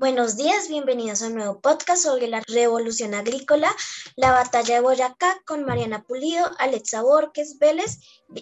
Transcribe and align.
Buenos 0.00 0.38
días, 0.38 0.68
bienvenidos 0.68 1.20
a 1.20 1.26
un 1.26 1.34
nuevo 1.34 1.60
podcast 1.60 2.04
sobre 2.04 2.26
la 2.26 2.40
revolución 2.48 3.12
agrícola, 3.12 3.70
la 4.16 4.32
batalla 4.32 4.76
de 4.76 4.80
Boyacá 4.80 5.42
con 5.44 5.66
Mariana 5.66 6.04
Pulido, 6.04 6.50
Alexa 6.58 7.02
Borges 7.02 7.58
Vélez 7.58 7.98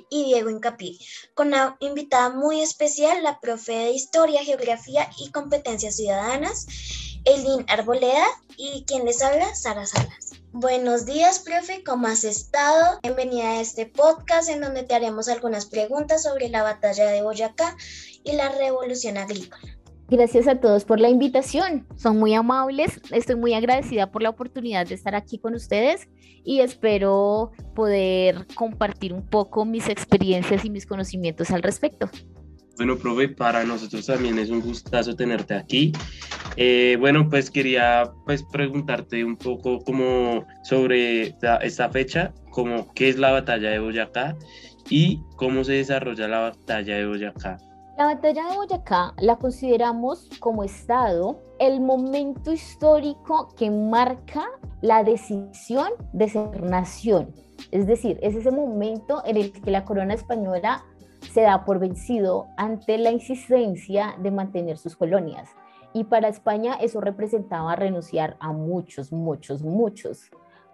y 0.08 0.26
Diego 0.26 0.50
Incapí, 0.50 1.00
con 1.34 1.48
una 1.48 1.76
invitada 1.80 2.30
muy 2.30 2.60
especial, 2.60 3.24
la 3.24 3.40
profe 3.40 3.72
de 3.72 3.90
Historia, 3.90 4.44
Geografía 4.44 5.10
y 5.18 5.32
Competencias 5.32 5.96
Ciudadanas, 5.96 6.64
Elin 7.24 7.64
Arboleda, 7.66 8.28
y 8.56 8.84
quien 8.86 9.04
les 9.04 9.20
habla, 9.20 9.52
Sara 9.56 9.84
Salas. 9.84 10.30
Buenos 10.52 11.06
días, 11.06 11.40
profe, 11.40 11.82
¿cómo 11.82 12.06
has 12.06 12.22
estado? 12.22 13.00
Bienvenida 13.02 13.50
a 13.50 13.60
este 13.60 13.86
podcast 13.86 14.48
en 14.48 14.60
donde 14.60 14.84
te 14.84 14.94
haremos 14.94 15.28
algunas 15.28 15.66
preguntas 15.66 16.22
sobre 16.22 16.50
la 16.50 16.62
batalla 16.62 17.06
de 17.06 17.22
Boyacá 17.22 17.76
y 18.22 18.32
la 18.32 18.48
revolución 18.48 19.18
agrícola. 19.18 19.77
Gracias 20.10 20.48
a 20.48 20.58
todos 20.58 20.86
por 20.86 21.00
la 21.00 21.10
invitación. 21.10 21.86
Son 21.96 22.18
muy 22.18 22.32
amables. 22.32 22.98
Estoy 23.10 23.36
muy 23.36 23.52
agradecida 23.52 24.10
por 24.10 24.22
la 24.22 24.30
oportunidad 24.30 24.86
de 24.86 24.94
estar 24.94 25.14
aquí 25.14 25.38
con 25.38 25.54
ustedes 25.54 26.08
y 26.44 26.60
espero 26.60 27.52
poder 27.74 28.46
compartir 28.54 29.12
un 29.12 29.26
poco 29.26 29.66
mis 29.66 29.86
experiencias 29.88 30.64
y 30.64 30.70
mis 30.70 30.86
conocimientos 30.86 31.50
al 31.50 31.62
respecto. 31.62 32.08
Bueno, 32.78 32.96
profe, 32.96 33.28
para 33.28 33.64
nosotros 33.64 34.06
también 34.06 34.38
es 34.38 34.48
un 34.48 34.60
gustazo 34.60 35.14
tenerte 35.14 35.54
aquí. 35.54 35.92
Eh, 36.56 36.96
bueno, 36.98 37.28
pues 37.28 37.50
quería 37.50 38.10
pues 38.24 38.44
preguntarte 38.44 39.22
un 39.24 39.36
poco 39.36 39.80
como 39.80 40.46
sobre 40.62 41.22
esta, 41.22 41.58
esta 41.58 41.90
fecha, 41.90 42.32
como 42.50 42.94
qué 42.94 43.10
es 43.10 43.18
la 43.18 43.32
batalla 43.32 43.70
de 43.70 43.78
Boyacá 43.78 44.36
y 44.88 45.20
cómo 45.36 45.64
se 45.64 45.72
desarrolla 45.72 46.28
la 46.28 46.38
batalla 46.38 46.96
de 46.96 47.06
Boyacá. 47.06 47.58
La 47.98 48.04
batalla 48.04 48.48
de 48.48 48.56
Boyacá 48.56 49.12
la 49.18 49.38
consideramos 49.38 50.30
como 50.38 50.62
Estado 50.62 51.42
el 51.58 51.80
momento 51.80 52.52
histórico 52.52 53.48
que 53.56 53.72
marca 53.72 54.44
la 54.82 55.02
decisión 55.02 55.88
de 56.12 56.28
ser 56.28 56.62
nación. 56.62 57.34
Es 57.72 57.88
decir, 57.88 58.20
es 58.22 58.36
ese 58.36 58.52
momento 58.52 59.20
en 59.24 59.36
el 59.36 59.50
que 59.50 59.72
la 59.72 59.84
corona 59.84 60.14
española 60.14 60.84
se 61.32 61.40
da 61.40 61.64
por 61.64 61.80
vencido 61.80 62.46
ante 62.56 62.98
la 62.98 63.10
insistencia 63.10 64.14
de 64.22 64.30
mantener 64.30 64.78
sus 64.78 64.94
colonias. 64.94 65.50
Y 65.92 66.04
para 66.04 66.28
España 66.28 66.74
eso 66.80 67.00
representaba 67.00 67.74
renunciar 67.74 68.36
a 68.38 68.52
muchos, 68.52 69.10
muchos, 69.10 69.62
muchos 69.62 70.30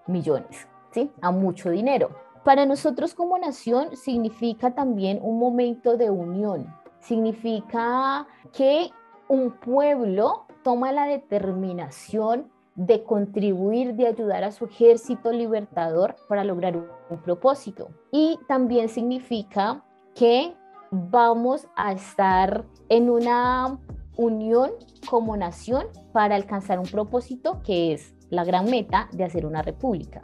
millones, 0.06 0.68
¿sí? 0.92 1.10
A 1.22 1.30
mucho 1.30 1.70
dinero. 1.70 2.10
Para 2.44 2.66
nosotros 2.66 3.14
como 3.14 3.38
nación 3.38 3.96
significa 3.96 4.74
también 4.74 5.20
un 5.22 5.38
momento 5.38 5.96
de 5.96 6.10
unión, 6.10 6.66
significa 7.06 8.26
que 8.52 8.90
un 9.28 9.52
pueblo 9.52 10.46
toma 10.62 10.92
la 10.92 11.06
determinación 11.06 12.50
de 12.74 13.04
contribuir, 13.04 13.94
de 13.94 14.08
ayudar 14.08 14.42
a 14.42 14.50
su 14.50 14.64
ejército 14.64 15.30
libertador 15.30 16.16
para 16.28 16.44
lograr 16.44 16.76
un, 16.76 16.88
propósito. 17.24 17.90
Y 18.10 18.38
también 18.48 18.88
significa 18.88 19.84
que 20.14 20.52
vamos 20.90 21.68
a 21.76 21.92
estar 21.92 22.64
en 22.88 23.08
una 23.08 23.78
unión 24.16 24.72
como 25.08 25.36
nación 25.36 25.86
para 26.12 26.34
alcanzar 26.34 26.78
un 26.80 26.86
propósito 26.86 27.62
que 27.62 27.92
es 27.92 28.14
la 28.30 28.44
gran 28.44 28.68
meta 28.68 29.08
de 29.12 29.24
hacer 29.24 29.46
una 29.46 29.62
república. 29.62 30.22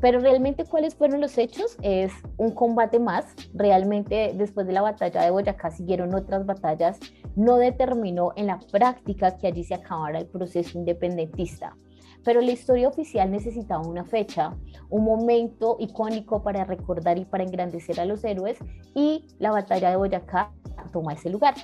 Pero 0.00 0.20
realmente 0.20 0.64
cuáles 0.64 0.94
fueron 0.94 1.20
los 1.20 1.36
hechos 1.38 1.76
es 1.82 2.12
un 2.36 2.52
combate 2.52 2.98
más. 2.98 3.34
Realmente 3.54 4.32
después 4.34 4.66
de 4.66 4.72
la 4.72 4.82
batalla 4.82 5.22
de 5.22 5.30
Boyacá 5.30 5.70
siguieron 5.70 6.14
otras 6.14 6.46
batallas. 6.46 6.98
No 7.36 7.56
determinó 7.56 8.32
en 8.36 8.46
la 8.46 8.58
práctica 8.72 9.36
que 9.36 9.46
allí 9.46 9.64
se 9.64 9.74
acabara 9.74 10.18
el 10.18 10.26
proceso 10.26 10.78
independentista. 10.78 11.76
Pero 12.24 12.40
la 12.40 12.50
historia 12.50 12.88
oficial 12.88 13.30
necesitaba 13.30 13.86
una 13.86 14.04
fecha, 14.04 14.54
un 14.90 15.04
momento 15.04 15.76
icónico 15.78 16.42
para 16.42 16.64
recordar 16.64 17.18
y 17.18 17.24
para 17.24 17.44
engrandecer 17.44 17.98
a 17.98 18.04
los 18.04 18.24
héroes 18.24 18.58
y 18.94 19.26
la 19.38 19.50
batalla 19.52 19.90
de 19.90 19.96
Boyacá 19.96 20.52
toma 20.92 21.14
ese 21.14 21.30
lugar. 21.30 21.54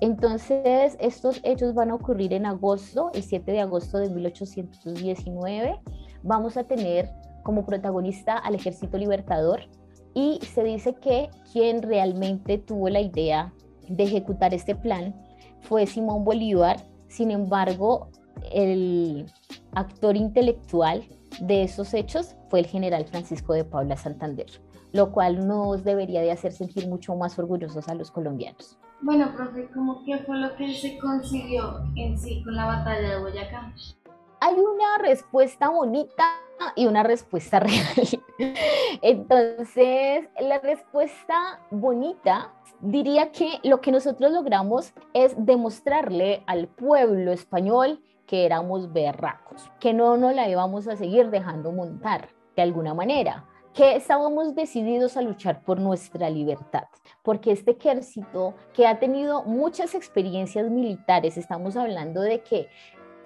Entonces, 0.00 0.96
estos 1.00 1.40
hechos 1.44 1.74
van 1.74 1.90
a 1.90 1.94
ocurrir 1.94 2.32
en 2.32 2.46
agosto, 2.46 3.10
el 3.14 3.22
7 3.22 3.52
de 3.52 3.60
agosto 3.60 3.98
de 3.98 4.10
1819. 4.10 5.80
Vamos 6.22 6.56
a 6.56 6.64
tener 6.64 7.10
como 7.44 7.64
protagonista 7.64 8.36
al 8.36 8.56
ejército 8.56 8.98
libertador 8.98 9.60
y 10.14 10.40
se 10.42 10.64
dice 10.64 10.94
que 10.94 11.30
quien 11.52 11.82
realmente 11.82 12.58
tuvo 12.58 12.88
la 12.88 13.00
idea 13.00 13.52
de 13.88 14.02
ejecutar 14.02 14.52
este 14.54 14.74
plan 14.74 15.14
fue 15.60 15.86
Simón 15.86 16.24
Bolívar, 16.24 16.78
sin 17.06 17.30
embargo 17.30 18.08
el 18.52 19.26
actor 19.72 20.16
intelectual 20.16 21.04
de 21.40 21.62
esos 21.62 21.94
hechos 21.94 22.36
fue 22.48 22.60
el 22.60 22.66
general 22.66 23.04
Francisco 23.06 23.54
de 23.54 23.64
Paula 23.64 23.96
Santander, 23.96 24.46
lo 24.92 25.12
cual 25.12 25.46
nos 25.46 25.84
debería 25.84 26.20
de 26.20 26.32
hacer 26.32 26.52
sentir 26.52 26.88
mucho 26.88 27.14
más 27.16 27.38
orgullosos 27.38 27.88
a 27.88 27.94
los 27.94 28.10
colombianos. 28.10 28.78
Bueno, 29.02 29.34
profe, 29.36 29.68
¿cómo 29.74 30.02
qué 30.04 30.18
fue 30.18 30.38
lo 30.38 30.54
que 30.56 30.72
se 30.74 30.96
consiguió 30.98 31.80
en 31.96 32.16
sí 32.18 32.42
con 32.44 32.54
la 32.54 32.66
batalla 32.66 33.16
de 33.16 33.20
Boyacá? 33.20 33.72
Hay 34.40 34.54
una 34.54 34.98
respuesta 34.98 35.68
bonita 35.68 36.24
y 36.76 36.86
una 36.86 37.02
respuesta 37.02 37.60
real. 37.60 38.22
Entonces, 39.02 40.28
la 40.40 40.58
respuesta 40.58 41.60
bonita 41.70 42.52
diría 42.80 43.32
que 43.32 43.60
lo 43.62 43.80
que 43.80 43.92
nosotros 43.92 44.32
logramos 44.32 44.92
es 45.12 45.34
demostrarle 45.36 46.42
al 46.46 46.68
pueblo 46.68 47.32
español 47.32 48.00
que 48.26 48.46
éramos 48.46 48.92
berracos, 48.92 49.70
que 49.80 49.92
no 49.92 50.16
nos 50.16 50.34
la 50.34 50.48
íbamos 50.48 50.88
a 50.88 50.96
seguir 50.96 51.30
dejando 51.30 51.72
montar 51.72 52.28
de 52.56 52.62
alguna 52.62 52.94
manera, 52.94 53.44
que 53.74 53.96
estábamos 53.96 54.54
decididos 54.54 55.16
a 55.16 55.22
luchar 55.22 55.62
por 55.62 55.80
nuestra 55.80 56.30
libertad, 56.30 56.84
porque 57.22 57.50
este 57.50 57.72
ejército 57.72 58.54
que 58.72 58.86
ha 58.86 59.00
tenido 59.00 59.42
muchas 59.42 59.94
experiencias 59.94 60.70
militares, 60.70 61.36
estamos 61.36 61.76
hablando 61.76 62.20
de 62.20 62.40
que 62.42 62.68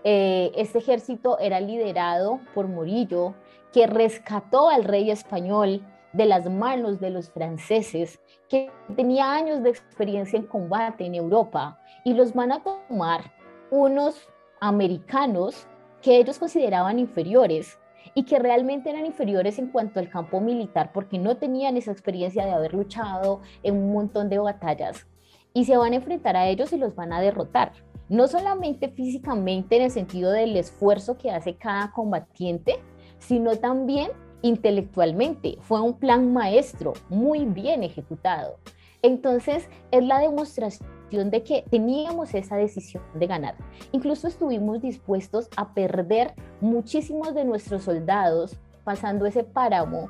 eh, 0.05 0.53
este 0.57 0.79
ejército 0.79 1.39
era 1.39 1.61
liderado 1.61 2.41
por 2.55 2.69
Morillo, 2.69 3.35
que 3.73 3.87
rescató 3.87 4.69
al 4.69 4.85
rey 4.85 5.11
español 5.11 5.83
de 6.13 6.27
las 6.27 6.49
manos 6.49 7.01
de 7.01 7.11
los 7.11 7.31
franceses, 7.31 8.21
que 8.49 8.71
tenía 8.97 9.33
años 9.33 9.63
de 9.63 9.71
experiencia 9.71 10.39
en 10.39 10.47
combate 10.47 11.05
en 11.05 11.15
Europa, 11.15 11.79
y 12.05 12.15
los 12.15 12.33
van 12.33 12.53
a 12.53 12.63
tomar 12.63 13.33
unos 13.71 14.29
americanos 14.61 15.67
que 16.01 16.17
ellos 16.17 16.39
consideraban 16.39 16.99
inferiores 16.99 17.79
y 18.15 18.25
que 18.25 18.39
realmente 18.39 18.91
eran 18.91 19.07
inferiores 19.07 19.59
en 19.59 19.69
cuanto 19.69 20.01
al 20.01 20.09
campo 20.09 20.41
militar 20.41 20.91
porque 20.93 21.19
no 21.19 21.37
tenían 21.37 21.77
esa 21.77 21.93
experiencia 21.93 22.45
de 22.45 22.53
haber 22.53 22.75
luchado 22.75 23.41
en 23.63 23.77
un 23.77 23.93
montón 23.93 24.29
de 24.29 24.39
batallas. 24.39 25.07
Y 25.53 25.65
se 25.65 25.77
van 25.77 25.93
a 25.93 25.97
enfrentar 25.97 26.37
a 26.37 26.47
ellos 26.47 26.73
y 26.73 26.79
los 26.79 26.95
van 26.95 27.13
a 27.13 27.21
derrotar 27.21 27.73
no 28.09 28.27
solamente 28.29 28.89
físicamente 28.89 29.77
en 29.77 29.83
el 29.83 29.91
sentido 29.91 30.31
del 30.31 30.57
esfuerzo 30.57 31.19
que 31.19 31.31
hace 31.31 31.57
cada 31.57 31.93
combatiente, 31.93 32.77
sino 33.19 33.57
también 33.57 34.11
intelectualmente. 34.43 35.59
Fue 35.61 35.81
un 35.81 35.95
plan 35.95 36.33
maestro 36.33 36.95
muy 37.09 37.45
bien 37.45 37.83
ejecutado. 37.83 38.59
Entonces, 39.03 39.69
es 39.91 40.05
la 40.05 40.19
demostración 40.19 41.31
de 41.31 41.43
que 41.43 41.65
teníamos 41.71 42.35
esa 42.35 42.57
decisión 42.57 43.03
de 43.15 43.27
ganar. 43.27 43.55
Incluso 43.93 44.29
estuvimos 44.29 44.83
dispuestos 44.83 45.49
a 45.57 45.73
perder 45.73 46.35
muchísimos 46.61 47.35
de 47.35 47.45
nuestros 47.45 47.85
soldados 47.85 48.59
pasando 48.85 49.27
ese 49.27 49.45
páramo, 49.45 50.09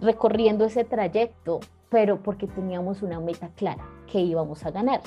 recorriendo 0.00 0.64
ese 0.64 0.84
trayecto, 0.84 1.60
pero 1.88 2.22
porque 2.22 2.46
teníamos 2.46 3.02
una 3.02 3.20
meta 3.20 3.50
clara, 3.56 3.86
que 4.06 4.20
íbamos 4.20 4.64
a 4.64 4.70
ganar. 4.70 5.00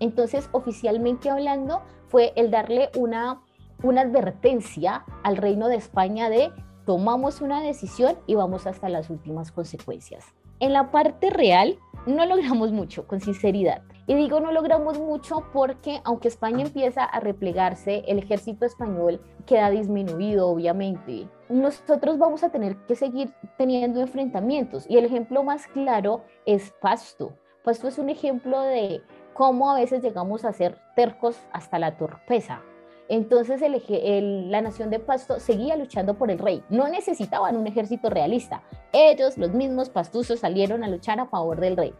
Entonces, 0.00 0.48
oficialmente 0.52 1.30
hablando, 1.30 1.82
fue 2.08 2.32
el 2.36 2.50
darle 2.50 2.90
una, 2.96 3.42
una 3.82 4.02
advertencia 4.02 5.04
al 5.22 5.36
reino 5.36 5.68
de 5.68 5.76
España 5.76 6.30
de 6.30 6.50
tomamos 6.84 7.42
una 7.42 7.60
decisión 7.60 8.16
y 8.26 8.34
vamos 8.34 8.66
hasta 8.66 8.88
las 8.88 9.10
últimas 9.10 9.52
consecuencias. 9.52 10.24
En 10.60 10.72
la 10.72 10.90
parte 10.90 11.30
real, 11.30 11.78
no 12.06 12.24
logramos 12.26 12.72
mucho, 12.72 13.06
con 13.06 13.20
sinceridad. 13.20 13.82
Y 14.06 14.14
digo 14.14 14.40
no 14.40 14.52
logramos 14.52 14.98
mucho 14.98 15.44
porque 15.52 16.00
aunque 16.04 16.28
España 16.28 16.64
empieza 16.64 17.04
a 17.04 17.20
replegarse, 17.20 18.04
el 18.08 18.18
ejército 18.18 18.64
español 18.64 19.20
queda 19.44 19.70
disminuido, 19.70 20.48
obviamente. 20.48 21.28
Nosotros 21.50 22.18
vamos 22.18 22.42
a 22.42 22.48
tener 22.48 22.76
que 22.86 22.94
seguir 22.94 23.34
teniendo 23.58 24.00
enfrentamientos. 24.00 24.86
Y 24.88 24.96
el 24.96 25.04
ejemplo 25.04 25.42
más 25.42 25.66
claro 25.66 26.24
es 26.46 26.72
Pasto. 26.80 27.34
Pasto 27.62 27.86
es 27.86 27.98
un 27.98 28.08
ejemplo 28.08 28.62
de 28.62 29.02
cómo 29.38 29.70
a 29.70 29.76
veces 29.76 30.02
llegamos 30.02 30.44
a 30.44 30.52
ser 30.52 30.80
tercos 30.96 31.38
hasta 31.52 31.78
la 31.78 31.96
torpeza. 31.96 32.60
Entonces 33.08 33.62
el, 33.62 34.50
la 34.50 34.60
nación 34.60 34.90
de 34.90 34.98
Pasto 34.98 35.38
seguía 35.38 35.76
luchando 35.76 36.14
por 36.14 36.32
el 36.32 36.40
rey. 36.40 36.64
No 36.70 36.88
necesitaban 36.88 37.56
un 37.56 37.68
ejército 37.68 38.10
realista. 38.10 38.64
Ellos, 38.92 39.38
los 39.38 39.52
mismos 39.52 39.90
pastuzos, 39.90 40.40
salieron 40.40 40.82
a 40.82 40.88
luchar 40.88 41.20
a 41.20 41.26
favor 41.26 41.60
del 41.60 41.76
rey. 41.76 41.94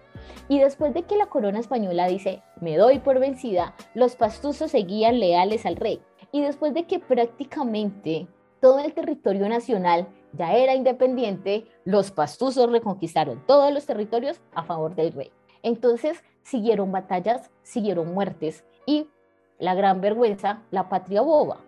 Y 0.48 0.58
después 0.58 0.92
de 0.94 1.04
que 1.04 1.16
la 1.16 1.26
corona 1.26 1.60
española 1.60 2.08
dice, 2.08 2.42
me 2.60 2.76
doy 2.76 2.98
por 2.98 3.20
vencida, 3.20 3.76
los 3.94 4.16
pastuzos 4.16 4.72
seguían 4.72 5.20
leales 5.20 5.64
al 5.64 5.76
rey. 5.76 6.02
Y 6.32 6.40
después 6.40 6.74
de 6.74 6.86
que 6.88 6.98
prácticamente 6.98 8.26
todo 8.60 8.80
el 8.80 8.94
territorio 8.94 9.48
nacional 9.48 10.08
ya 10.32 10.54
era 10.54 10.74
independiente, 10.74 11.68
los 11.84 12.10
pastusos 12.10 12.68
reconquistaron 12.68 13.46
todos 13.46 13.72
los 13.72 13.86
territorios 13.86 14.40
a 14.56 14.64
favor 14.64 14.96
del 14.96 15.12
rey. 15.12 15.30
Entonces 15.62 16.22
siguieron 16.48 16.90
batallas, 16.92 17.50
siguieron 17.62 18.14
muertes 18.14 18.64
y 18.86 19.10
la 19.58 19.74
gran 19.74 20.00
vergüenza, 20.00 20.62
la 20.70 20.88
patria 20.88 21.20
boba. 21.20 21.58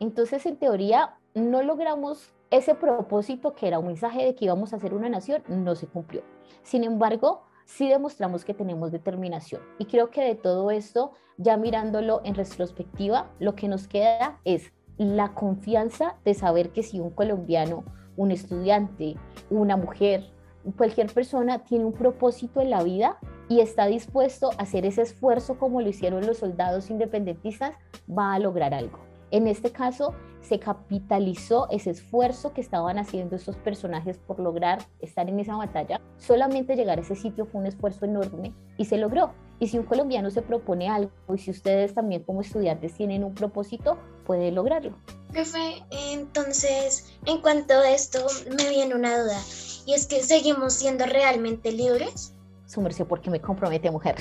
Entonces, 0.00 0.44
en 0.46 0.56
teoría, 0.56 1.18
no 1.34 1.62
logramos 1.62 2.32
ese 2.50 2.74
propósito 2.74 3.54
que 3.54 3.68
era 3.68 3.78
un 3.78 3.86
mensaje 3.86 4.24
de 4.24 4.34
que 4.34 4.46
íbamos 4.46 4.72
a 4.72 4.80
ser 4.80 4.92
una 4.92 5.08
nación, 5.08 5.42
no 5.46 5.76
se 5.76 5.86
cumplió. 5.86 6.22
Sin 6.64 6.82
embargo, 6.82 7.42
sí 7.64 7.88
demostramos 7.88 8.44
que 8.44 8.54
tenemos 8.54 8.90
determinación. 8.90 9.62
Y 9.78 9.84
creo 9.84 10.10
que 10.10 10.22
de 10.22 10.34
todo 10.34 10.72
esto, 10.72 11.12
ya 11.36 11.56
mirándolo 11.56 12.20
en 12.24 12.34
retrospectiva, 12.34 13.30
lo 13.38 13.54
que 13.54 13.68
nos 13.68 13.86
queda 13.86 14.40
es 14.44 14.72
la 14.96 15.32
confianza 15.34 16.16
de 16.24 16.34
saber 16.34 16.70
que 16.70 16.82
si 16.82 16.98
un 16.98 17.10
colombiano, 17.10 17.84
un 18.16 18.32
estudiante, 18.32 19.16
una 19.50 19.76
mujer, 19.76 20.32
cualquier 20.76 21.12
persona 21.12 21.60
tiene 21.60 21.84
un 21.84 21.92
propósito 21.92 22.60
en 22.60 22.70
la 22.70 22.82
vida 22.82 23.18
y 23.48 23.60
está 23.60 23.86
dispuesto 23.86 24.50
a 24.52 24.62
hacer 24.62 24.86
ese 24.86 25.02
esfuerzo 25.02 25.58
como 25.58 25.80
lo 25.80 25.88
hicieron 25.88 26.26
los 26.26 26.38
soldados 26.38 26.90
independentistas, 26.90 27.76
va 28.08 28.34
a 28.34 28.38
lograr 28.38 28.74
algo. 28.74 28.98
En 29.30 29.48
este 29.48 29.72
caso, 29.72 30.14
se 30.42 30.58
capitalizó 30.58 31.68
ese 31.70 31.90
esfuerzo 31.90 32.52
que 32.52 32.60
estaban 32.60 32.98
haciendo 32.98 33.36
estos 33.36 33.56
personajes 33.56 34.18
por 34.18 34.38
lograr 34.38 34.84
estar 35.00 35.28
en 35.28 35.40
esa 35.40 35.56
batalla. 35.56 36.00
Solamente 36.18 36.76
llegar 36.76 36.98
a 36.98 37.02
ese 37.02 37.16
sitio 37.16 37.46
fue 37.46 37.62
un 37.62 37.66
esfuerzo 37.66 38.04
enorme 38.04 38.52
y 38.76 38.84
se 38.84 38.98
logró. 38.98 39.32
Y 39.60 39.68
si 39.68 39.78
un 39.78 39.84
colombiano 39.84 40.30
se 40.30 40.42
propone 40.42 40.88
algo 40.88 41.10
y 41.34 41.38
si 41.38 41.50
ustedes 41.50 41.94
también 41.94 42.22
como 42.24 42.42
estudiantes 42.42 42.94
tienen 42.94 43.24
un 43.24 43.34
propósito, 43.34 43.98
puede 44.26 44.52
lograrlo. 44.52 44.98
Profe, 45.32 45.82
entonces, 46.12 47.12
en 47.24 47.40
cuanto 47.40 47.74
a 47.74 47.90
esto, 47.90 48.26
me 48.56 48.68
viene 48.68 48.94
una 48.94 49.18
duda. 49.18 49.40
¿Y 49.86 49.94
es 49.94 50.06
que 50.06 50.22
seguimos 50.22 50.74
siendo 50.74 51.06
realmente 51.06 51.72
libres? 51.72 52.33
Su 52.74 52.80
merced, 52.80 53.06
porque 53.06 53.30
me 53.30 53.40
compromete, 53.40 53.88
mujer. 53.88 54.16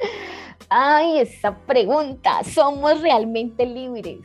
Ay, 0.68 1.18
esa 1.18 1.56
pregunta. 1.56 2.44
¿Somos 2.44 3.00
realmente 3.00 3.66
libres? 3.66 4.20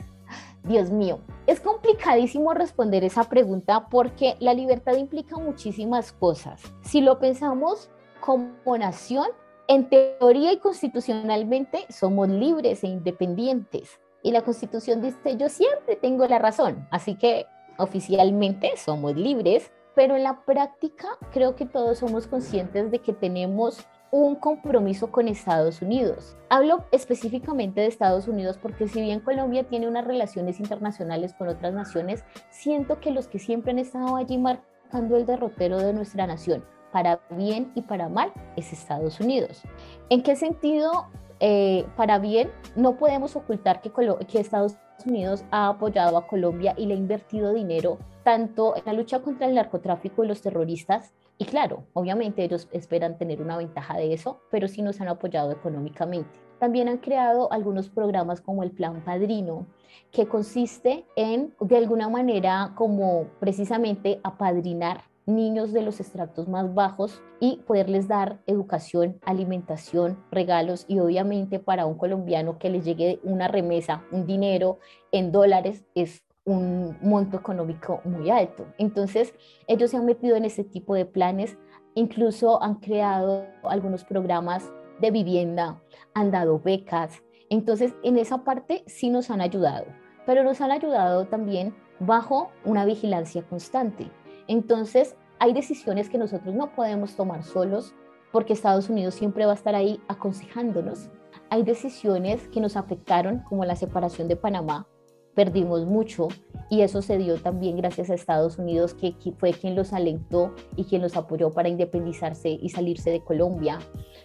Dios 0.63 0.91
mío, 0.91 1.19
es 1.47 1.59
complicadísimo 1.59 2.53
responder 2.53 3.03
esa 3.03 3.23
pregunta 3.23 3.87
porque 3.89 4.35
la 4.39 4.53
libertad 4.53 4.93
implica 4.93 5.37
muchísimas 5.37 6.11
cosas. 6.11 6.61
Si 6.83 7.01
lo 7.01 7.17
pensamos 7.17 7.89
como 8.21 8.77
nación, 8.77 9.25
en 9.67 9.89
teoría 9.89 10.51
y 10.51 10.59
constitucionalmente 10.59 11.87
somos 11.89 12.29
libres 12.29 12.83
e 12.83 12.87
independientes. 12.87 13.99
Y 14.21 14.33
la 14.33 14.43
constitución 14.43 15.01
dice, 15.01 15.35
yo 15.35 15.49
siempre 15.49 15.95
tengo 15.95 16.27
la 16.27 16.37
razón. 16.37 16.87
Así 16.91 17.15
que 17.15 17.47
oficialmente 17.79 18.77
somos 18.77 19.15
libres, 19.15 19.71
pero 19.95 20.15
en 20.15 20.23
la 20.23 20.43
práctica 20.45 21.07
creo 21.31 21.55
que 21.55 21.65
todos 21.65 21.99
somos 21.99 22.27
conscientes 22.27 22.91
de 22.91 22.99
que 22.99 23.13
tenemos 23.13 23.85
un 24.11 24.35
compromiso 24.35 25.11
con 25.11 25.27
Estados 25.27 25.81
Unidos. 25.81 26.37
Hablo 26.49 26.85
específicamente 26.91 27.81
de 27.81 27.87
Estados 27.87 28.27
Unidos 28.27 28.59
porque 28.61 28.87
si 28.87 29.01
bien 29.01 29.21
Colombia 29.21 29.63
tiene 29.63 29.87
unas 29.87 30.05
relaciones 30.05 30.59
internacionales 30.59 31.33
con 31.33 31.47
otras 31.47 31.73
naciones, 31.73 32.23
siento 32.51 32.99
que 32.99 33.09
los 33.09 33.27
que 33.27 33.39
siempre 33.39 33.71
han 33.71 33.79
estado 33.79 34.15
allí 34.15 34.37
marcando 34.37 35.17
el 35.17 35.25
derrotero 35.25 35.79
de 35.79 35.93
nuestra 35.93 36.27
nación, 36.27 36.63
para 36.91 37.21
bien 37.31 37.71
y 37.73 37.81
para 37.81 38.07
mal, 38.07 38.31
es 38.55 38.71
Estados 38.71 39.19
Unidos. 39.19 39.63
¿En 40.09 40.21
qué 40.21 40.35
sentido? 40.35 41.07
Eh, 41.39 41.85
para 41.97 42.19
bien, 42.19 42.51
no 42.75 42.97
podemos 42.97 43.35
ocultar 43.35 43.81
que, 43.81 43.91
que 44.27 44.39
Estados 44.39 44.75
Unidos 45.05 45.43
ha 45.51 45.67
apoyado 45.67 46.17
a 46.17 46.27
Colombia 46.27 46.73
y 46.77 46.85
le 46.85 46.93
ha 46.93 46.97
invertido 46.97 47.53
dinero 47.53 47.97
tanto 48.23 48.75
en 48.75 48.83
la 48.85 48.93
lucha 48.93 49.19
contra 49.19 49.47
el 49.47 49.55
narcotráfico 49.55 50.23
y 50.23 50.27
los 50.27 50.41
terroristas, 50.41 51.13
y 51.37 51.45
claro, 51.45 51.83
obviamente 51.93 52.43
ellos 52.43 52.69
esperan 52.71 53.17
tener 53.17 53.41
una 53.41 53.57
ventaja 53.57 53.97
de 53.97 54.13
eso, 54.13 54.39
pero 54.49 54.67
sí 54.67 54.81
nos 54.81 55.01
han 55.01 55.09
apoyado 55.09 55.51
económicamente. 55.51 56.39
También 56.59 56.87
han 56.87 56.99
creado 56.99 57.51
algunos 57.51 57.89
programas 57.89 58.39
como 58.39 58.63
el 58.63 58.71
Plan 58.71 59.03
Padrino, 59.03 59.67
que 60.11 60.27
consiste 60.27 61.05
en, 61.15 61.53
de 61.59 61.77
alguna 61.77 62.07
manera, 62.07 62.71
como 62.75 63.25
precisamente 63.39 64.21
apadrinar 64.23 65.01
niños 65.25 65.73
de 65.73 65.81
los 65.81 65.99
estratos 65.99 66.47
más 66.47 66.73
bajos 66.73 67.21
y 67.39 67.57
poderles 67.65 68.07
dar 68.07 68.41
educación, 68.45 69.19
alimentación, 69.25 70.23
regalos 70.31 70.85
y 70.87 70.99
obviamente 70.99 71.59
para 71.59 71.85
un 71.85 71.97
colombiano 71.97 72.57
que 72.57 72.69
les 72.69 72.85
llegue 72.85 73.19
una 73.23 73.47
remesa, 73.47 74.03
un 74.11 74.25
dinero 74.25 74.79
en 75.11 75.31
dólares 75.31 75.85
es 75.95 76.23
un 76.45 76.97
monto 77.01 77.37
económico 77.37 78.01
muy 78.03 78.29
alto. 78.29 78.65
Entonces, 78.77 79.33
ellos 79.67 79.91
se 79.91 79.97
han 79.97 80.05
metido 80.05 80.35
en 80.35 80.45
ese 80.45 80.63
tipo 80.63 80.95
de 80.95 81.05
planes, 81.05 81.57
incluso 81.95 82.61
han 82.61 82.75
creado 82.75 83.45
algunos 83.63 84.03
programas 84.03 84.71
de 84.99 85.11
vivienda, 85.11 85.81
han 86.13 86.31
dado 86.31 86.59
becas. 86.59 87.23
Entonces, 87.49 87.93
en 88.03 88.17
esa 88.17 88.43
parte 88.43 88.83
sí 88.87 89.09
nos 89.09 89.29
han 89.29 89.41
ayudado, 89.41 89.85
pero 90.25 90.43
nos 90.43 90.59
han 90.61 90.71
ayudado 90.71 91.27
también 91.27 91.73
bajo 91.99 92.51
una 92.65 92.85
vigilancia 92.85 93.43
constante. 93.43 94.09
Entonces, 94.47 95.15
hay 95.39 95.53
decisiones 95.53 96.09
que 96.09 96.17
nosotros 96.17 96.53
no 96.55 96.73
podemos 96.73 97.15
tomar 97.15 97.43
solos 97.43 97.93
porque 98.31 98.53
Estados 98.53 98.89
Unidos 98.89 99.13
siempre 99.13 99.45
va 99.45 99.51
a 99.51 99.55
estar 99.55 99.75
ahí 99.75 100.01
aconsejándonos. 100.07 101.09
Hay 101.49 101.63
decisiones 101.63 102.47
que 102.47 102.61
nos 102.61 102.75
afectaron, 102.77 103.39
como 103.39 103.63
la 103.63 103.75
separación 103.75 104.27
de 104.27 104.35
Panamá, 104.35 104.87
perdimos 105.35 105.85
mucho 105.85 106.27
y 106.69 106.81
eso 106.81 107.01
se 107.01 107.17
dio 107.17 107.37
también 107.37 107.77
gracias 107.77 108.09
a 108.09 108.15
Estados 108.15 108.57
Unidos, 108.57 108.93
que, 108.93 109.15
fue 109.37 109.53
quien 109.53 109.75
los 109.75 109.93
alentó 109.93 110.55
y 110.75 110.85
quien 110.85 111.01
los 111.01 111.15
apoyó 111.15 111.51
para 111.51 111.69
independizarse 111.69 112.49
y 112.49 112.69
salirse 112.69 113.11
de 113.11 113.21
Colombia. 113.21 113.79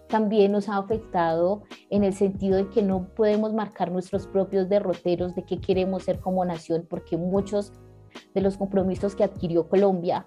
También 0.09 0.53
nos 0.53 0.69
ha 0.69 0.79
afectado 0.79 1.63
en 1.91 2.05
el 2.05 2.15
sentido 2.15 2.57
de 2.57 2.69
que 2.71 2.83
no 2.83 3.09
podemos 3.15 3.53
marcar 3.53 3.91
nuestros 3.91 4.27
propios 4.27 4.69
derroteros 4.69 5.35
de 5.35 5.45
qué 5.45 5.61
queremos 5.61 6.05
ser 6.05 6.21
como 6.21 6.45
nación, 6.45 6.87
porque 6.89 7.17
muchos 7.17 7.73
de 8.35 8.41
los 8.41 8.57
compromisos 8.57 9.15
que 9.15 9.25
adquirió 9.25 9.69
Colombia, 9.69 10.27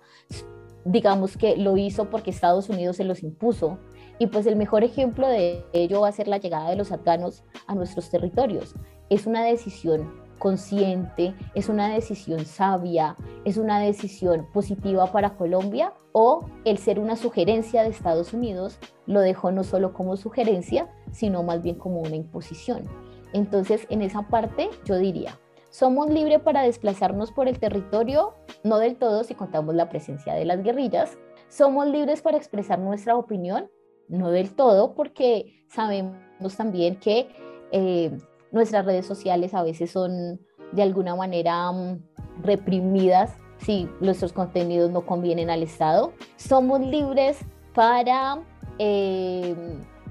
digamos 0.86 1.38
que 1.38 1.58
lo 1.58 1.78
hizo 1.78 2.10
porque 2.10 2.32
Estados 2.32 2.70
Unidos 2.70 2.98
se 2.98 3.04
los 3.04 3.24
impuso. 3.24 3.80
Y 4.20 4.28
pues 4.28 4.46
el 4.46 4.56
mejor 4.56 4.84
ejemplo 4.84 5.28
de 5.28 5.66
ello 5.74 6.02
va 6.02 6.10
a 6.10 6.12
ser 6.12 6.28
la 6.28 6.38
llegada 6.38 6.70
de 6.70 6.76
los 6.76 6.92
afganos 6.92 7.44
a 7.68 7.76
nuestros 7.76 8.10
territorios. 8.10 8.76
Es 9.10 9.26
una 9.26 9.44
decisión 9.44 10.22
consciente, 10.38 11.36
es 11.54 11.70
una 11.70 11.90
decisión 11.94 12.46
sabia, 12.46 13.16
es 13.46 13.58
una 13.58 13.80
decisión 13.80 14.48
positiva 14.52 15.12
para 15.12 15.36
Colombia 15.36 15.94
o 16.14 16.46
el 16.66 16.80
ser 16.80 17.00
una 17.00 17.16
sugerencia 17.16 17.84
de 17.84 17.90
Estados 17.90 18.34
Unidos 18.34 18.80
lo 19.06 19.22
dejó 19.22 19.52
no 19.52 19.64
solo 19.64 19.94
como 19.94 20.18
sugerencia, 20.18 20.90
sino 21.12 21.44
más 21.44 21.62
bien 21.62 21.76
como 21.76 22.02
una 22.02 22.16
imposición. 22.16 22.86
Entonces, 23.34 23.86
en 23.90 24.02
esa 24.02 24.28
parte 24.28 24.70
yo 24.84 24.98
diría, 24.98 25.40
somos 25.72 26.10
libres 26.10 26.42
para 26.42 26.62
desplazarnos 26.62 27.32
por 27.32 27.48
el 27.48 27.58
territorio, 27.58 28.36
no 28.64 28.78
del 28.78 28.98
todo 28.98 29.24
si 29.24 29.34
contamos 29.34 29.74
la 29.74 29.90
presencia 29.90 30.34
de 30.34 30.46
las 30.46 30.62
guerrillas, 30.62 31.18
somos 31.48 31.88
libres 31.88 32.22
para 32.22 32.38
expresar 32.38 32.78
nuestra 32.78 33.16
opinión, 33.16 33.70
no 34.10 34.30
del 34.30 34.54
todo 34.54 34.94
porque 34.94 35.64
sabemos 35.70 36.58
también 36.58 36.98
que 36.98 37.30
eh, 37.72 38.12
nuestras 38.52 38.86
redes 38.86 39.06
sociales 39.06 39.54
a 39.54 39.64
veces 39.64 39.92
son 39.92 40.42
de 40.74 40.82
alguna 40.84 41.16
manera 41.16 41.72
mm, 41.72 42.04
reprimidas 42.44 43.32
si 43.58 43.88
nuestros 44.02 44.34
contenidos 44.34 44.92
no 44.92 45.06
convienen 45.06 45.50
al 45.50 45.64
Estado. 45.64 46.12
Somos 46.36 46.82
libres 46.82 47.40
para 47.74 48.44
eh, 48.78 49.56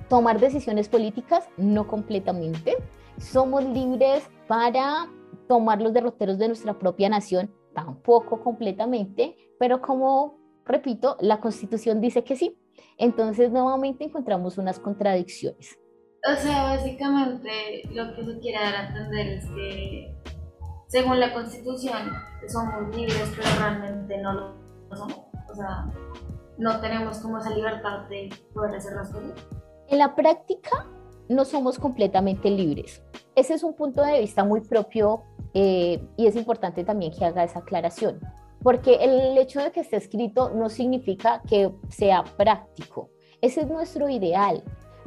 tomar 0.09 0.40
decisiones 0.40 0.88
políticas, 0.88 1.49
no 1.59 1.87
completamente. 1.87 2.76
Somos 3.19 3.64
libres 3.64 4.23
para 4.47 5.09
tomar 5.50 5.83
los 5.83 5.92
derroteros 5.92 6.38
de 6.38 6.47
nuestra 6.47 6.78
propia 6.78 7.09
nación, 7.09 7.52
tampoco 7.75 8.40
completamente, 8.40 9.37
pero 9.59 9.83
como 9.83 10.38
repito, 10.64 11.16
la 11.19 11.40
constitución 11.40 12.00
dice 12.00 12.23
que 12.23 12.37
sí. 12.37 12.57
Entonces 12.99 13.50
nuevamente 13.50 14.04
encontramos 14.04 14.59
unas 14.59 14.78
contradicciones. 14.78 15.76
O 16.30 16.37
sea, 16.37 16.62
básicamente 16.62 17.83
lo 17.92 18.14
que 18.14 18.25
se 18.25 18.38
quiere 18.38 18.62
dar 18.62 18.75
a 18.76 18.87
entender 18.87 19.26
es 19.26 19.45
que 19.47 20.14
según 20.87 21.19
la 21.19 21.33
constitución 21.33 22.12
somos 22.47 22.95
libres, 22.95 23.33
pero 23.35 23.49
realmente 23.59 24.19
no 24.19 24.33
lo 24.33 24.97
somos. 24.97 25.19
O 25.50 25.54
sea, 25.57 25.87
no 26.59 26.80
tenemos 26.80 27.19
como 27.19 27.38
esa 27.38 27.50
libertad 27.50 28.09
de 28.09 28.33
poder 28.54 28.76
hacer 28.76 28.92
las 28.92 29.11
cosas. 29.11 29.33
En 29.88 29.99
la 29.99 30.14
práctica 30.14 30.87
no 31.28 31.45
somos 31.45 31.76
completamente 31.76 32.49
libres. 32.50 33.02
Ese 33.35 33.55
es 33.55 33.63
un 33.63 33.75
punto 33.75 34.03
de 34.03 34.21
vista 34.21 34.45
muy 34.45 34.61
propio 34.61 35.23
eh, 35.55 36.03
y 36.17 36.27
es 36.27 36.37
importante 36.37 36.85
también 36.85 37.13
que 37.13 37.25
haga 37.25 37.45
esa 37.45 37.61
aclaración, 37.61 38.21
porque 38.63 38.95
el 39.01 39.37
hecho 39.39 39.61
de 39.61 39.71
que 39.71 39.81
esté 39.81 39.97
escrito 39.97 40.51
no 40.51 40.69
significa 40.69 41.43
que 41.49 41.71
sea 41.89 42.25
práctico. 42.37 43.09
Ese 43.41 43.63
es 43.63 43.69
nuestro 43.69 44.09
ideal, 44.09 44.63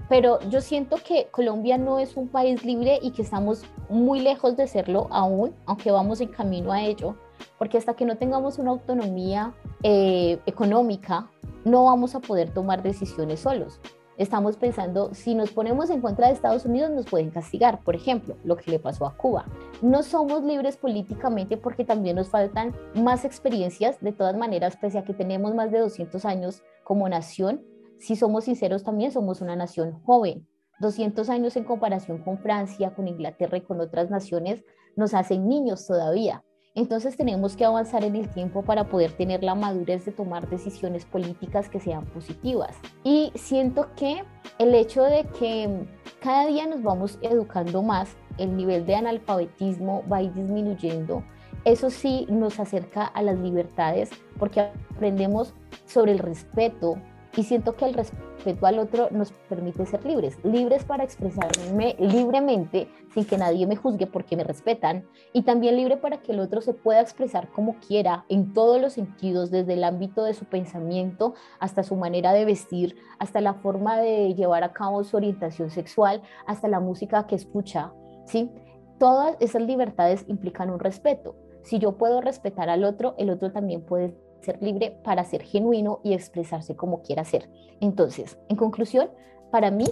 pero 0.10 0.40
yo 0.50 0.62
siento 0.62 0.98
que 0.98 1.28
Colombia 1.32 1.78
no 1.78 2.00
es 2.00 2.18
un 2.18 2.28
país 2.28 2.64
libre 2.64 3.00
y 3.02 3.12
que 3.12 3.22
estamos 3.22 3.64
muy 3.90 4.20
lejos 4.20 4.58
de 4.58 4.68
serlo 4.68 5.08
aún, 5.12 5.54
aunque 5.66 5.92
vamos 5.92 6.20
en 6.22 6.30
camino 6.30 6.72
a 6.72 6.82
ello, 6.82 7.16
porque 7.58 7.78
hasta 7.78 7.94
que 7.94 8.06
no 8.06 8.18
tengamos 8.18 8.58
una 8.58 8.72
autonomía 8.72 9.54
eh, 9.84 10.40
económica, 10.46 11.30
no 11.66 11.86
vamos 11.86 12.16
a 12.16 12.20
poder 12.20 12.54
tomar 12.54 12.84
decisiones 12.84 13.42
solos. 13.42 13.80
Estamos 14.18 14.58
pensando, 14.58 15.14
si 15.14 15.34
nos 15.34 15.52
ponemos 15.52 15.90
en 15.90 16.00
contra 16.00 16.28
de 16.28 16.34
Estados 16.34 16.66
Unidos, 16.66 16.92
nos 16.92 17.08
pueden 17.08 17.32
castigar, 17.32 17.84
por 17.84 17.96
ejemplo, 17.96 18.36
lo 18.44 18.58
que 18.58 18.70
le 18.70 18.78
pasó 18.78 19.08
a 19.08 19.18
Cuba. 19.18 19.46
No 19.82 20.04
somos 20.04 20.44
libres 20.44 20.78
políticamente 20.78 21.58
porque 21.58 21.84
también 21.84 22.18
nos 22.18 22.30
faltan 22.30 22.76
más 22.94 23.26
experiencias, 23.26 24.00
de 24.02 24.12
todas 24.12 24.38
maneras, 24.38 24.78
pese 24.78 25.00
a 25.00 25.04
que 25.04 25.16
tenemos 25.16 25.56
más 25.56 25.72
de 25.72 25.80
200 25.80 26.26
años 26.26 26.62
como 26.84 27.10
nación, 27.10 27.64
si 28.00 28.16
somos 28.16 28.44
sinceros, 28.44 28.84
también 28.84 29.12
somos 29.12 29.42
una 29.42 29.56
nación 29.56 29.94
joven. 30.04 30.48
200 30.80 31.30
años 31.30 31.56
en 31.56 31.64
comparación 31.64 32.20
con 32.20 32.38
Francia, 32.38 32.94
con 32.94 33.08
Inglaterra 33.08 33.58
y 33.58 33.62
con 33.62 33.80
otras 33.80 34.10
naciones 34.12 34.64
nos 34.96 35.14
hacen 35.14 35.48
niños 35.48 35.88
todavía. 35.88 36.44
Entonces 36.76 37.16
tenemos 37.16 37.56
que 37.56 37.66
avanzar 37.66 38.04
en 38.04 38.16
el 38.16 38.30
tiempo 38.30 38.64
para 38.64 38.86
poder 38.86 39.12
tener 39.12 39.44
la 39.44 39.54
madurez 39.54 40.06
de 40.06 40.12
tomar 40.12 40.50
decisiones 40.50 41.06
políticas 41.06 41.70
que 41.70 41.80
sean 41.80 42.06
positivas. 42.06 42.76
Y 43.04 43.32
siento 43.36 43.90
que 43.96 44.24
el 44.58 44.74
hecho 44.74 45.04
de 45.04 45.24
que 45.38 45.86
cada 46.20 46.48
día 46.48 46.66
nos 46.66 46.82
vamos 46.82 47.20
educando 47.22 47.84
más, 47.84 48.16
el 48.40 48.58
nivel 48.58 48.88
de 48.88 48.96
analfabetismo 48.96 50.04
va 50.12 50.18
a 50.18 50.24
ir 50.24 50.34
disminuyendo. 50.34 51.24
Eso 51.64 51.92
sí 51.92 52.26
nos 52.28 52.60
acerca 52.60 53.06
a 53.06 53.22
las 53.22 53.38
libertades 53.38 54.10
porque 54.40 54.62
aprendemos 54.96 55.54
sobre 55.86 56.12
el 56.12 56.20
respeto, 56.20 56.98
y 57.36 57.44
siento 57.44 57.76
que 57.76 57.86
el 57.86 57.94
respeto 57.94 58.66
al 58.66 58.80
otro 58.80 59.08
nos 59.12 59.32
permite 59.50 59.86
ser 59.86 60.06
libres, 60.06 60.38
libres 60.44 60.84
para 60.84 61.04
expresarme 61.04 61.96
libremente 62.00 62.88
sin 63.14 63.26
que 63.26 63.38
nadie 63.38 63.66
me 63.66 63.76
juzgue 63.76 64.08
porque 64.08 64.36
me 64.36 64.44
respetan 64.44 65.06
y 65.32 65.44
también 65.44 65.76
libre 65.76 65.98
para 65.98 66.22
que 66.22 66.32
el 66.32 66.40
otro 66.40 66.62
se 66.62 66.74
pueda 66.74 67.02
expresar 67.02 67.50
como 67.50 67.76
quiera 67.80 68.26
en 68.30 68.54
todos 68.54 68.80
los 68.80 68.94
sentidos, 68.94 69.50
desde 69.50 69.74
el 69.74 69.84
ámbito 69.84 70.24
de 70.24 70.34
su 70.34 70.46
pensamiento 70.46 71.34
hasta 71.60 71.84
su 71.84 71.96
manera 71.96 72.34
de 72.34 72.46
vestir, 72.46 72.98
hasta 73.20 73.42
la 73.42 73.56
forma 73.56 74.00
de 74.00 74.34
llevar 74.36 74.64
a 74.64 74.74
cabo 74.74 75.04
su 75.04 75.18
orientación 75.18 75.70
sexual, 75.70 76.22
hasta 76.46 76.68
la 76.68 76.80
música 76.80 77.26
que 77.26 77.36
escucha, 77.36 77.94
¿sí? 78.26 78.52
Todas 79.00 79.36
esas 79.40 79.64
libertades 79.64 80.26
implican 80.28 80.70
un 80.70 80.80
respeto. 80.80 81.36
Si 81.64 81.80
yo 81.80 81.98
puedo 81.98 82.22
respetar 82.22 82.70
al 82.70 82.84
otro, 82.84 83.16
el 83.18 83.30
otro 83.30 83.52
también 83.52 83.82
puede 83.86 84.14
ser 84.44 84.62
libre 84.62 84.98
para 85.04 85.24
ser 85.24 85.44
genuino 85.44 86.00
y 86.04 86.14
expresarse 86.14 86.76
como 86.76 87.02
quiera 87.02 87.24
ser. 87.24 87.50
Entonces, 87.80 88.38
en 88.50 88.56
conclusión, 88.56 89.10
para 89.52 89.72
mí, 89.72 89.86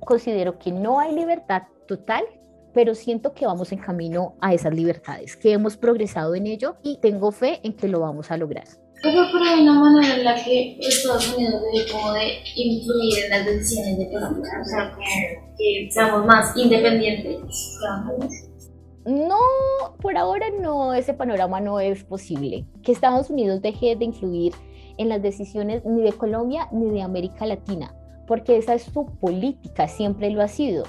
considero 0.00 0.58
que 0.58 0.72
no 0.72 0.98
hay 1.00 1.14
libertad 1.14 1.62
total, 1.86 2.24
pero 2.72 2.94
siento 2.94 3.32
que 3.32 3.46
vamos 3.46 3.72
en 3.72 3.78
camino 3.78 4.34
a 4.40 4.54
esas 4.54 4.74
libertades, 4.74 5.36
que 5.36 5.52
hemos 5.52 5.76
progresado 5.76 6.34
en 6.34 6.46
ello 6.46 6.76
y 6.82 6.98
tengo 6.98 7.32
fe 7.32 7.60
en 7.62 7.72
que 7.72 7.88
lo 7.88 8.00
vamos 8.00 8.30
a 8.30 8.36
lograr. 8.36 8.64
Eso 8.64 9.30
por 9.30 9.40
una 9.40 9.74
manera 9.74 10.16
en 10.16 10.24
la 10.24 10.34
que 10.34 10.76
Estados 10.80 11.34
Unidos 11.36 11.62
como 11.92 12.12
de 12.14 12.38
influir 12.56 13.24
en 13.24 13.30
las 13.30 13.46
decisiones 13.46 13.98
de 13.98 14.10
Colombia, 14.10 14.50
o 14.60 14.64
sea, 14.64 14.92
que 15.56 15.88
seamos 15.90 16.26
más 16.26 16.56
independientes. 16.56 17.36
No, 19.08 19.38
por 20.02 20.18
ahora 20.18 20.48
no, 20.60 20.92
ese 20.92 21.14
panorama 21.14 21.62
no 21.62 21.80
es 21.80 22.04
posible. 22.04 22.66
Que 22.82 22.92
Estados 22.92 23.30
Unidos 23.30 23.62
deje 23.62 23.96
de 23.96 24.04
influir 24.04 24.52
en 24.98 25.08
las 25.08 25.22
decisiones 25.22 25.82
ni 25.86 26.02
de 26.02 26.12
Colombia 26.12 26.68
ni 26.72 26.90
de 26.90 27.00
América 27.00 27.46
Latina, 27.46 27.94
porque 28.26 28.58
esa 28.58 28.74
es 28.74 28.82
su 28.82 29.06
política, 29.06 29.88
siempre 29.88 30.28
lo 30.28 30.42
ha 30.42 30.48
sido. 30.48 30.84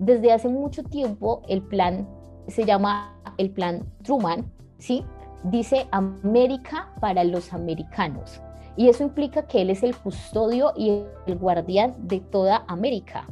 Desde 0.00 0.32
hace 0.32 0.48
mucho 0.48 0.82
tiempo 0.82 1.42
el 1.46 1.62
plan 1.62 2.08
se 2.48 2.64
llama 2.64 3.16
el 3.38 3.50
plan 3.52 3.84
Truman, 4.02 4.50
¿sí? 4.78 5.04
Dice 5.44 5.86
América 5.92 6.92
para 7.00 7.22
los 7.22 7.52
americanos. 7.52 8.42
Y 8.76 8.88
eso 8.88 9.04
implica 9.04 9.46
que 9.46 9.62
él 9.62 9.70
es 9.70 9.84
el 9.84 9.94
custodio 9.94 10.72
y 10.76 11.04
el 11.28 11.38
guardián 11.38 11.94
de 12.08 12.18
toda 12.18 12.64
América, 12.66 13.28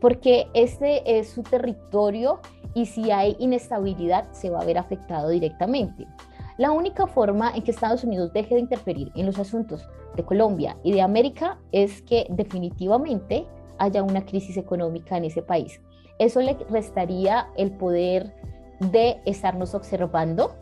porque 0.00 0.46
este 0.54 1.18
es 1.18 1.30
su 1.30 1.42
territorio 1.42 2.40
y 2.74 2.86
si 2.86 3.10
hay 3.10 3.36
inestabilidad 3.38 4.30
se 4.32 4.50
va 4.50 4.60
a 4.60 4.64
ver 4.64 4.78
afectado 4.78 5.28
directamente. 5.28 6.06
La 6.58 6.72
única 6.72 7.06
forma 7.06 7.52
en 7.54 7.62
que 7.62 7.70
Estados 7.70 8.04
Unidos 8.04 8.32
deje 8.32 8.54
de 8.54 8.60
interferir 8.60 9.10
en 9.14 9.26
los 9.26 9.38
asuntos 9.38 9.88
de 10.14 10.24
Colombia 10.24 10.76
y 10.82 10.92
de 10.92 11.00
América 11.00 11.58
es 11.72 12.02
que 12.02 12.26
definitivamente 12.30 13.46
haya 13.78 14.02
una 14.02 14.26
crisis 14.26 14.56
económica 14.56 15.16
en 15.16 15.24
ese 15.24 15.42
país. 15.42 15.80
Eso 16.18 16.40
le 16.40 16.54
restaría 16.68 17.48
el 17.56 17.72
poder 17.72 18.34
de 18.78 19.20
estarnos 19.24 19.74
observando, 19.74 20.54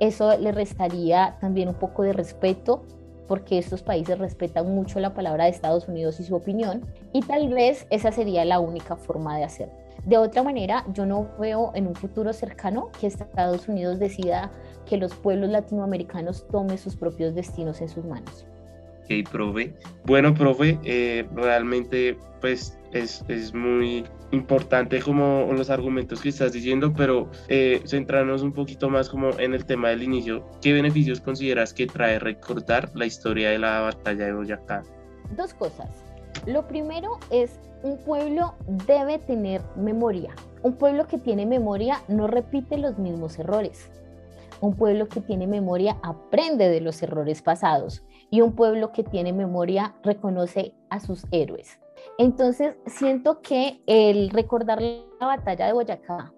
eso 0.00 0.36
le 0.38 0.52
restaría 0.52 1.36
también 1.40 1.68
un 1.68 1.74
poco 1.74 2.02
de 2.02 2.14
respeto 2.14 2.84
porque 3.28 3.58
estos 3.58 3.82
países 3.82 4.18
respetan 4.18 4.74
mucho 4.74 5.00
la 5.00 5.14
palabra 5.14 5.44
de 5.44 5.50
Estados 5.50 5.88
Unidos 5.88 6.18
y 6.20 6.24
su 6.24 6.34
opinión, 6.34 6.84
y 7.12 7.20
tal 7.20 7.48
vez 7.48 7.86
esa 7.90 8.12
sería 8.12 8.44
la 8.44 8.60
única 8.60 8.96
forma 8.96 9.36
de 9.36 9.44
hacerlo. 9.44 9.81
De 10.04 10.18
otra 10.18 10.42
manera, 10.42 10.84
yo 10.92 11.06
no 11.06 11.28
veo 11.38 11.70
en 11.74 11.86
un 11.86 11.94
futuro 11.94 12.32
cercano 12.32 12.90
que 12.98 13.06
Estados 13.06 13.68
Unidos 13.68 14.00
decida 14.00 14.50
que 14.84 14.96
los 14.96 15.14
pueblos 15.14 15.50
latinoamericanos 15.50 16.46
tomen 16.48 16.76
sus 16.76 16.96
propios 16.96 17.34
destinos 17.34 17.80
en 17.80 17.88
sus 17.88 18.04
manos. 18.04 18.44
Ok, 19.04 19.28
profe. 19.30 19.74
Bueno, 20.04 20.34
profe, 20.34 20.78
eh, 20.84 21.26
realmente 21.34 22.18
pues 22.40 22.76
es, 22.92 23.24
es, 23.28 23.54
muy 23.54 24.04
importante 24.32 25.00
como 25.00 25.48
los 25.52 25.70
argumentos 25.70 26.20
que 26.20 26.30
estás 26.30 26.52
diciendo, 26.52 26.92
pero 26.96 27.30
eh, 27.48 27.80
centrarnos 27.86 28.42
un 28.42 28.52
poquito 28.52 28.90
más 28.90 29.08
como 29.08 29.30
en 29.38 29.54
el 29.54 29.64
tema 29.64 29.90
del 29.90 30.02
inicio. 30.02 30.44
¿Qué 30.60 30.72
beneficios 30.72 31.20
consideras 31.20 31.72
que 31.72 31.86
trae 31.86 32.18
recordar 32.18 32.90
la 32.94 33.06
historia 33.06 33.50
de 33.50 33.58
la 33.60 33.80
batalla 33.80 34.26
de 34.26 34.32
Boyacá? 34.32 34.82
Dos 35.36 35.54
cosas. 35.54 35.88
Lo 36.46 36.66
primero 36.66 37.18
es 37.30 37.60
un 37.82 37.98
pueblo 37.98 38.54
debe 38.86 39.18
tener 39.18 39.62
memoria. 39.76 40.34
Un 40.62 40.74
pueblo 40.74 41.06
que 41.06 41.18
tiene 41.18 41.46
memoria 41.46 42.02
no 42.08 42.26
repite 42.26 42.78
los 42.78 42.98
mismos 42.98 43.38
errores. 43.38 43.90
Un 44.60 44.76
pueblo 44.76 45.08
que 45.08 45.20
tiene 45.20 45.46
memoria 45.46 45.98
aprende 46.02 46.68
de 46.68 46.80
los 46.80 47.02
errores 47.02 47.42
pasados 47.42 48.04
y 48.30 48.40
un 48.40 48.54
pueblo 48.54 48.92
que 48.92 49.02
tiene 49.02 49.32
memoria 49.32 49.96
reconoce 50.04 50.74
a 50.88 51.00
sus 51.00 51.26
héroes. 51.32 51.80
Entonces, 52.18 52.76
siento 52.86 53.40
que 53.42 53.82
el 53.86 54.30
recordar 54.30 54.80
la 54.80 55.26
batalla 55.26 55.66
de 55.66 55.72
Boyacá 55.72 56.32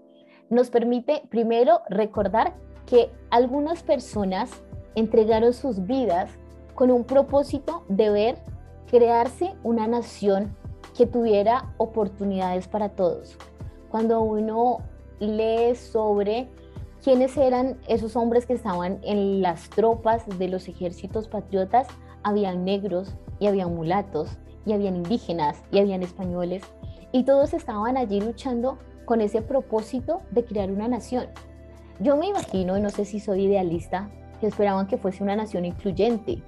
nos 0.48 0.70
permite 0.70 1.22
primero 1.28 1.80
recordar 1.90 2.54
que 2.86 3.10
algunas 3.30 3.82
personas 3.82 4.50
entregaron 4.94 5.52
sus 5.52 5.86
vidas 5.86 6.30
con 6.74 6.90
un 6.90 7.04
propósito 7.04 7.84
de 7.88 8.10
ver 8.10 8.38
crearse 8.86 9.54
una 9.62 9.86
nación 9.86 10.56
que 10.96 11.06
tuviera 11.06 11.72
oportunidades 11.78 12.68
para 12.68 12.90
todos. 12.90 13.36
Cuando 13.90 14.22
uno 14.22 14.78
lee 15.20 15.74
sobre 15.74 16.48
quiénes 17.02 17.36
eran 17.36 17.78
esos 17.86 18.16
hombres 18.16 18.46
que 18.46 18.54
estaban 18.54 18.98
en 19.02 19.42
las 19.42 19.68
tropas 19.70 20.24
de 20.38 20.48
los 20.48 20.68
ejércitos 20.68 21.28
patriotas, 21.28 21.86
habían 22.22 22.64
negros 22.64 23.14
y 23.38 23.46
habían 23.46 23.74
mulatos 23.74 24.38
y 24.64 24.72
habían 24.72 24.96
indígenas 24.96 25.62
y 25.70 25.78
habían 25.78 26.02
españoles 26.02 26.62
y 27.12 27.22
todos 27.22 27.54
estaban 27.54 27.96
allí 27.96 28.20
luchando 28.20 28.78
con 29.04 29.20
ese 29.20 29.42
propósito 29.42 30.22
de 30.32 30.44
crear 30.44 30.70
una 30.70 30.88
nación. 30.88 31.26
Yo 32.00 32.16
me 32.16 32.26
imagino, 32.26 32.76
y 32.76 32.80
no 32.80 32.90
sé 32.90 33.04
si 33.04 33.20
soy 33.20 33.44
idealista, 33.44 34.10
que 34.40 34.48
esperaban 34.48 34.88
que 34.88 34.98
fuese 34.98 35.22
una 35.22 35.36
nación 35.36 35.64
incluyente 35.64 36.42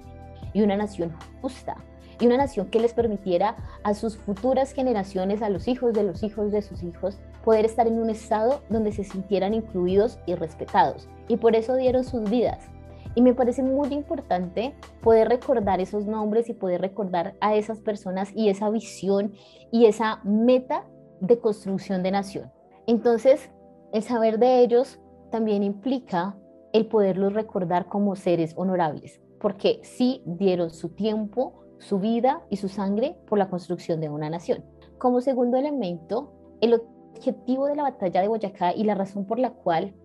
y 0.53 0.61
una 0.61 0.75
nación 0.75 1.15
justa, 1.41 1.77
y 2.19 2.25
una 2.25 2.37
nación 2.37 2.67
que 2.67 2.79
les 2.79 2.93
permitiera 2.93 3.55
a 3.83 3.93
sus 3.93 4.17
futuras 4.17 4.73
generaciones, 4.73 5.41
a 5.41 5.49
los 5.49 5.67
hijos 5.67 5.93
de 5.93 6.03
los 6.03 6.23
hijos 6.23 6.51
de 6.51 6.61
sus 6.61 6.83
hijos, 6.83 7.17
poder 7.43 7.65
estar 7.65 7.87
en 7.87 7.99
un 7.99 8.09
estado 8.09 8.61
donde 8.69 8.91
se 8.91 9.03
sintieran 9.03 9.53
incluidos 9.53 10.19
y 10.25 10.35
respetados. 10.35 11.07
Y 11.27 11.37
por 11.37 11.55
eso 11.55 11.75
dieron 11.75 12.03
sus 12.03 12.29
vidas. 12.29 12.69
Y 13.15 13.21
me 13.21 13.33
parece 13.33 13.63
muy 13.63 13.87
importante 13.93 14.75
poder 15.01 15.29
recordar 15.29 15.79
esos 15.79 16.05
nombres 16.05 16.49
y 16.49 16.53
poder 16.53 16.81
recordar 16.81 17.35
a 17.41 17.55
esas 17.55 17.79
personas 17.79 18.31
y 18.35 18.49
esa 18.49 18.69
visión 18.69 19.33
y 19.71 19.85
esa 19.85 20.19
meta 20.23 20.85
de 21.19 21.39
construcción 21.39 22.03
de 22.03 22.11
nación. 22.11 22.51
Entonces, 22.85 23.49
el 23.91 24.03
saber 24.03 24.39
de 24.39 24.59
ellos 24.59 24.99
también 25.31 25.63
implica 25.63 26.37
el 26.73 26.85
poderlos 26.87 27.33
recordar 27.33 27.87
como 27.87 28.15
seres 28.15 28.53
honorables, 28.55 29.19
porque 29.39 29.79
sí 29.83 30.21
dieron 30.25 30.69
su 30.69 30.89
tiempo, 30.89 31.63
su 31.79 31.99
vida 31.99 32.41
y 32.49 32.57
su 32.57 32.69
sangre 32.69 33.17
por 33.27 33.37
la 33.37 33.49
construcción 33.49 34.01
de 34.01 34.09
una 34.09 34.29
nación. 34.29 34.65
Como 34.97 35.21
segundo 35.21 35.57
elemento, 35.57 36.33
el 36.61 36.73
objetivo 36.73 37.67
de 37.67 37.75
la 37.75 37.83
batalla 37.83 38.21
de 38.21 38.27
Boyacá 38.27 38.73
y 38.73 38.83
la 38.83 38.95
razón 38.95 39.25
por 39.25 39.39
la 39.39 39.51
cual 39.51 39.95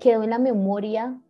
quedó 0.00 0.22
en 0.22 0.30
la 0.30 0.38
memoria 0.38 1.20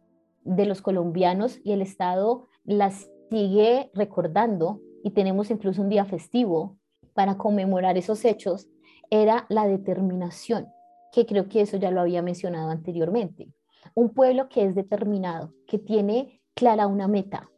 de 0.44 0.66
los 0.66 0.82
colombianos 0.82 1.58
y 1.64 1.72
el 1.72 1.82
Estado 1.82 2.48
la 2.64 2.90
sigue 2.90 3.90
recordando 3.94 4.80
y 5.02 5.10
tenemos 5.10 5.50
incluso 5.50 5.82
un 5.82 5.88
día 5.88 6.04
festivo 6.04 6.78
para 7.14 7.38
conmemorar 7.38 7.96
esos 7.96 8.24
hechos, 8.24 8.68
era 9.10 9.46
la 9.48 9.66
determinación. 9.66 10.68
que 11.12 11.24
creo 11.24 11.48
que 11.48 11.62
eso 11.62 11.78
ya 11.78 11.90
lo 11.90 12.02
había 12.02 12.20
mencionado 12.20 12.68
anteriormente. 12.68 13.48
Un 13.94 14.12
pueblo 14.12 14.50
que 14.50 14.66
es 14.66 14.74
determinado, 14.74 15.54
que 15.66 15.78
tiene 15.78 16.42
clara 16.54 16.86
una 16.86 17.08
meta. 17.08 17.48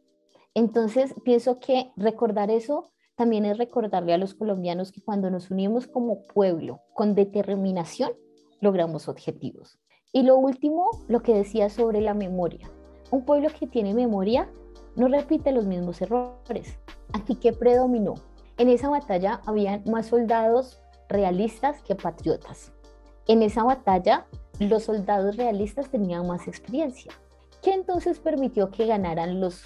Entonces, 0.59 1.15
pienso 1.23 1.61
que 1.61 1.89
recordar 1.95 2.51
eso 2.51 2.91
también 3.15 3.45
es 3.45 3.57
recordarle 3.57 4.13
a 4.13 4.17
los 4.17 4.33
colombianos 4.33 4.91
que 4.91 5.01
cuando 5.01 5.29
nos 5.29 5.51
unimos 5.51 5.87
como 5.87 6.25
pueblo 6.25 6.81
con 6.93 7.15
determinación, 7.15 8.11
logramos 8.59 9.07
objetivos. 9.07 9.79
Y 10.11 10.23
lo 10.23 10.37
último, 10.37 10.89
lo 11.07 11.21
que 11.21 11.33
decía 11.33 11.69
sobre 11.69 12.01
la 12.01 12.13
memoria. 12.13 12.69
Un 13.09 13.23
pueblo 13.23 13.47
que 13.57 13.67
tiene 13.67 13.93
memoria 13.93 14.51
no 14.97 15.07
repite 15.07 15.53
los 15.53 15.65
mismos 15.65 16.01
errores. 16.01 16.77
Aquí 17.13 17.35
que 17.35 17.53
predominó. 17.53 18.15
En 18.57 18.67
esa 18.67 18.89
batalla 18.89 19.39
habían 19.45 19.85
más 19.85 20.07
soldados 20.07 20.81
realistas 21.07 21.81
que 21.83 21.95
patriotas. 21.95 22.73
En 23.29 23.43
esa 23.43 23.63
batalla 23.63 24.27
los 24.59 24.83
soldados 24.83 25.37
realistas 25.37 25.89
tenían 25.89 26.27
más 26.27 26.49
experiencia. 26.49 27.13
¿Qué 27.61 27.71
entonces 27.71 28.19
permitió 28.19 28.71
que 28.71 28.87
ganaran 28.87 29.39
los 29.39 29.63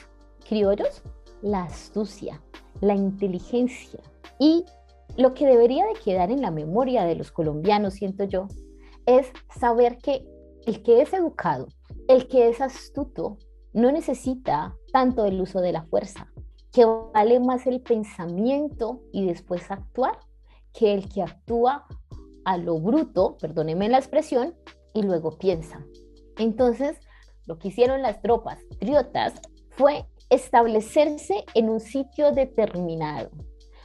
criollos? 0.48 1.02
La 1.42 1.64
astucia, 1.64 2.42
la 2.82 2.96
inteligencia 2.96 4.00
y 4.40 4.66
lo 5.18 5.34
que 5.34 5.46
debería 5.46 5.86
de 5.86 5.94
quedar 5.94 6.32
en 6.32 6.42
la 6.42 6.52
memoria 6.52 7.04
de 7.04 7.16
los 7.16 7.32
colombianos, 7.32 7.96
siento 7.96 8.24
yo, 8.24 8.48
es 9.06 9.28
saber 9.60 9.98
que 9.98 10.26
el 10.66 10.82
que 10.82 11.02
es 11.02 11.14
educado, 11.14 11.68
el 12.08 12.28
que 12.28 12.50
es 12.50 12.62
astuto, 12.62 13.38
no 13.74 13.92
necesita 13.92 14.76
tanto 14.92 15.26
el 15.26 15.42
uso 15.42 15.60
de 15.60 15.72
la 15.72 15.84
fuerza, 15.84 16.32
que 16.72 16.86
vale 16.86 17.40
más 17.40 17.68
el 17.68 17.82
pensamiento 17.82 19.02
y 19.12 19.26
después 19.26 19.70
actuar 19.70 20.18
que 20.74 20.94
el 20.94 21.10
que 21.10 21.22
actúa 21.22 21.86
a 22.46 22.58
lo 22.58 22.80
bruto, 22.80 23.38
perdónenme 23.40 23.90
la 23.90 24.00
expresión, 24.00 24.56
y 24.94 25.04
luego 25.04 25.38
piensa. 25.38 25.86
Entonces, 26.38 27.00
lo 27.46 27.58
que 27.60 27.70
hicieron 27.70 28.02
las 28.02 28.22
tropas 28.22 28.60
triotas 28.80 29.34
fue 29.72 30.06
establecerse 30.30 31.46
en 31.54 31.70
un 31.70 31.80
sitio 31.80 32.32
determinado, 32.32 33.30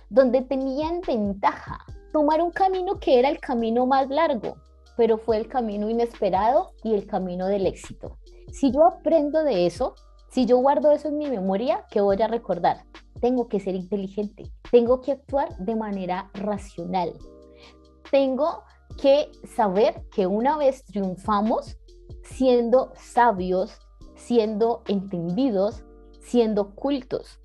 donde 0.08 0.42
tenían 0.42 1.00
ventaja, 1.06 1.84
tomar 2.12 2.42
un 2.42 2.50
camino 2.50 2.98
que 2.98 3.18
era 3.18 3.28
el 3.28 3.40
camino 3.40 3.86
más 3.86 4.08
largo, 4.08 4.56
pero 4.96 5.18
fue 5.18 5.36
el 5.36 5.48
camino 5.48 5.88
inesperado 5.88 6.72
y 6.82 6.94
el 6.94 7.06
camino 7.06 7.46
del 7.46 7.66
éxito. 7.66 8.18
Si 8.52 8.72
yo 8.72 8.84
aprendo 8.84 9.44
de 9.44 9.66
eso, 9.66 9.94
si 10.30 10.44
yo 10.44 10.58
guardo 10.58 10.90
eso 10.90 11.08
en 11.08 11.18
mi 11.18 11.30
memoria, 11.30 11.84
¿qué 11.90 12.00
voy 12.00 12.20
a 12.20 12.28
recordar? 12.28 12.84
Tengo 13.20 13.48
que 13.48 13.60
ser 13.60 13.74
inteligente, 13.74 14.50
tengo 14.70 15.00
que 15.00 15.12
actuar 15.12 15.56
de 15.58 15.76
manera 15.76 16.30
racional, 16.34 17.12
tengo 18.10 18.62
que 19.00 19.30
saber 19.54 20.02
que 20.14 20.26
una 20.26 20.56
vez 20.56 20.84
triunfamos, 20.84 21.78
siendo 22.22 22.92
sabios, 22.96 23.78
siendo 24.14 24.82
entendidos, 24.88 25.84
siendo 26.28 26.74
cultos, 26.74 27.40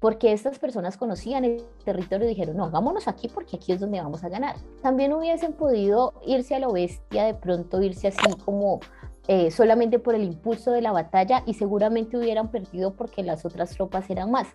porque 0.00 0.32
estas 0.32 0.58
personas 0.58 0.96
conocían 0.96 1.44
el 1.44 1.62
territorio 1.84 2.26
y 2.26 2.30
dijeron, 2.30 2.56
no, 2.56 2.70
vámonos 2.70 3.06
aquí 3.06 3.28
porque 3.28 3.56
aquí 3.56 3.72
es 3.72 3.80
donde 3.80 4.00
vamos 4.00 4.24
a 4.24 4.28
ganar. 4.28 4.56
También 4.82 5.12
hubiesen 5.12 5.52
podido 5.52 6.14
irse 6.26 6.54
a 6.54 6.58
la 6.58 6.68
bestia, 6.68 7.24
de 7.24 7.34
pronto 7.34 7.80
irse 7.82 8.08
así 8.08 8.32
como 8.44 8.80
eh, 9.28 9.50
solamente 9.50 9.98
por 9.98 10.14
el 10.14 10.24
impulso 10.24 10.72
de 10.72 10.80
la 10.80 10.92
batalla 10.92 11.44
y 11.46 11.54
seguramente 11.54 12.16
hubieran 12.16 12.50
perdido 12.50 12.94
porque 12.94 13.22
las 13.22 13.44
otras 13.44 13.70
tropas 13.70 14.08
eran 14.10 14.30
más. 14.30 14.48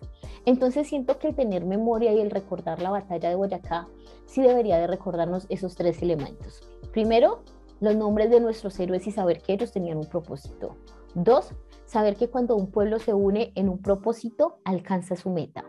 Entonces 0.44 0.88
siento 0.88 1.18
que 1.18 1.32
tener 1.32 1.64
memoria 1.64 2.12
y 2.12 2.20
el 2.20 2.30
recordar 2.30 2.82
la 2.82 2.90
batalla 2.90 3.30
de 3.30 3.36
Boyacá 3.36 3.86
sí 4.26 4.42
debería 4.42 4.76
de 4.78 4.88
recordarnos 4.88 5.46
esos 5.48 5.76
tres 5.76 6.02
elementos. 6.02 6.60
Primero, 6.92 7.42
los 7.80 7.94
nombres 7.94 8.28
de 8.28 8.40
nuestros 8.40 8.78
héroes 8.80 9.06
y 9.06 9.12
saber 9.12 9.40
que 9.40 9.52
ellos 9.52 9.70
tenían 9.70 9.98
un 9.98 10.06
propósito. 10.06 10.76
Dos, 11.14 11.52
saber 11.88 12.16
que 12.16 12.28
cuando 12.28 12.54
un 12.54 12.70
pueblo 12.70 12.98
se 12.98 13.14
une 13.14 13.50
en 13.54 13.68
un 13.68 13.80
propósito, 13.80 14.60
alcanza 14.64 15.16
su 15.16 15.30
meta. 15.30 15.64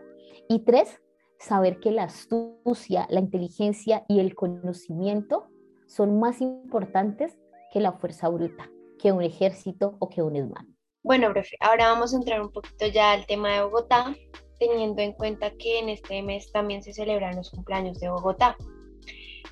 Y 0.48 0.60
tres, 0.60 1.00
saber 1.38 1.80
que 1.80 1.90
la 1.90 2.04
astucia, 2.04 3.06
la 3.08 3.20
inteligencia 3.20 4.04
y 4.06 4.20
el 4.20 4.34
conocimiento 4.34 5.48
son 5.86 6.20
más 6.20 6.42
importantes 6.42 7.38
que 7.72 7.80
la 7.80 7.92
fuerza 7.92 8.28
bruta, 8.28 8.70
que 8.98 9.12
un 9.12 9.22
ejército 9.22 9.96
o 9.98 10.10
que 10.10 10.22
un 10.22 10.36
hermano. 10.36 10.68
Bueno, 11.02 11.32
profe, 11.32 11.56
ahora 11.60 11.90
vamos 11.90 12.12
a 12.12 12.18
entrar 12.18 12.42
un 12.42 12.52
poquito 12.52 12.86
ya 12.86 13.12
al 13.12 13.26
tema 13.26 13.54
de 13.54 13.62
Bogotá, 13.62 14.14
teniendo 14.58 15.00
en 15.00 15.14
cuenta 15.14 15.50
que 15.52 15.78
en 15.78 15.88
este 15.88 16.22
mes 16.22 16.52
también 16.52 16.82
se 16.82 16.92
celebran 16.92 17.36
los 17.36 17.50
cumpleaños 17.50 17.98
de 17.98 18.10
Bogotá. 18.10 18.56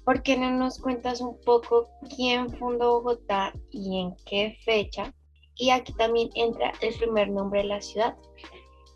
¿Por 0.04 0.22
qué 0.22 0.36
no 0.36 0.50
nos 0.50 0.78
cuentas 0.78 1.22
un 1.22 1.40
poco 1.40 1.88
quién 2.14 2.50
fundó 2.50 3.00
Bogotá 3.00 3.54
y 3.70 4.00
en 4.00 4.14
qué 4.26 4.58
fecha? 4.66 5.14
Y 5.58 5.70
aquí 5.70 5.92
también 5.94 6.30
entra 6.34 6.72
el 6.80 6.94
primer 6.96 7.30
nombre 7.30 7.62
de 7.62 7.68
la 7.68 7.80
ciudad. 7.80 8.16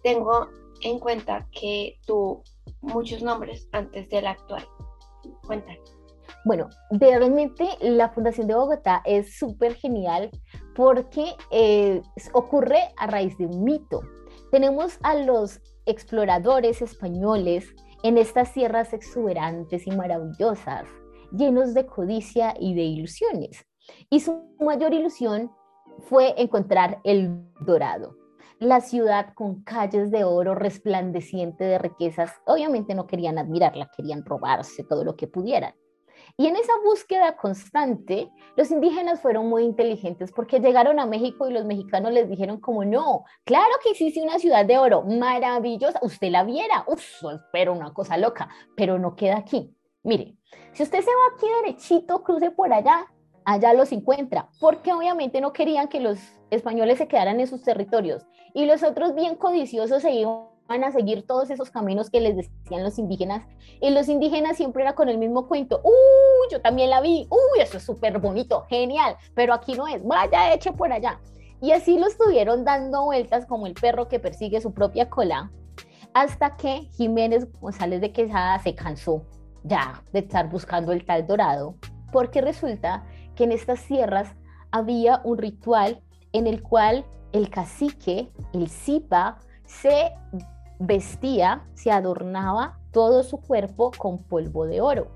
Tengo 0.02 0.48
en 0.82 0.98
cuenta 0.98 1.48
que 1.52 1.98
tuvo 2.06 2.42
muchos 2.80 3.22
nombres 3.22 3.68
antes 3.72 4.08
del 4.08 4.26
actual. 4.26 4.66
Cuéntanos. 5.46 5.96
Bueno, 6.44 6.68
realmente 6.90 7.68
la 7.80 8.08
Fundación 8.08 8.46
de 8.46 8.54
Bogotá 8.54 9.02
es 9.04 9.38
súper 9.38 9.74
genial 9.74 10.30
porque 10.74 11.34
eh, 11.50 12.02
ocurre 12.32 12.92
a 12.96 13.06
raíz 13.06 13.36
de 13.38 13.46
un 13.46 13.64
mito. 13.64 14.00
Tenemos 14.50 14.98
a 15.02 15.14
los 15.14 15.60
exploradores 15.86 16.82
españoles 16.82 17.74
en 18.02 18.18
estas 18.18 18.52
tierras 18.52 18.92
exuberantes 18.92 19.86
y 19.86 19.90
maravillosas 19.90 20.88
llenos 21.36 21.74
de 21.74 21.86
codicia 21.86 22.54
y 22.58 22.74
de 22.74 22.82
ilusiones. 22.82 23.64
Y 24.10 24.20
su 24.20 24.54
mayor 24.60 24.94
ilusión 24.94 25.50
fue 26.02 26.34
encontrar 26.36 27.00
el 27.04 27.44
dorado, 27.60 28.16
la 28.58 28.80
ciudad 28.80 29.34
con 29.34 29.62
calles 29.62 30.10
de 30.10 30.24
oro 30.24 30.54
resplandeciente 30.54 31.64
de 31.64 31.78
riquezas. 31.78 32.32
Obviamente 32.46 32.94
no 32.94 33.06
querían 33.06 33.38
admirarla, 33.38 33.90
querían 33.96 34.24
robarse 34.24 34.84
todo 34.84 35.04
lo 35.04 35.16
que 35.16 35.26
pudieran. 35.26 35.74
Y 36.36 36.46
en 36.46 36.56
esa 36.56 36.72
búsqueda 36.84 37.36
constante, 37.36 38.30
los 38.56 38.70
indígenas 38.70 39.20
fueron 39.20 39.48
muy 39.48 39.64
inteligentes 39.64 40.32
porque 40.32 40.60
llegaron 40.60 40.98
a 40.98 41.06
México 41.06 41.48
y 41.48 41.52
los 41.52 41.64
mexicanos 41.64 42.12
les 42.12 42.28
dijeron 42.28 42.60
como 42.60 42.84
no, 42.84 43.24
claro 43.44 43.72
que 43.82 43.90
existe 43.90 44.22
una 44.22 44.38
ciudad 44.38 44.64
de 44.64 44.78
oro 44.78 45.02
maravillosa, 45.02 45.98
usted 46.02 46.30
la 46.30 46.44
viera, 46.44 46.84
uff, 46.86 47.24
espero 47.34 47.72
una 47.72 47.92
cosa 47.92 48.16
loca, 48.16 48.48
pero 48.76 48.98
no 48.98 49.14
queda 49.14 49.38
aquí. 49.38 49.74
Mire, 50.04 50.36
si 50.72 50.82
usted 50.82 51.00
se 51.00 51.10
va 51.10 51.36
aquí 51.36 51.46
derechito, 51.62 52.22
cruce 52.22 52.50
por 52.50 52.72
allá, 52.72 53.06
allá 53.44 53.72
los 53.72 53.92
encuentra, 53.92 54.48
porque 54.60 54.92
obviamente 54.92 55.40
no 55.40 55.52
querían 55.52 55.88
que 55.88 56.00
los 56.00 56.18
españoles 56.50 56.98
se 56.98 57.08
quedaran 57.08 57.40
en 57.40 57.46
sus 57.46 57.62
territorios 57.62 58.26
y 58.54 58.66
los 58.66 58.82
otros 58.82 59.14
bien 59.14 59.36
codiciosos 59.36 60.02
se 60.02 60.12
iban 60.12 60.84
a 60.84 60.92
seguir 60.92 61.26
todos 61.26 61.50
esos 61.50 61.70
caminos 61.70 62.10
que 62.10 62.20
les 62.20 62.36
decían 62.36 62.82
los 62.82 62.98
indígenas 62.98 63.46
y 63.80 63.90
los 63.90 64.08
indígenas 64.08 64.56
siempre 64.56 64.82
era 64.82 64.94
con 64.94 65.08
el 65.08 65.18
mismo 65.18 65.48
cuento, 65.48 65.80
uy, 65.84 66.48
yo 66.50 66.60
también 66.60 66.90
la 66.90 67.00
vi, 67.00 67.26
uy, 67.30 67.60
eso 67.60 67.78
es 67.78 67.82
súper 67.82 68.18
bonito, 68.18 68.64
genial, 68.68 69.16
pero 69.34 69.54
aquí 69.54 69.74
no 69.74 69.86
es, 69.88 70.04
vaya, 70.04 70.52
eche 70.52 70.72
por 70.72 70.92
allá. 70.92 71.20
Y 71.60 71.72
así 71.72 71.98
lo 71.98 72.08
estuvieron 72.08 72.64
dando 72.64 73.04
vueltas 73.04 73.46
como 73.46 73.66
el 73.66 73.74
perro 73.74 74.08
que 74.08 74.18
persigue 74.18 74.60
su 74.60 74.72
propia 74.72 75.08
cola, 75.08 75.50
hasta 76.14 76.56
que 76.56 76.88
Jiménez 76.96 77.46
González 77.60 78.00
de 78.00 78.12
Quesada 78.12 78.58
se 78.58 78.74
cansó 78.74 79.22
ya 79.64 80.02
de 80.12 80.20
estar 80.20 80.48
buscando 80.48 80.92
el 80.92 81.04
tal 81.04 81.26
dorado, 81.26 81.76
porque 82.10 82.40
resulta 82.40 83.04
que 83.34 83.44
en 83.44 83.52
estas 83.52 83.80
sierras 83.80 84.34
había 84.70 85.20
un 85.24 85.38
ritual 85.38 86.02
en 86.32 86.46
el 86.46 86.62
cual 86.62 87.04
el 87.32 87.50
cacique, 87.50 88.30
el 88.52 88.68
zipa, 88.68 89.38
se 89.64 90.12
vestía, 90.78 91.64
se 91.74 91.90
adornaba 91.90 92.78
todo 92.90 93.22
su 93.22 93.38
cuerpo 93.38 93.90
con 93.96 94.18
polvo 94.18 94.66
de 94.66 94.80
oro 94.80 95.08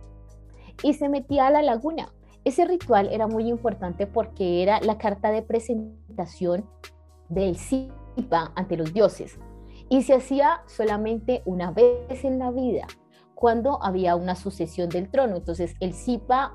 y 0.82 0.94
se 0.94 1.08
metía 1.08 1.46
a 1.46 1.50
la 1.50 1.62
laguna. 1.62 2.08
Ese 2.44 2.64
ritual 2.64 3.08
era 3.12 3.26
muy 3.26 3.48
importante 3.48 4.06
porque 4.06 4.62
era 4.62 4.80
la 4.80 4.98
carta 4.98 5.30
de 5.30 5.42
presentación 5.42 6.64
del 7.28 7.56
Zipa 7.56 8.52
ante 8.54 8.76
los 8.76 8.92
dioses 8.94 9.38
y 9.88 10.02
se 10.02 10.14
hacía 10.14 10.62
solamente 10.66 11.42
una 11.44 11.72
vez 11.72 12.24
en 12.24 12.38
la 12.38 12.50
vida 12.50 12.86
cuando 13.34 13.82
había 13.82 14.16
una 14.16 14.36
sucesión 14.36 14.88
del 14.88 15.10
trono. 15.10 15.36
Entonces 15.36 15.74
el 15.80 15.92
Zipa 15.92 16.54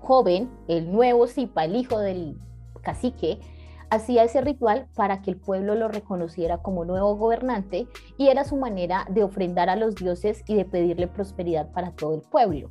joven, 0.00 0.50
el 0.68 0.90
nuevo 0.92 1.26
Zipa, 1.26 1.64
el 1.64 1.76
hijo 1.76 1.98
del 1.98 2.38
cacique, 2.82 3.40
hacía 3.90 4.24
ese 4.24 4.40
ritual 4.40 4.88
para 4.94 5.20
que 5.20 5.30
el 5.30 5.36
pueblo 5.36 5.74
lo 5.74 5.88
reconociera 5.88 6.58
como 6.58 6.84
nuevo 6.84 7.14
gobernante 7.16 7.86
y 8.16 8.28
era 8.28 8.44
su 8.44 8.56
manera 8.56 9.06
de 9.10 9.22
ofrendar 9.22 9.68
a 9.68 9.76
los 9.76 9.94
dioses 9.94 10.42
y 10.46 10.54
de 10.54 10.64
pedirle 10.64 11.08
prosperidad 11.08 11.70
para 11.72 11.92
todo 11.92 12.14
el 12.14 12.22
pueblo. 12.22 12.70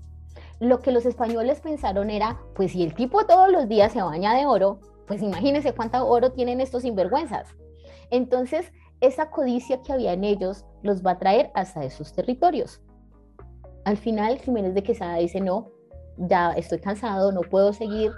Lo 0.60 0.80
que 0.80 0.92
los 0.92 1.06
españoles 1.06 1.62
pensaron 1.62 2.10
era, 2.10 2.40
pues 2.56 2.72
si 2.72 2.84
el 2.84 2.96
tipo 2.96 3.26
todos 3.26 3.52
los 3.52 3.68
días 3.68 3.92
se 3.92 4.02
baña 4.02 4.34
de 4.34 4.46
oro, 4.46 4.80
pues 5.06 5.22
imagínense 5.22 5.74
cuánto 5.74 6.08
oro 6.08 6.32
tienen 6.32 6.60
estos 6.60 6.84
sinvergüenzas. 6.84 7.56
Entonces, 8.10 8.72
esa 9.00 9.30
codicia 9.30 9.82
que 9.82 9.94
había 9.94 10.14
en 10.14 10.24
ellos 10.24 10.66
los 10.84 11.06
va 11.06 11.12
a 11.12 11.18
traer 11.20 11.52
hasta 11.54 11.84
esos 11.84 12.14
territorios. 12.14 12.82
Al 13.86 13.98
final, 13.98 14.40
Jiménez 14.40 14.74
de 14.74 14.84
Quesada 14.84 15.18
dice, 15.18 15.42
no, 15.42 15.70
ya 16.18 16.52
estoy 16.54 16.80
cansado, 16.80 17.32
no 17.32 17.42
puedo 17.42 17.74
seguir 17.74 18.12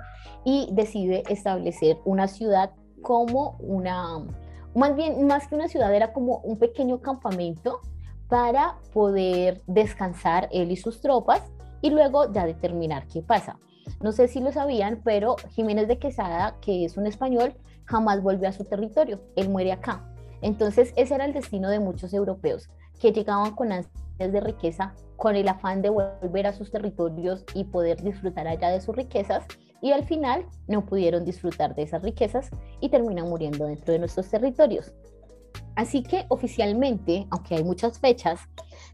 y 0.45 0.69
decide 0.71 1.23
establecer 1.29 1.97
una 2.05 2.27
ciudad 2.27 2.71
como 3.01 3.57
una, 3.59 4.25
más 4.75 4.95
bien, 4.95 5.27
más 5.27 5.47
que 5.47 5.55
una 5.55 5.67
ciudad, 5.67 5.93
era 5.93 6.13
como 6.13 6.37
un 6.39 6.57
pequeño 6.57 7.01
campamento 7.01 7.79
para 8.29 8.77
poder 8.93 9.61
descansar 9.67 10.49
él 10.51 10.71
y 10.71 10.75
sus 10.75 11.01
tropas 11.01 11.41
y 11.81 11.89
luego 11.89 12.31
ya 12.31 12.45
determinar 12.45 13.07
qué 13.07 13.21
pasa. 13.21 13.59
No 14.01 14.11
sé 14.11 14.27
si 14.27 14.39
lo 14.39 14.51
sabían, 14.51 15.01
pero 15.03 15.35
Jiménez 15.51 15.87
de 15.87 15.99
Quesada, 15.99 16.55
que 16.61 16.85
es 16.85 16.97
un 16.97 17.05
español, 17.05 17.53
jamás 17.85 18.23
volvió 18.23 18.47
a 18.47 18.53
su 18.53 18.63
territorio, 18.63 19.21
él 19.35 19.49
muere 19.49 19.73
acá. 19.73 20.09
Entonces 20.41 20.93
ese 20.95 21.15
era 21.15 21.25
el 21.25 21.33
destino 21.33 21.69
de 21.69 21.79
muchos 21.79 22.13
europeos, 22.13 22.69
que 22.99 23.11
llegaban 23.11 23.53
con 23.55 23.71
ansias 23.71 24.02
de 24.17 24.39
riqueza, 24.39 24.93
con 25.17 25.35
el 25.35 25.47
afán 25.47 25.81
de 25.81 25.89
volver 25.89 26.47
a 26.47 26.53
sus 26.53 26.71
territorios 26.71 27.43
y 27.53 27.65
poder 27.65 28.01
disfrutar 28.01 28.47
allá 28.47 28.69
de 28.69 28.81
sus 28.81 28.95
riquezas, 28.95 29.45
y 29.81 29.91
al 29.91 30.05
final 30.05 30.45
no 30.67 30.85
pudieron 30.85 31.25
disfrutar 31.25 31.75
de 31.75 31.83
esas 31.83 32.01
riquezas 32.03 32.49
y 32.79 32.89
terminan 32.89 33.29
muriendo 33.29 33.65
dentro 33.65 33.91
de 33.91 33.99
nuestros 33.99 34.29
territorios. 34.29 34.93
Así 35.75 36.03
que 36.03 36.25
oficialmente, 36.29 37.27
aunque 37.31 37.55
hay 37.55 37.63
muchas 37.63 37.99
fechas, 37.99 38.41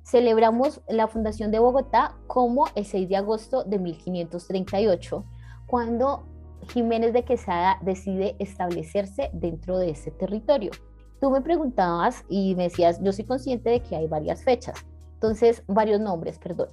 celebramos 0.04 0.82
la 0.88 1.08
fundación 1.08 1.52
de 1.52 1.60
Bogotá 1.60 2.16
como 2.28 2.66
el 2.76 2.86
6 2.86 3.10
de 3.10 3.18
agosto 3.18 3.64
de 3.64 3.80
1538, 3.80 5.26
cuando 5.68 6.26
Jiménez 6.74 7.14
de 7.14 7.24
Quesada 7.24 7.78
decide 7.82 8.36
establecerse 8.40 9.30
dentro 9.34 9.78
de 9.78 9.92
ese 9.92 10.12
territorio. 10.12 10.72
Tú 11.20 11.30
me 11.32 11.42
preguntabas 11.42 12.24
y 12.30 12.56
me 12.56 12.64
decías, 12.64 13.02
yo 13.04 13.12
soy 13.12 13.26
consciente 13.26 13.70
de 13.70 13.82
que 13.82 13.96
hay 13.96 14.08
varias 14.08 14.44
fechas, 14.44 14.86
entonces 15.20 15.64
varios 15.68 16.00
nombres, 16.00 16.40
perdón. 16.40 16.70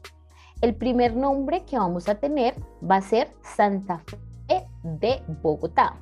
El 0.61 0.77
primer 0.77 1.17
nombre 1.17 1.65
que 1.65 1.77
vamos 1.77 2.09
a 2.09 2.15
tener 2.15 2.55
va 2.89 2.97
a 2.97 3.03
ser 3.03 3.33
Santa 3.43 3.99
Fe 4.47 4.65
de 4.85 5.21
Bogotá. 5.43 6.01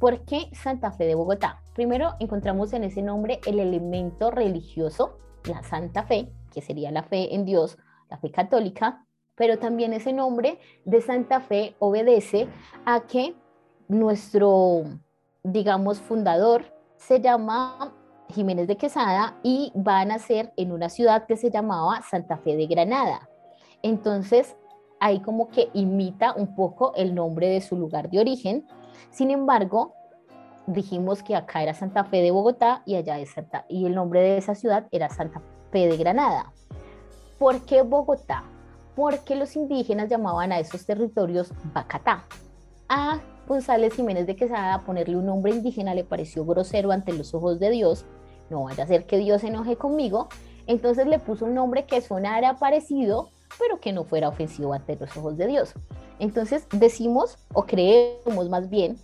¿Por 0.00 0.20
qué 0.24 0.48
Santa 0.54 0.90
Fe 0.90 1.04
de 1.04 1.14
Bogotá? 1.14 1.62
Primero 1.74 2.14
encontramos 2.18 2.72
en 2.72 2.84
ese 2.84 3.02
nombre 3.02 3.40
el 3.46 3.60
elemento 3.60 4.30
religioso, 4.30 5.18
la 5.44 5.62
Santa 5.62 6.04
Fe, 6.04 6.32
que 6.50 6.62
sería 6.62 6.90
la 6.90 7.02
fe 7.02 7.34
en 7.34 7.44
Dios, 7.44 7.76
la 8.08 8.16
fe 8.16 8.30
católica, 8.30 9.04
pero 9.34 9.58
también 9.58 9.92
ese 9.92 10.14
nombre 10.14 10.58
de 10.86 11.02
Santa 11.02 11.40
Fe 11.40 11.76
obedece 11.78 12.48
a 12.86 13.02
que 13.02 13.34
nuestro, 13.86 14.84
digamos, 15.42 16.00
fundador 16.00 16.64
se 16.96 17.20
llama 17.20 17.94
Jiménez 18.30 18.66
de 18.66 18.76
Quesada 18.76 19.38
y 19.42 19.72
va 19.76 20.00
a 20.00 20.04
nacer 20.04 20.52
en 20.56 20.72
una 20.72 20.88
ciudad 20.88 21.26
que 21.26 21.36
se 21.36 21.50
llamaba 21.50 22.02
Santa 22.02 22.36
Fe 22.38 22.56
de 22.56 22.66
Granada. 22.66 23.28
Entonces, 23.82 24.56
ahí 25.00 25.20
como 25.20 25.48
que 25.48 25.68
imita 25.74 26.34
un 26.34 26.54
poco 26.54 26.92
el 26.96 27.14
nombre 27.14 27.48
de 27.48 27.60
su 27.60 27.76
lugar 27.76 28.10
de 28.10 28.20
origen. 28.20 28.66
Sin 29.10 29.30
embargo, 29.30 29.94
dijimos 30.66 31.22
que 31.22 31.36
acá 31.36 31.62
era 31.62 31.74
Santa 31.74 32.04
Fe 32.04 32.22
de 32.22 32.30
Bogotá 32.30 32.82
y 32.86 32.96
allá 32.96 33.18
es 33.18 33.30
Santa, 33.30 33.64
y 33.68 33.86
el 33.86 33.94
nombre 33.94 34.20
de 34.20 34.38
esa 34.38 34.54
ciudad 34.54 34.86
era 34.90 35.08
Santa 35.08 35.40
Fe 35.70 35.86
de 35.86 35.96
Granada. 35.96 36.52
¿Por 37.38 37.64
qué 37.64 37.82
Bogotá? 37.82 38.44
Porque 38.94 39.36
los 39.36 39.56
indígenas 39.56 40.08
llamaban 40.08 40.52
a 40.52 40.58
esos 40.58 40.86
territorios 40.86 41.52
Bacatá. 41.74 42.24
A 42.88 43.20
González 43.46 43.94
Jiménez 43.94 44.26
de 44.26 44.36
Quesada 44.36 44.84
ponerle 44.84 45.16
un 45.16 45.26
nombre 45.26 45.52
indígena 45.52 45.94
le 45.94 46.04
pareció 46.04 46.44
grosero 46.44 46.90
ante 46.92 47.12
los 47.12 47.34
ojos 47.34 47.60
de 47.60 47.70
Dios. 47.70 48.06
No 48.50 48.64
vaya 48.64 48.84
a 48.84 48.86
ser 48.86 49.06
que 49.06 49.18
Dios 49.18 49.40
se 49.40 49.48
enoje 49.48 49.76
conmigo. 49.76 50.28
Entonces 50.66 51.06
le 51.06 51.18
puso 51.18 51.44
un 51.44 51.54
nombre 51.54 51.84
que 51.84 52.00
sonara 52.00 52.58
parecido, 52.58 53.28
pero 53.58 53.80
que 53.80 53.92
no 53.92 54.04
fuera 54.04 54.28
ofensivo 54.28 54.72
ante 54.72 54.96
los 54.96 55.16
ojos 55.16 55.36
de 55.36 55.46
Dios. 55.46 55.74
Entonces 56.18 56.66
decimos, 56.72 57.38
o 57.52 57.64
creemos 57.64 58.48
más 58.48 58.68
bien, 58.68 58.98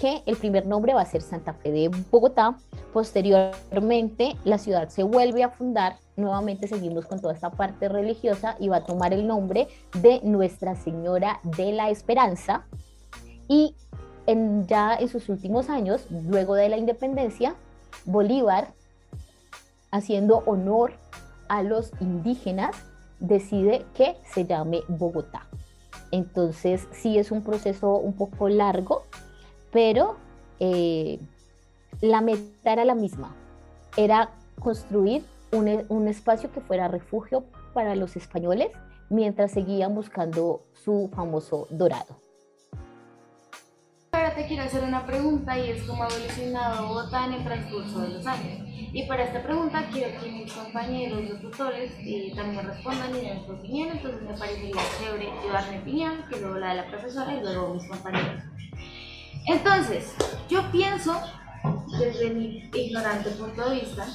que 0.00 0.22
el 0.26 0.36
primer 0.36 0.66
nombre 0.66 0.94
va 0.94 1.02
a 1.02 1.06
ser 1.06 1.22
Santa 1.22 1.54
Fe 1.54 1.72
de 1.72 1.90
Bogotá. 2.10 2.56
Posteriormente, 2.92 4.36
la 4.44 4.58
ciudad 4.58 4.88
se 4.88 5.02
vuelve 5.02 5.42
a 5.42 5.50
fundar. 5.50 5.96
Nuevamente 6.16 6.68
seguimos 6.68 7.06
con 7.06 7.20
toda 7.20 7.34
esta 7.34 7.50
parte 7.50 7.88
religiosa 7.88 8.56
y 8.58 8.68
va 8.68 8.78
a 8.78 8.84
tomar 8.84 9.12
el 9.12 9.26
nombre 9.26 9.68
de 10.00 10.20
Nuestra 10.22 10.74
Señora 10.74 11.40
de 11.42 11.72
la 11.72 11.90
Esperanza. 11.90 12.66
Y 13.48 13.74
en, 14.26 14.66
ya 14.66 14.94
en 14.94 15.08
sus 15.08 15.28
últimos 15.28 15.68
años, 15.68 16.06
luego 16.10 16.54
de 16.54 16.68
la 16.68 16.76
independencia, 16.76 17.54
Bolívar, 18.04 18.72
haciendo 19.90 20.42
honor 20.46 20.92
a 21.48 21.62
los 21.62 21.92
indígenas, 22.00 22.76
decide 23.20 23.84
que 23.94 24.16
se 24.24 24.44
llame 24.44 24.82
Bogotá. 24.88 25.46
Entonces, 26.10 26.86
sí 26.92 27.18
es 27.18 27.30
un 27.30 27.42
proceso 27.42 27.96
un 27.96 28.14
poco 28.14 28.48
largo, 28.48 29.04
pero 29.72 30.16
eh, 30.60 31.18
la 32.00 32.20
meta 32.20 32.72
era 32.72 32.84
la 32.84 32.94
misma, 32.94 33.34
era 33.96 34.30
construir 34.60 35.24
un, 35.52 35.84
un, 35.88 36.08
espacio 36.08 36.50
que 36.52 36.60
fuera 36.60 36.88
refugio 36.88 37.44
para 37.72 37.94
los 37.94 38.16
españoles 38.16 38.68
mientras 39.08 39.52
seguían 39.52 39.94
buscando 39.94 40.62
su 40.72 41.10
famoso 41.14 41.66
dorado. 41.70 42.27
Ahora 44.28 44.42
te 44.42 44.46
quiero 44.46 44.64
hacer 44.64 44.84
una 44.84 45.06
pregunta 45.06 45.58
y 45.58 45.70
es 45.70 45.84
cómo 45.84 46.04
ha 46.04 46.08
evolucionado 46.08 46.88
Bogotá 46.88 47.24
en 47.24 47.32
el 47.32 47.44
transcurso 47.44 48.00
de 48.00 48.08
los 48.08 48.26
años. 48.26 48.60
Y 48.92 49.04
para 49.04 49.24
esta 49.24 49.42
pregunta 49.42 49.88
quiero 49.90 50.20
que 50.20 50.30
mis 50.30 50.52
compañeros, 50.52 51.24
los 51.30 51.40
tutores, 51.40 51.92
eh, 52.00 52.34
también 52.36 52.66
respondan 52.66 53.16
y 53.16 53.20
den 53.22 53.46
su 53.46 53.52
opinión. 53.52 53.88
Entonces 53.88 54.20
me 54.20 54.36
parecería 54.36 54.82
chévere 55.00 55.30
llevar 55.42 55.70
mi 55.70 55.78
opinión, 55.78 56.24
que 56.28 56.40
luego 56.40 56.58
la 56.58 56.68
de 56.68 56.74
la 56.74 56.86
profesora 56.88 57.34
y 57.34 57.40
luego 57.40 57.72
mis 57.72 57.88
compañeros. 57.88 58.42
Entonces, 59.46 60.14
yo 60.50 60.60
pienso, 60.72 61.18
desde 61.98 62.28
mi 62.28 62.68
ignorante 62.74 63.30
punto 63.30 63.70
de 63.70 63.76
vista, 63.76 64.06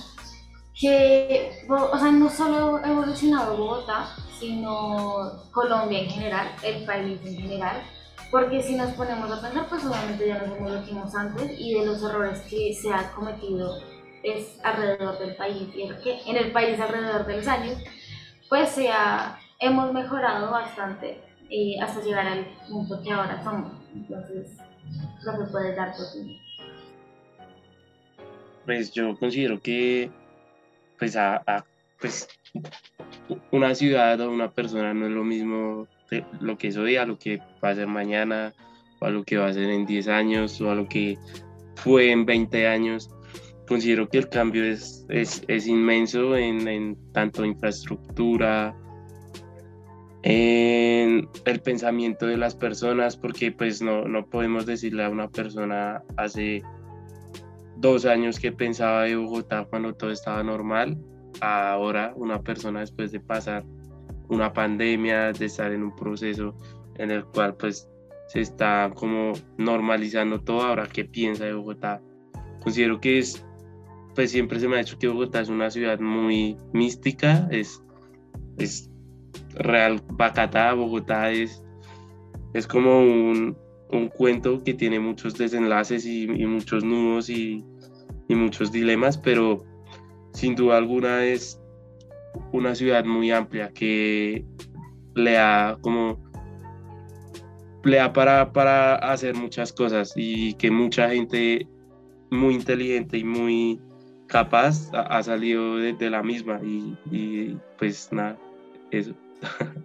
que, 0.79 1.65
o 1.67 1.97
sea, 1.97 2.11
no 2.11 2.29
solo 2.29 2.77
ha 2.83 2.87
evolucionado 2.87 3.57
Bogotá, 3.57 4.15
sino 4.39 5.49
Colombia 5.51 6.01
en 6.01 6.09
general, 6.11 6.51
el 6.61 6.85
país 6.85 7.19
en 7.25 7.35
general, 7.35 7.81
porque 8.33 8.63
si 8.63 8.75
nos 8.75 8.91
ponemos 8.93 9.31
a 9.31 9.39
pensar, 9.39 9.69
pues 9.69 9.85
obviamente 9.85 10.27
ya 10.27 10.39
nos 10.39 10.59
lo 10.59 10.81
dijimos 10.81 11.13
antes 11.13 11.51
y 11.55 11.75
de 11.75 11.85
los 11.85 12.01
errores 12.01 12.41
que 12.49 12.73
se 12.73 12.91
han 12.91 13.11
cometido 13.11 13.79
es 14.23 14.59
alrededor 14.63 15.19
del 15.19 15.35
país 15.35 15.67
y 15.75 15.83
en 16.31 16.37
el 16.37 16.51
país 16.51 16.79
alrededor 16.79 17.27
de 17.27 17.37
los 17.37 17.47
años, 17.47 17.77
pues 18.49 18.69
se 18.69 18.89
ha, 18.89 19.37
hemos 19.59 19.93
mejorado 19.93 20.49
bastante 20.49 21.21
hasta 21.79 22.01
llegar 22.01 22.25
al 22.25 22.47
punto 22.67 22.99
que 23.03 23.11
ahora 23.11 23.43
somos. 23.43 23.71
Entonces, 23.93 24.57
lo 25.23 25.33
que 25.33 25.51
puedes 25.51 25.75
dar 25.75 25.93
tu 25.95 26.01
Pues 28.65 28.91
yo 28.93 29.15
considero 29.19 29.61
que 29.61 30.09
pues, 30.97 31.15
a, 31.15 31.63
pues 32.01 32.27
una 33.51 33.75
ciudad 33.75 34.19
o 34.21 34.31
una 34.31 34.49
persona 34.49 34.91
no 34.91 35.05
es 35.05 35.11
lo 35.11 35.23
mismo 35.23 35.87
lo 36.39 36.57
que 36.57 36.67
es 36.67 36.77
hoy 36.77 36.97
a 36.97 37.05
lo 37.05 37.17
que 37.17 37.39
va 37.63 37.69
a 37.69 37.75
ser 37.75 37.87
mañana 37.87 38.53
o 38.99 39.05
a 39.05 39.09
lo 39.09 39.23
que 39.23 39.37
va 39.37 39.47
a 39.47 39.53
ser 39.53 39.69
en 39.69 39.85
10 39.85 40.07
años 40.07 40.59
o 40.61 40.71
a 40.71 40.75
lo 40.75 40.87
que 40.87 41.17
fue 41.75 42.11
en 42.11 42.25
20 42.25 42.67
años. 42.67 43.09
Considero 43.67 44.09
que 44.09 44.19
el 44.19 44.29
cambio 44.29 44.63
es, 44.63 45.05
es, 45.09 45.43
es 45.47 45.67
inmenso 45.67 46.35
en, 46.35 46.67
en 46.67 46.97
tanto 47.13 47.45
infraestructura, 47.45 48.75
en 50.23 51.27
el 51.45 51.59
pensamiento 51.61 52.25
de 52.25 52.37
las 52.37 52.55
personas, 52.55 53.17
porque 53.17 53.51
pues 53.51 53.81
no, 53.81 54.05
no 54.05 54.25
podemos 54.25 54.65
decirle 54.65 55.03
a 55.03 55.09
una 55.09 55.29
persona 55.29 56.01
hace 56.17 56.61
dos 57.75 58.05
años 58.05 58.39
que 58.39 58.51
pensaba 58.51 59.03
de 59.03 59.15
Bogotá 59.15 59.65
cuando 59.69 59.93
todo 59.93 60.11
estaba 60.11 60.41
normal, 60.43 60.97
ahora 61.41 62.13
una 62.15 62.41
persona 62.41 62.79
después 62.79 63.11
de 63.11 63.19
pasar 63.19 63.63
una 64.33 64.53
pandemia, 64.53 65.31
de 65.31 65.45
estar 65.45 65.71
en 65.71 65.83
un 65.83 65.95
proceso 65.95 66.55
en 66.95 67.11
el 67.11 67.25
cual 67.25 67.55
pues 67.55 67.89
se 68.27 68.41
está 68.41 68.91
como 68.95 69.33
normalizando 69.57 70.41
todo, 70.41 70.61
ahora 70.61 70.87
qué 70.87 71.05
piensa 71.05 71.45
de 71.45 71.53
Bogotá. 71.53 72.01
Considero 72.61 72.99
que 72.99 73.19
es, 73.19 73.45
pues 74.15 74.31
siempre 74.31 74.59
se 74.59 74.67
me 74.67 74.75
ha 74.75 74.79
dicho 74.79 74.97
que 74.97 75.07
Bogotá 75.07 75.41
es 75.41 75.49
una 75.49 75.69
ciudad 75.69 75.99
muy 75.99 76.57
mística, 76.71 77.47
es, 77.51 77.83
es 78.57 78.89
Real 79.55 80.01
Bacatá, 80.13 80.73
Bogotá 80.73 81.31
es, 81.31 81.63
es 82.53 82.67
como 82.67 82.99
un, 82.99 83.57
un 83.91 84.07
cuento 84.09 84.63
que 84.63 84.73
tiene 84.73 84.99
muchos 84.99 85.37
desenlaces 85.37 86.05
y, 86.05 86.27
muchos 86.27 86.83
nudos 86.83 87.29
y, 87.29 87.63
y, 88.27 88.35
muchos 88.35 88.71
dilemas, 88.71 89.17
pero 89.17 89.63
sin 90.33 90.55
duda 90.55 90.77
alguna 90.77 91.25
es 91.25 91.59
una 92.51 92.75
ciudad 92.75 93.05
muy 93.05 93.31
amplia 93.31 93.71
que 93.73 94.45
le 95.15 95.33
da 95.33 95.77
como 95.81 96.21
le 97.83 97.97
da 97.97 98.13
para, 98.13 98.53
para 98.53 98.95
hacer 98.95 99.35
muchas 99.35 99.73
cosas 99.73 100.13
y 100.15 100.53
que 100.53 100.71
mucha 100.71 101.09
gente 101.09 101.67
muy 102.31 102.55
inteligente 102.55 103.17
y 103.17 103.23
muy 103.23 103.81
capaz 104.27 104.89
ha, 104.93 105.21
salido 105.21 105.75
de, 105.75 106.09
la 106.09 106.23
misma 106.23 106.59
y, 106.63 106.97
y 107.11 107.57
pues 107.77 108.11
nada, 108.11 108.37
eso. 108.91 109.13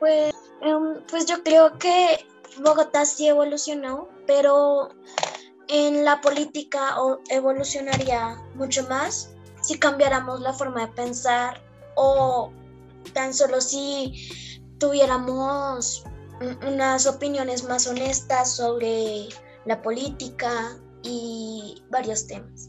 Pues 0.00 0.34
Em, 0.64 1.02
pues 1.10 1.26
yo 1.26 1.42
creo 1.42 1.78
que 1.78 2.26
Bogotá 2.62 3.04
sí 3.04 3.28
evolucionó, 3.28 4.08
pero 4.26 4.88
en 5.68 6.06
la 6.06 6.22
política 6.22 6.96
evolucionaría 7.28 8.42
mucho 8.54 8.88
más 8.88 9.33
si 9.64 9.78
cambiáramos 9.78 10.40
la 10.40 10.52
forma 10.52 10.86
de 10.86 10.92
pensar 10.92 11.60
o 11.96 12.52
tan 13.14 13.32
solo 13.32 13.60
si 13.60 14.28
tuviéramos 14.78 16.04
unas 16.66 17.06
opiniones 17.06 17.64
más 17.64 17.86
honestas 17.86 18.56
sobre 18.56 19.28
la 19.64 19.80
política 19.80 20.76
y 21.02 21.82
varios 21.90 22.26
temas. 22.26 22.68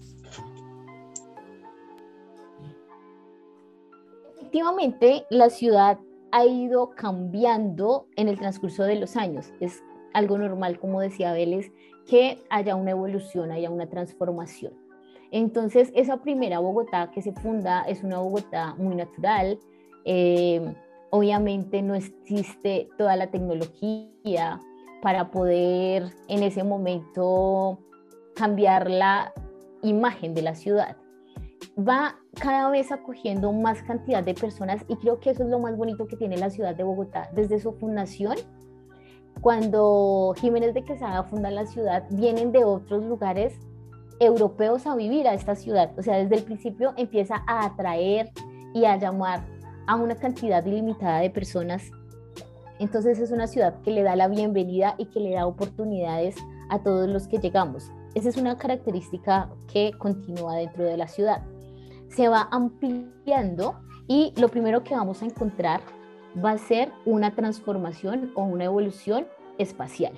Efectivamente, 4.38 5.25
la 5.29 5.49
ciudad 5.49 5.99
ha 6.31 6.45
ido 6.45 6.91
cambiando 6.91 8.08
en 8.15 8.29
el 8.29 8.39
transcurso 8.39 8.84
de 8.84 8.95
los 8.95 9.17
años. 9.17 9.51
Es 9.60 9.84
algo 10.13 10.38
normal, 10.38 10.79
como 10.79 11.01
decía 11.01 11.34
Vélez, 11.34 11.71
que 12.08 12.41
haya 12.49 12.75
una 12.75 12.91
evolución, 12.91 13.51
haya 13.51 13.69
una 13.69 13.89
transformación. 13.89 14.85
Entonces, 15.32 15.92
esa 15.96 16.18
primera 16.18 16.60
Bogotá 16.60 17.12
que 17.12 17.22
se 17.22 17.34
funda 17.34 17.84
es 17.84 18.04
una 18.04 18.20
Bogotá 18.20 18.76
muy 18.78 18.96
natural. 18.96 19.60
Eh, 20.06 20.74
obviamente 21.10 21.82
no 21.82 21.96
existe 21.96 22.90
toda 22.98 23.16
la 23.16 23.28
tecnología 23.32 24.60
para 25.02 25.32
poder 25.32 26.12
en 26.28 26.44
ese 26.44 26.64
momento 26.64 27.80
cambiar 28.36 28.90
la 28.90 29.34
imagen 29.82 30.34
de 30.34 30.42
la 30.42 30.56
ciudad. 30.56 30.98
Va 31.78 32.18
cada 32.40 32.70
vez 32.70 32.92
acogiendo 32.92 33.52
más 33.54 33.82
cantidad 33.84 34.24
de 34.24 34.34
personas 34.34 34.84
y 34.88 34.96
creo 34.98 35.20
que 35.20 35.32
eso 35.32 35.44
es 35.44 35.50
lo 35.50 35.60
más 35.60 35.78
bonito 35.78 36.06
que 36.06 36.18
tiene 36.18 36.38
la 36.38 36.50
ciudad 36.50 36.76
de 36.76 36.84
Bogotá. 36.84 37.30
Desde 37.34 37.60
su 37.60 37.74
fundación, 37.74 38.36
cuando 39.42 40.34
Jiménez 40.38 40.74
de 40.74 40.84
Quesada 40.84 41.24
funda 41.24 41.52
la 41.52 41.66
ciudad, 41.66 42.06
vienen 42.10 42.52
de 42.52 42.64
otros 42.64 43.04
lugares 43.06 43.60
europeos 44.19 44.88
a 44.88 44.95
vivir 44.95 45.28
a 45.28 45.34
esta 45.34 45.56
ciudad. 45.56 45.91
O 45.97 46.01
sea, 46.01 46.17
desde 46.17 46.36
el 46.36 46.43
principio 46.43 46.93
empieza 46.97 47.43
a 47.47 47.65
atraer 47.65 48.32
y 48.73 48.86
a 48.86 48.97
llamar 48.97 49.45
a 49.88 49.95
una 49.95 50.15
cantidad 50.15 50.65
ilimitada 50.65 51.19
de 51.19 51.30
personas. 51.30 51.91
Entonces 52.80 53.19
es 53.19 53.32
una 53.32 53.47
ciudad 53.47 53.82
que 53.82 53.91
le 53.91 54.04
da 54.04 54.15
la 54.15 54.28
bienvenida 54.28 54.95
y 54.97 55.06
que 55.06 55.19
le 55.19 55.34
da 55.34 55.47
oportunidades 55.47 56.36
a 56.69 56.80
todos 56.80 57.08
los 57.08 57.28
que 57.28 57.38
llegamos. 57.38 57.91
Esa 58.15 58.30
es 58.30 58.38
una 58.38 58.58
característica 58.58 59.49
que 59.71 59.91
continúa 59.97 60.56
dentro 60.56 60.84
de 60.84 60.97
la 60.97 61.08
ciudad. 61.08 61.43
Se 62.10 62.28
va 62.28 62.47
ampliando 62.51 63.75
y 64.08 64.34
lo 64.38 64.49
primero 64.49 64.84
que 64.84 64.95
vamos 64.95 65.21
a 65.21 65.25
encontrar 65.25 65.82
va 66.43 66.51
a 66.51 66.58
ser 66.58 66.91
una 67.06 67.36
transformación 67.36 68.32
o 68.36 68.43
una 68.43 68.65
evolución 68.65 69.28
espacial. 69.58 70.13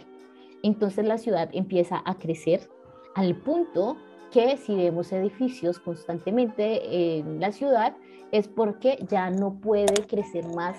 Entonces 0.63 1.05
la 1.05 1.17
ciudad 1.17 1.49
empieza 1.53 2.01
a 2.05 2.15
crecer 2.15 2.69
al 3.17 3.35
punto 3.35 3.97
que 4.31 4.57
si 4.57 4.75
vemos 4.75 5.11
edificios 5.11 5.79
constantemente 5.79 7.17
en 7.17 7.39
la 7.39 7.51
ciudad 7.51 7.97
es 8.31 8.47
porque 8.47 9.03
ya 9.09 9.31
no 9.31 9.59
puede 9.59 10.05
crecer 10.05 10.45
más 10.55 10.77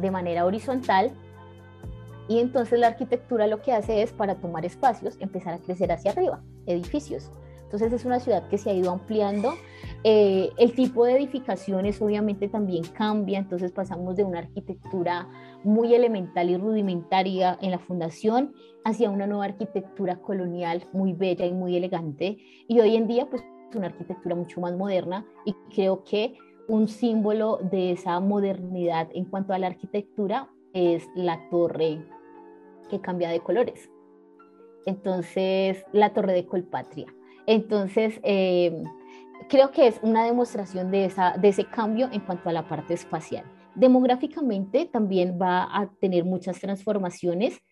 de 0.00 0.12
manera 0.12 0.46
horizontal 0.46 1.10
y 2.28 2.38
entonces 2.38 2.78
la 2.78 2.86
arquitectura 2.86 3.48
lo 3.48 3.62
que 3.62 3.72
hace 3.72 4.02
es 4.02 4.12
para 4.12 4.36
tomar 4.36 4.64
espacios 4.64 5.16
empezar 5.18 5.54
a 5.54 5.58
crecer 5.58 5.90
hacia 5.90 6.12
arriba, 6.12 6.40
edificios. 6.66 7.32
Entonces 7.64 7.92
es 7.92 8.04
una 8.04 8.20
ciudad 8.20 8.46
que 8.48 8.58
se 8.58 8.70
ha 8.70 8.74
ido 8.74 8.92
ampliando. 8.92 9.54
Eh, 10.04 10.50
el 10.58 10.74
tipo 10.74 11.04
de 11.04 11.16
edificaciones 11.16 12.00
obviamente 12.00 12.48
también 12.48 12.84
cambia, 12.84 13.38
entonces 13.38 13.72
pasamos 13.72 14.14
de 14.14 14.22
una 14.22 14.38
arquitectura 14.38 15.26
muy 15.64 15.94
elemental 15.94 16.50
y 16.50 16.56
rudimentaria 16.56 17.58
en 17.60 17.70
la 17.70 17.78
fundación 17.78 18.54
hacia 18.84 19.10
una 19.10 19.26
nueva 19.26 19.44
arquitectura 19.44 20.16
colonial 20.16 20.84
muy 20.92 21.12
bella 21.12 21.46
y 21.46 21.52
muy 21.52 21.76
elegante. 21.76 22.38
Y 22.68 22.80
hoy 22.80 22.96
en 22.96 23.06
día 23.06 23.28
pues 23.28 23.42
una 23.76 23.86
arquitectura 23.86 24.34
mucho 24.34 24.60
más 24.60 24.76
moderna 24.76 25.26
y 25.44 25.54
creo 25.74 26.04
que 26.04 26.36
un 26.68 26.88
símbolo 26.88 27.58
de 27.70 27.92
esa 27.92 28.18
modernidad 28.20 29.08
en 29.12 29.24
cuanto 29.24 29.52
a 29.52 29.58
la 29.58 29.66
arquitectura 29.66 30.48
es 30.72 31.08
la 31.14 31.48
torre 31.50 32.04
que 32.88 33.00
cambia 33.00 33.30
de 33.30 33.40
colores. 33.40 33.90
Entonces, 34.86 35.84
la 35.92 36.12
torre 36.12 36.32
de 36.32 36.46
Colpatria. 36.46 37.06
Entonces, 37.46 38.20
em, 38.22 38.84
creo 39.48 39.70
que 39.70 39.86
es 39.86 40.00
una 40.02 40.24
demostración 40.24 40.90
de, 40.90 41.06
esa, 41.06 41.36
de 41.36 41.48
ese 41.48 41.64
cambio 41.64 42.08
en 42.12 42.20
cuanto 42.20 42.48
a 42.48 42.52
la 42.52 42.68
parte 42.68 42.94
espacial. 42.94 43.44
Demográficamente 43.74 44.86
también 44.86 45.38
va 45.40 45.64
a 45.64 45.90
tener 46.00 46.24
muchas 46.24 46.60
transformaciones 46.60 47.62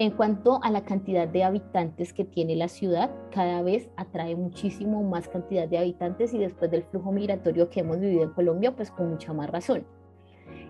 en 0.00 0.12
cuanto 0.12 0.60
a 0.62 0.70
la 0.70 0.82
cantidad 0.86 1.28
de 1.28 1.44
habitantes 1.44 2.14
que 2.14 2.24
tiene 2.24 2.56
la 2.56 2.68
ciudad, 2.68 3.10
cada 3.30 3.60
vez 3.60 3.90
atrae 3.98 4.34
muchísimo 4.34 5.02
más 5.02 5.28
cantidad 5.28 5.68
de 5.68 5.76
habitantes 5.76 6.32
y 6.32 6.38
después 6.38 6.70
del 6.70 6.84
flujo 6.84 7.12
migratorio 7.12 7.68
que 7.68 7.80
hemos 7.80 8.00
vivido 8.00 8.22
en 8.22 8.30
Colombia, 8.30 8.74
pues 8.74 8.90
con 8.90 9.10
mucha 9.10 9.34
más 9.34 9.50
razón. 9.50 9.86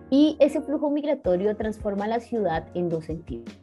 Y 0.09 0.35
ese 0.41 0.59
flujo 0.59 0.89
migratorio 0.89 1.55
transforma 1.55 2.09
la 2.09 2.19
ciudad 2.19 2.67
en 2.73 2.89
dos 2.89 3.05
sentidos. 3.05 3.57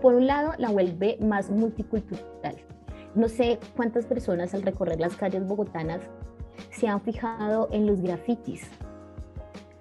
Por 0.00 0.14
un 0.14 0.28
lado, 0.28 0.52
la 0.58 0.70
vuelve 0.70 1.18
más 1.20 1.50
multicultural. 1.50 2.58
No 3.16 3.28
sé 3.28 3.58
cuántas 3.76 4.06
personas 4.06 4.54
al 4.54 4.62
recorrer 4.62 5.00
las 5.00 5.16
calles 5.16 5.44
bogotanas 5.44 6.00
se 6.70 6.86
han 6.86 7.00
fijado 7.00 7.68
en 7.72 7.88
los 7.88 8.00
grafitis. 8.00 8.70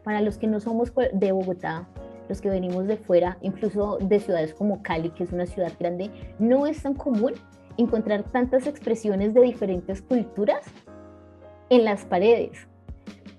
Para 0.04 0.22
los 0.22 0.38
que 0.38 0.48
no 0.48 0.60
somos 0.60 0.92
de 1.14 1.32
Bogotá, 1.32 1.88
los 2.28 2.42
que 2.42 2.50
venimos 2.50 2.88
de 2.88 2.98
fuera, 2.98 3.38
incluso 3.42 3.98
de 4.00 4.20
ciudades 4.20 4.54
como 4.54 4.82
Cali, 4.82 5.10
que 5.10 5.24
es 5.24 5.32
una 5.32 5.46
ciudad 5.46 5.72
grande, 5.80 6.10
no 6.40 6.66
es 6.66 6.82
tan 6.82 6.94
común 6.94 7.34
encontrar 7.78 8.24
tantas 8.24 8.68
expresiones 8.68 9.34
de 9.34 9.42
diferentes 9.42 10.02
culturas 10.02 10.66
en 11.70 11.86
las 11.86 12.06
paredes. 12.06 12.68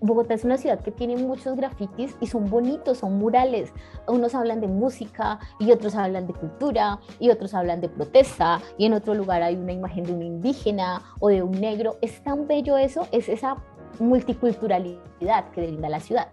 Bogotá 0.01 0.35
es 0.35 0.44
una 0.44 0.59
ciudad 0.59 0.81
que 0.81 0.90
tiene 0.90 1.16
muchos 1.16 1.57
grafitis 1.57 2.16
y 2.20 2.27
son 2.27 2.51
bonitos, 2.51 2.98
son 2.98 3.18
murales. 3.18 3.72
Unos 4.09 4.35
hablan 4.35 4.61
de 4.61 4.66
música 4.66 5.38
y 5.61 5.70
otros 5.70 5.94
hablan 5.94 6.27
de 6.27 6.35
cultura 6.35 6.98
y 7.20 7.31
otros 7.31 7.55
hablan 7.55 7.81
de 7.81 7.88
protesta 7.88 8.61
y 8.77 8.87
en 8.87 8.94
otro 8.94 9.14
lugar 9.14 9.42
hay 9.42 9.55
una 9.55 9.72
imagen 9.72 10.03
de 10.05 10.12
un 10.12 10.22
indígena 10.22 11.03
o 11.20 11.29
de 11.29 11.42
un 11.42 11.53
negro. 11.53 11.98
Es 12.03 12.20
tan 12.25 12.48
bello 12.48 12.77
eso, 12.77 13.07
es 13.12 13.29
esa 13.29 13.57
multiculturalidad 14.01 15.51
que 15.53 15.62
brinda 15.62 15.88
la 15.88 16.01
ciudad 16.01 16.29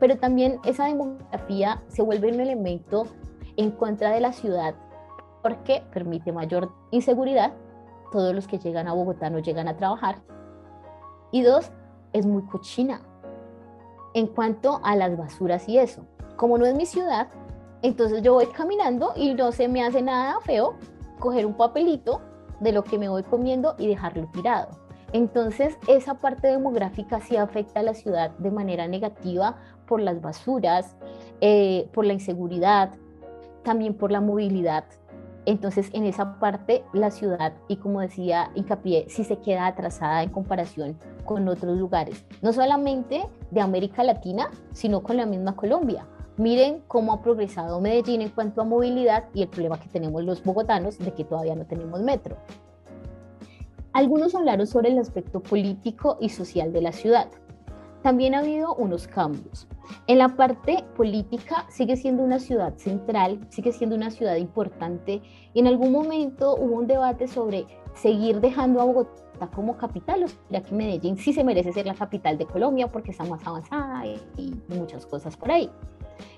pero 0.00 0.16
también 0.16 0.58
esa 0.64 0.86
demografía 0.86 1.82
se 1.88 2.02
vuelve 2.02 2.32
un 2.32 2.40
elemento 2.40 3.04
en 3.56 3.70
contra 3.70 4.10
de 4.10 4.20
la 4.20 4.32
ciudad 4.32 4.74
porque 5.42 5.82
permite 5.92 6.32
mayor 6.32 6.72
inseguridad. 6.90 7.52
Todos 8.10 8.34
los 8.34 8.48
que 8.48 8.58
llegan 8.58 8.88
a 8.88 8.94
Bogotá 8.94 9.30
no 9.30 9.38
llegan 9.38 9.68
a 9.68 9.76
trabajar. 9.76 10.16
Y 11.30 11.42
dos, 11.42 11.70
es 12.12 12.26
muy 12.26 12.42
cochina 12.46 13.02
en 14.14 14.26
cuanto 14.26 14.80
a 14.82 14.96
las 14.96 15.16
basuras 15.16 15.68
y 15.68 15.78
eso. 15.78 16.04
Como 16.36 16.58
no 16.58 16.66
es 16.66 16.74
mi 16.74 16.86
ciudad, 16.86 17.28
entonces 17.82 18.22
yo 18.22 18.34
voy 18.34 18.46
caminando 18.46 19.12
y 19.14 19.34
no 19.34 19.52
se 19.52 19.68
me 19.68 19.84
hace 19.84 20.02
nada 20.02 20.40
feo 20.40 20.74
coger 21.18 21.46
un 21.46 21.54
papelito 21.54 22.20
de 22.58 22.72
lo 22.72 22.82
que 22.82 22.98
me 22.98 23.08
voy 23.08 23.22
comiendo 23.22 23.74
y 23.78 23.86
dejarlo 23.86 24.26
tirado. 24.32 24.68
Entonces, 25.12 25.76
esa 25.88 26.14
parte 26.14 26.48
demográfica 26.48 27.20
sí 27.20 27.36
afecta 27.36 27.80
a 27.80 27.82
la 27.82 27.94
ciudad 27.94 28.30
de 28.38 28.50
manera 28.50 28.86
negativa 28.86 29.56
por 29.90 30.00
las 30.00 30.22
basuras, 30.22 30.94
eh, 31.40 31.88
por 31.92 32.06
la 32.06 32.12
inseguridad, 32.12 32.90
también 33.64 33.92
por 33.92 34.12
la 34.12 34.20
movilidad. 34.20 34.84
Entonces, 35.46 35.90
en 35.94 36.04
esa 36.04 36.38
parte, 36.38 36.84
la 36.92 37.10
ciudad, 37.10 37.54
y 37.66 37.74
como 37.74 38.00
decía 38.00 38.52
Hincapié, 38.54 39.06
sí 39.08 39.24
se 39.24 39.38
queda 39.38 39.66
atrasada 39.66 40.22
en 40.22 40.30
comparación 40.30 40.96
con 41.24 41.48
otros 41.48 41.76
lugares, 41.76 42.24
no 42.40 42.52
solamente 42.52 43.24
de 43.50 43.60
América 43.60 44.04
Latina, 44.04 44.48
sino 44.72 45.02
con 45.02 45.16
la 45.16 45.26
misma 45.26 45.56
Colombia. 45.56 46.06
Miren 46.36 46.84
cómo 46.86 47.12
ha 47.12 47.20
progresado 47.20 47.80
Medellín 47.80 48.22
en 48.22 48.28
cuanto 48.28 48.60
a 48.60 48.64
movilidad 48.64 49.24
y 49.34 49.42
el 49.42 49.48
problema 49.48 49.80
que 49.80 49.88
tenemos 49.88 50.22
los 50.22 50.44
bogotanos 50.44 50.98
de 50.98 51.12
que 51.12 51.24
todavía 51.24 51.56
no 51.56 51.66
tenemos 51.66 52.00
metro. 52.00 52.36
Algunos 53.92 54.36
hablaron 54.36 54.68
sobre 54.68 54.90
el 54.90 54.98
aspecto 54.98 55.40
político 55.40 56.16
y 56.20 56.28
social 56.28 56.72
de 56.72 56.80
la 56.80 56.92
ciudad. 56.92 57.26
También 58.02 58.34
ha 58.34 58.40
habido 58.40 58.74
unos 58.74 59.06
cambios. 59.06 59.66
En 60.06 60.18
la 60.18 60.28
parte 60.36 60.84
política 60.96 61.66
sigue 61.68 61.96
siendo 61.96 62.22
una 62.22 62.38
ciudad 62.38 62.74
central, 62.76 63.46
sigue 63.50 63.72
siendo 63.72 63.96
una 63.96 64.10
ciudad 64.10 64.36
importante 64.36 65.20
y 65.52 65.60
en 65.60 65.66
algún 65.66 65.92
momento 65.92 66.54
hubo 66.56 66.76
un 66.76 66.86
debate 66.86 67.26
sobre 67.26 67.66
seguir 67.94 68.40
dejando 68.40 68.80
a 68.80 68.84
Bogotá 68.84 69.50
como 69.54 69.76
capital, 69.76 70.24
o 70.24 70.28
sea 70.28 70.62
que 70.62 70.74
Medellín 70.74 71.16
sí 71.16 71.32
se 71.32 71.42
merece 71.42 71.72
ser 71.72 71.86
la 71.86 71.94
capital 71.94 72.38
de 72.38 72.46
Colombia 72.46 72.88
porque 72.88 73.10
está 73.10 73.24
más 73.24 73.44
avanzada 73.46 74.06
y, 74.06 74.20
y 74.36 74.54
muchas 74.68 75.06
cosas 75.06 75.36
por 75.36 75.50
ahí. 75.50 75.70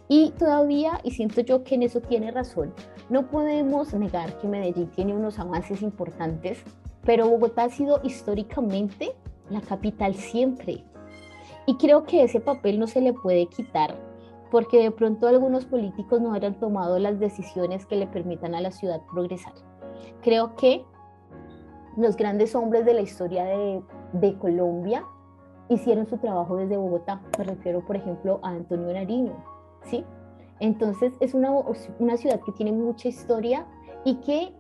Y 0.09 0.31
todavía, 0.39 1.01
y 1.03 1.11
siento 1.11 1.41
yo 1.43 1.63
que 1.65 1.75
en 1.75 1.83
eso 1.83 2.01
tiene 2.01 2.31
razón, 2.31 2.73
no 3.11 3.29
podemos 3.29 3.93
negar 3.95 4.39
que 4.39 4.49
Medellín 4.49 4.89
tiene 4.89 5.15
unos 5.15 5.39
avances 5.39 5.83
importantes 5.83 6.65
pero 7.05 7.29
Bogotá 7.29 7.65
ha 7.65 7.71
sido 7.71 8.01
históricamente 8.03 9.13
la 9.51 9.61
capital 9.61 10.15
siempre. 10.15 10.85
Y 11.67 11.77
creo 11.77 12.05
que 12.05 12.25
ese 12.25 12.41
papel 12.41 12.79
no 12.79 12.87
se 12.87 13.01
le 13.01 13.13
puede 13.13 13.47
quitar 13.47 13.95
porque 14.53 14.83
de 14.83 14.91
pronto 14.91 15.27
algunos 15.27 15.65
políticos 15.65 16.21
no 16.21 16.35
hayan 16.35 16.61
tomado 16.61 16.99
las 16.99 17.19
decisiones 17.19 17.87
que 17.87 17.97
le 17.97 18.07
permitan 18.07 18.55
a 18.55 18.61
la 18.61 18.71
ciudad 18.71 19.01
progresar. 19.11 19.55
Creo 20.21 20.55
que 20.57 20.85
los 21.97 22.17
grandes 22.17 22.55
hombres 22.55 22.85
de 22.85 22.93
la 22.93 23.01
historia 23.01 23.45
de, 23.45 23.83
de 24.13 24.37
Colombia 24.37 25.07
hicieron 25.71 26.07
su 26.07 26.19
trabajo 26.19 26.57
desde 26.57 26.77
Bogotá. 26.77 27.23
Me 27.39 27.45
refiero, 27.45 27.85
por 27.85 27.97
ejemplo, 27.97 28.41
a 28.43 28.51
Antonio 28.51 28.93
Nariño, 28.93 29.33
¿sí? 29.85 30.05
Entonces, 30.61 31.15
es 31.21 31.33
una, 31.33 31.51
una 31.99 32.17
ciudad 32.19 32.41
que 32.45 32.53
tiene 32.53 32.73
mucha 32.73 33.09
historia 33.09 33.67
y 34.05 34.17
que 34.17 34.55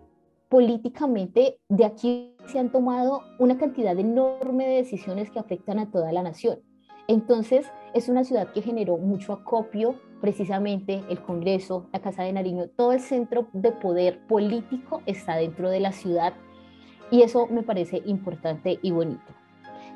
políticamente 0.48 1.60
de 1.68 1.84
aquí 1.84 2.34
se 2.46 2.58
han 2.58 2.72
tomado 2.72 3.20
una 3.38 3.58
cantidad 3.58 3.98
enorme 3.98 4.66
de 4.66 4.76
decisiones 4.76 5.30
que 5.30 5.38
afectan 5.38 5.78
a 5.78 5.90
toda 5.90 6.12
la 6.12 6.22
nación. 6.22 6.60
Entonces, 7.08 7.66
es 7.94 8.08
una 8.08 8.24
ciudad 8.24 8.48
que 8.52 8.62
generó 8.62 8.96
mucho 8.96 9.32
acopio, 9.32 9.96
precisamente 10.20 11.02
el 11.08 11.20
Congreso, 11.20 11.88
la 11.92 12.00
Casa 12.00 12.22
de 12.22 12.32
Nariño, 12.32 12.68
todo 12.68 12.92
el 12.92 13.00
centro 13.00 13.48
de 13.52 13.72
poder 13.72 14.26
político 14.26 15.02
está 15.04 15.36
dentro 15.36 15.68
de 15.68 15.80
la 15.80 15.92
ciudad 15.92 16.34
y 17.10 17.22
eso 17.22 17.46
me 17.48 17.62
parece 17.62 18.02
importante 18.06 18.78
y 18.82 18.90
bonito. 18.92 19.34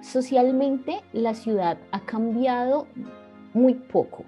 Socialmente, 0.03 1.01
la 1.13 1.35
ciudad 1.35 1.79
ha 1.93 2.01
cambiado 2.01 2.87
muy 3.55 3.75
poco 3.75 4.25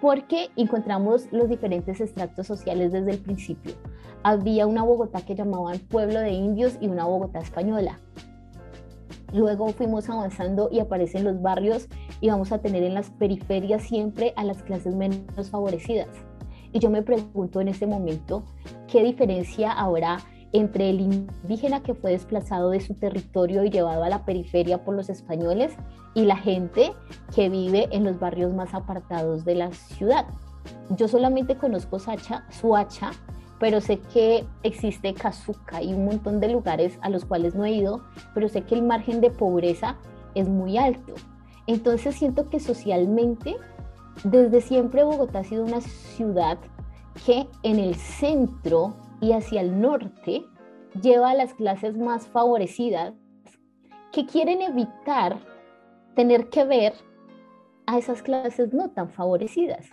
porque 0.00 0.50
encontramos 0.56 1.32
los 1.32 1.48
diferentes 1.48 2.00
extractos 2.00 2.46
sociales 2.46 2.92
desde 2.92 3.12
el 3.12 3.18
principio. 3.18 3.72
Había 4.22 4.66
una 4.66 4.82
Bogotá 4.82 5.22
que 5.22 5.34
llamaban 5.34 5.78
pueblo 5.78 6.20
de 6.20 6.30
indios 6.30 6.76
y 6.80 6.88
una 6.88 7.06
Bogotá 7.06 7.38
española. 7.38 7.98
Luego 9.34 9.66
fuimos 9.70 10.08
avanzando 10.08 10.68
y 10.70 10.78
aparecen 10.78 11.24
los 11.24 11.42
barrios 11.42 11.88
y 12.20 12.28
vamos 12.28 12.52
a 12.52 12.58
tener 12.58 12.84
en 12.84 12.94
las 12.94 13.10
periferias 13.10 13.82
siempre 13.82 14.32
a 14.36 14.44
las 14.44 14.62
clases 14.62 14.94
menos 14.94 15.50
favorecidas. 15.50 16.06
Y 16.72 16.78
yo 16.78 16.88
me 16.88 17.02
pregunto 17.02 17.60
en 17.60 17.66
este 17.66 17.88
momento, 17.88 18.44
¿qué 18.86 19.02
diferencia 19.02 19.72
habrá 19.72 20.18
entre 20.52 20.90
el 20.90 21.00
indígena 21.00 21.82
que 21.82 21.94
fue 21.94 22.12
desplazado 22.12 22.70
de 22.70 22.78
su 22.78 22.94
territorio 22.94 23.64
y 23.64 23.70
llevado 23.70 24.04
a 24.04 24.08
la 24.08 24.24
periferia 24.24 24.84
por 24.84 24.94
los 24.94 25.10
españoles 25.10 25.72
y 26.14 26.26
la 26.26 26.36
gente 26.36 26.92
que 27.34 27.48
vive 27.48 27.88
en 27.90 28.04
los 28.04 28.20
barrios 28.20 28.54
más 28.54 28.72
apartados 28.72 29.44
de 29.44 29.56
la 29.56 29.72
ciudad. 29.72 30.26
Yo 30.90 31.08
solamente 31.08 31.56
conozco 31.56 31.98
Sacha, 31.98 32.44
Suacha, 32.50 33.10
pero 33.58 33.80
sé 33.80 34.00
que 34.00 34.44
existe 34.62 35.14
Kazuka 35.14 35.82
y 35.82 35.94
un 35.94 36.04
montón 36.04 36.40
de 36.40 36.48
lugares 36.48 36.98
a 37.02 37.08
los 37.08 37.24
cuales 37.24 37.54
no 37.54 37.64
he 37.64 37.72
ido, 37.72 38.02
pero 38.34 38.48
sé 38.48 38.62
que 38.62 38.74
el 38.74 38.82
margen 38.82 39.20
de 39.20 39.30
pobreza 39.30 39.96
es 40.34 40.48
muy 40.48 40.76
alto. 40.76 41.14
Entonces 41.66 42.16
siento 42.16 42.50
que 42.50 42.60
socialmente, 42.60 43.56
desde 44.24 44.60
siempre 44.60 45.04
Bogotá 45.04 45.40
ha 45.40 45.44
sido 45.44 45.64
una 45.64 45.80
ciudad 45.80 46.58
que 47.24 47.46
en 47.62 47.78
el 47.78 47.94
centro 47.94 48.94
y 49.20 49.32
hacia 49.32 49.60
el 49.60 49.80
norte 49.80 50.44
lleva 51.00 51.30
a 51.30 51.34
las 51.34 51.54
clases 51.54 51.96
más 51.96 52.26
favorecidas 52.26 53.14
que 54.12 54.26
quieren 54.26 54.62
evitar 54.62 55.38
tener 56.14 56.48
que 56.48 56.64
ver 56.64 56.94
a 57.86 57.98
esas 57.98 58.22
clases 58.22 58.72
no 58.72 58.90
tan 58.90 59.10
favorecidas 59.10 59.86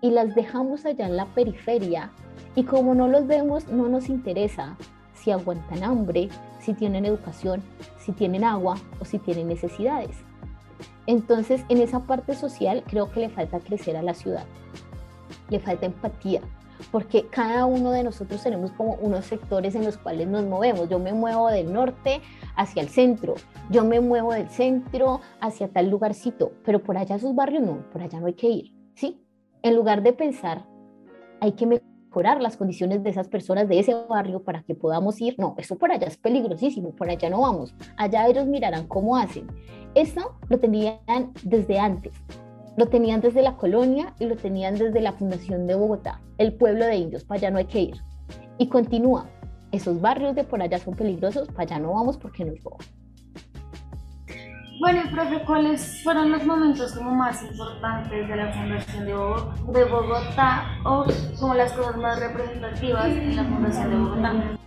y 0.00 0.10
las 0.10 0.34
dejamos 0.34 0.84
allá 0.84 1.06
en 1.06 1.16
la 1.16 1.26
periferia 1.26 2.12
y 2.54 2.64
como 2.64 2.94
no 2.94 3.08
los 3.08 3.26
vemos 3.26 3.68
no 3.68 3.88
nos 3.88 4.08
interesa 4.08 4.76
si 5.14 5.30
aguantan 5.30 5.82
hambre, 5.82 6.28
si 6.60 6.74
tienen 6.74 7.04
educación, 7.04 7.62
si 7.98 8.12
tienen 8.12 8.44
agua 8.44 8.76
o 9.00 9.04
si 9.04 9.18
tienen 9.18 9.48
necesidades. 9.48 10.16
Entonces 11.06 11.64
en 11.68 11.78
esa 11.78 12.00
parte 12.00 12.34
social 12.34 12.84
creo 12.86 13.10
que 13.10 13.20
le 13.20 13.28
falta 13.28 13.60
crecer 13.60 13.96
a 13.96 14.02
la 14.02 14.14
ciudad, 14.14 14.44
le 15.50 15.58
falta 15.58 15.86
empatía, 15.86 16.42
porque 16.92 17.26
cada 17.26 17.66
uno 17.66 17.90
de 17.90 18.04
nosotros 18.04 18.42
tenemos 18.42 18.70
como 18.72 18.94
unos 18.94 19.24
sectores 19.24 19.74
en 19.74 19.84
los 19.84 19.98
cuales 19.98 20.28
nos 20.28 20.44
movemos. 20.44 20.88
Yo 20.88 20.98
me 20.98 21.12
muevo 21.12 21.48
del 21.48 21.72
norte 21.72 22.20
hacia 22.56 22.82
el 22.82 22.88
centro, 22.88 23.34
yo 23.70 23.84
me 23.84 24.00
muevo 24.00 24.32
del 24.32 24.48
centro 24.48 25.20
hacia 25.40 25.68
tal 25.68 25.90
lugarcito, 25.90 26.52
pero 26.64 26.82
por 26.82 26.96
allá 26.96 27.16
esos 27.16 27.34
barrios 27.34 27.62
no, 27.62 27.78
por 27.90 28.02
allá 28.02 28.20
no 28.20 28.26
hay 28.26 28.34
que 28.34 28.48
ir. 28.48 28.77
En 29.62 29.74
lugar 29.74 30.02
de 30.02 30.12
pensar, 30.12 30.64
hay 31.40 31.52
que 31.52 31.66
mejorar 31.66 32.40
las 32.40 32.56
condiciones 32.56 33.02
de 33.02 33.10
esas 33.10 33.28
personas 33.28 33.68
de 33.68 33.80
ese 33.80 33.94
barrio 34.08 34.44
para 34.44 34.62
que 34.62 34.76
podamos 34.76 35.20
ir, 35.20 35.34
no, 35.36 35.56
eso 35.58 35.76
por 35.76 35.90
allá 35.90 36.06
es 36.06 36.16
peligrosísimo, 36.16 36.94
por 36.94 37.10
allá 37.10 37.28
no 37.28 37.40
vamos, 37.40 37.74
allá 37.96 38.28
ellos 38.28 38.46
mirarán 38.46 38.86
cómo 38.86 39.16
hacen. 39.16 39.48
Eso 39.94 40.36
lo 40.48 40.60
tenían 40.60 41.32
desde 41.42 41.78
antes, 41.78 42.12
lo 42.76 42.86
tenían 42.86 43.20
desde 43.20 43.42
la 43.42 43.56
colonia 43.56 44.14
y 44.20 44.26
lo 44.26 44.36
tenían 44.36 44.76
desde 44.76 45.00
la 45.00 45.12
fundación 45.12 45.66
de 45.66 45.74
Bogotá, 45.74 46.20
el 46.38 46.54
pueblo 46.54 46.86
de 46.86 46.96
indios, 46.96 47.24
para 47.24 47.38
allá 47.38 47.50
no 47.50 47.58
hay 47.58 47.66
que 47.66 47.80
ir. 47.80 47.96
Y 48.58 48.68
continúa, 48.68 49.28
esos 49.72 50.00
barrios 50.00 50.36
de 50.36 50.44
por 50.44 50.62
allá 50.62 50.78
son 50.78 50.94
peligrosos, 50.94 51.48
para 51.48 51.62
allá 51.62 51.78
no 51.80 51.94
vamos 51.94 52.16
porque 52.16 52.44
nos 52.44 52.62
roban. 52.62 52.97
Bueno, 54.78 55.02
profe, 55.10 55.42
¿cuáles 55.44 56.02
fueron 56.04 56.30
los 56.30 56.44
momentos 56.44 56.92
como 56.92 57.10
más 57.10 57.42
importantes 57.42 58.28
de 58.28 58.36
la 58.36 58.52
fundación 58.52 59.06
de, 59.06 59.84
Bogotá 59.84 60.66
o 60.84 61.04
como 61.40 61.54
las 61.54 61.72
cosas 61.72 61.96
más 61.96 62.20
representativas 62.20 63.06
en 63.06 63.36
la 63.36 63.44
fundación 63.44 63.90
de 63.90 63.96
Bogotá? 63.96 64.58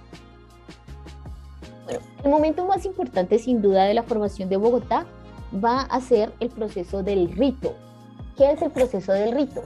El 2.23 2.29
momento 2.29 2.65
más 2.65 2.85
importante 2.85 3.39
sin 3.39 3.61
duda 3.61 3.85
de 3.85 3.93
la 3.93 4.03
formación 4.03 4.49
de 4.49 4.57
Bogotá 4.57 5.05
va 5.63 5.81
a 5.81 6.01
ser 6.01 6.33
el 6.39 6.49
proceso 6.49 7.03
del 7.03 7.31
rito, 7.31 7.75
¿Qué 8.37 8.51
es 8.51 8.61
el 8.61 8.71
proceso 8.71 9.13
del 9.13 9.33
rito? 9.33 9.61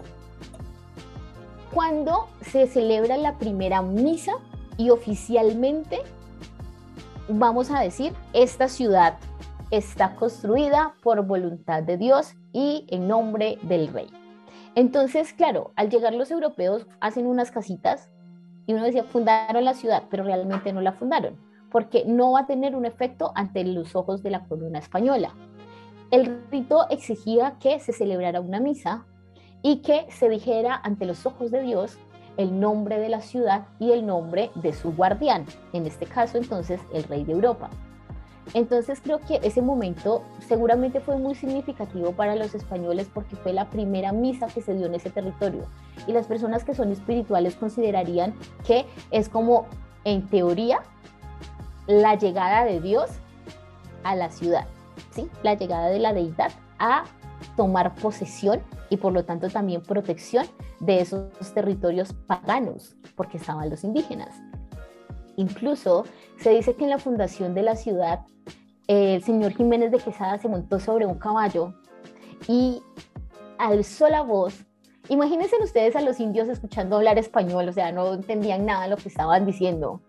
Cuando 1.74 2.28
se 2.42 2.68
celebra 2.68 3.18
la 3.18 3.38
primera 3.38 3.82
misa 3.82 4.34
y 4.78 4.90
oficialmente 4.90 6.02
vamos 7.28 7.72
a 7.72 7.80
decir, 7.80 8.14
esta 8.34 8.68
ciudad 8.68 9.18
está 9.72 10.16
construida 10.16 10.96
por 11.02 11.26
voluntad 11.26 11.84
de 11.84 11.98
Dios 11.98 12.36
y 12.54 12.86
en 12.90 13.08
nombre 13.08 13.58
del 13.64 13.88
rey. 13.88 14.08
Entonces, 14.76 15.34
claro, 15.34 15.72
al 15.76 15.90
llegar 15.90 16.14
los 16.14 16.32
europeos 16.32 16.88
hacen 17.00 17.26
unas 17.26 17.52
casitas 17.52 18.10
y 18.68 18.74
uno 18.74 18.84
decía, 18.84 19.04
fundaron 19.04 19.64
la 19.64 19.74
ciudad, 19.74 20.04
pero 20.10 20.24
realmente 20.24 20.74
no 20.74 20.82
la 20.82 20.94
fundaron, 20.94 21.38
porque 21.72 22.04
no 22.06 22.34
va 22.34 22.42
a 22.42 22.48
tener 22.48 22.76
un 22.76 22.86
efecto 22.86 23.32
ante 23.36 23.64
los 23.64 23.96
ojos 23.96 24.22
de 24.24 24.32
la 24.32 24.46
corona 24.46 24.80
española. 24.80 25.34
El 26.12 26.44
rito 26.52 26.88
exigía 26.90 27.58
que 27.60 27.80
se 27.80 27.94
celebrara 27.94 28.42
una 28.42 28.60
misa 28.60 29.06
y 29.62 29.78
que 29.78 30.06
se 30.12 30.30
dijera 30.30 30.80
ante 30.84 31.06
los 31.06 31.26
ojos 31.26 31.52
de 31.52 31.62
Dios 31.62 31.98
el 32.38 32.60
nombre 32.60 33.00
de 33.00 33.10
la 33.10 33.22
ciudad 33.22 33.68
y 33.80 33.92
el 33.92 34.06
nombre 34.06 34.52
de 34.56 34.74
su 34.74 34.94
guardián, 34.94 35.46
en 35.74 35.86
este 35.86 36.06
caso 36.06 36.38
entonces 36.38 36.82
el 36.94 37.04
rey 37.04 37.24
de 37.24 37.34
Europa. 37.34 37.70
Entonces 38.54 39.02
creo 39.02 39.20
que 39.20 39.40
ese 39.44 39.62
momento 39.62 40.24
seguramente 40.48 41.00
fue 41.00 41.18
muy 41.18 41.36
significativo 41.36 42.12
para 42.12 42.36
los 42.36 42.54
españoles 42.54 43.10
porque 43.14 43.36
fue 43.36 43.54
la 43.54 43.70
primera 43.70 44.12
misa 44.12 44.48
que 44.48 44.62
se 44.62 44.76
dio 44.76 44.86
en 44.86 44.96
ese 44.96 45.10
territorio. 45.10 45.66
Y 46.08 46.14
las 46.14 46.28
personas 46.28 46.64
que 46.64 46.76
son 46.76 46.92
espirituales 46.92 47.56
considerarían 47.56 48.34
que 48.66 48.86
es 49.12 49.30
como, 49.30 49.66
en 50.04 50.28
teoría, 50.28 50.82
la 51.88 52.16
llegada 52.16 52.64
de 52.66 52.80
Dios 52.80 53.10
a 54.04 54.16
la 54.16 54.30
ciudad 54.30 54.68
la 55.44 55.54
llegada 55.54 55.90
de 55.90 56.00
la 56.00 56.14
deidad 56.14 56.52
a 56.80 57.06
tomar 57.56 57.96
posesión 57.96 58.62
y 58.90 58.98
por 58.98 59.14
lo 59.14 59.26
tanto 59.26 59.50
también 59.50 59.82
protección 59.82 60.46
de 60.80 61.00
esos 61.02 61.32
territorios 61.54 62.14
paganos, 62.28 62.96
porque 63.16 63.38
estaban 63.38 63.70
los 63.70 63.84
indígenas. 63.84 64.36
Incluso 65.38 66.06
se 66.38 66.52
dice 66.52 66.76
que 66.76 66.86
en 66.86 66.90
la 66.90 66.98
fundación 66.98 67.54
de 67.54 67.64
la 67.64 67.76
ciudad, 67.76 68.22
el 68.88 69.24
señor 69.24 69.54
Jiménez 69.54 69.92
de 69.92 70.00
Quesada 70.00 70.38
se 70.38 70.48
montó 70.48 70.80
sobre 70.80 71.06
un 71.06 71.16
caballo 71.16 71.74
y 72.48 72.82
alzó 73.58 74.10
la 74.10 74.22
voz. 74.22 74.66
Imagínense 75.10 75.56
ustedes 75.62 75.96
a 75.96 76.02
los 76.02 76.20
indios 76.20 76.48
escuchando 76.48 76.96
hablar 76.96 77.18
español, 77.18 77.70
o 77.70 77.74
sea, 77.74 77.92
no 77.92 78.14
entendían 78.14 78.66
nada 78.66 78.84
de 78.84 78.90
lo 78.90 78.98
que 78.98 79.10
estaban 79.10 79.46
diciendo. 79.46 80.02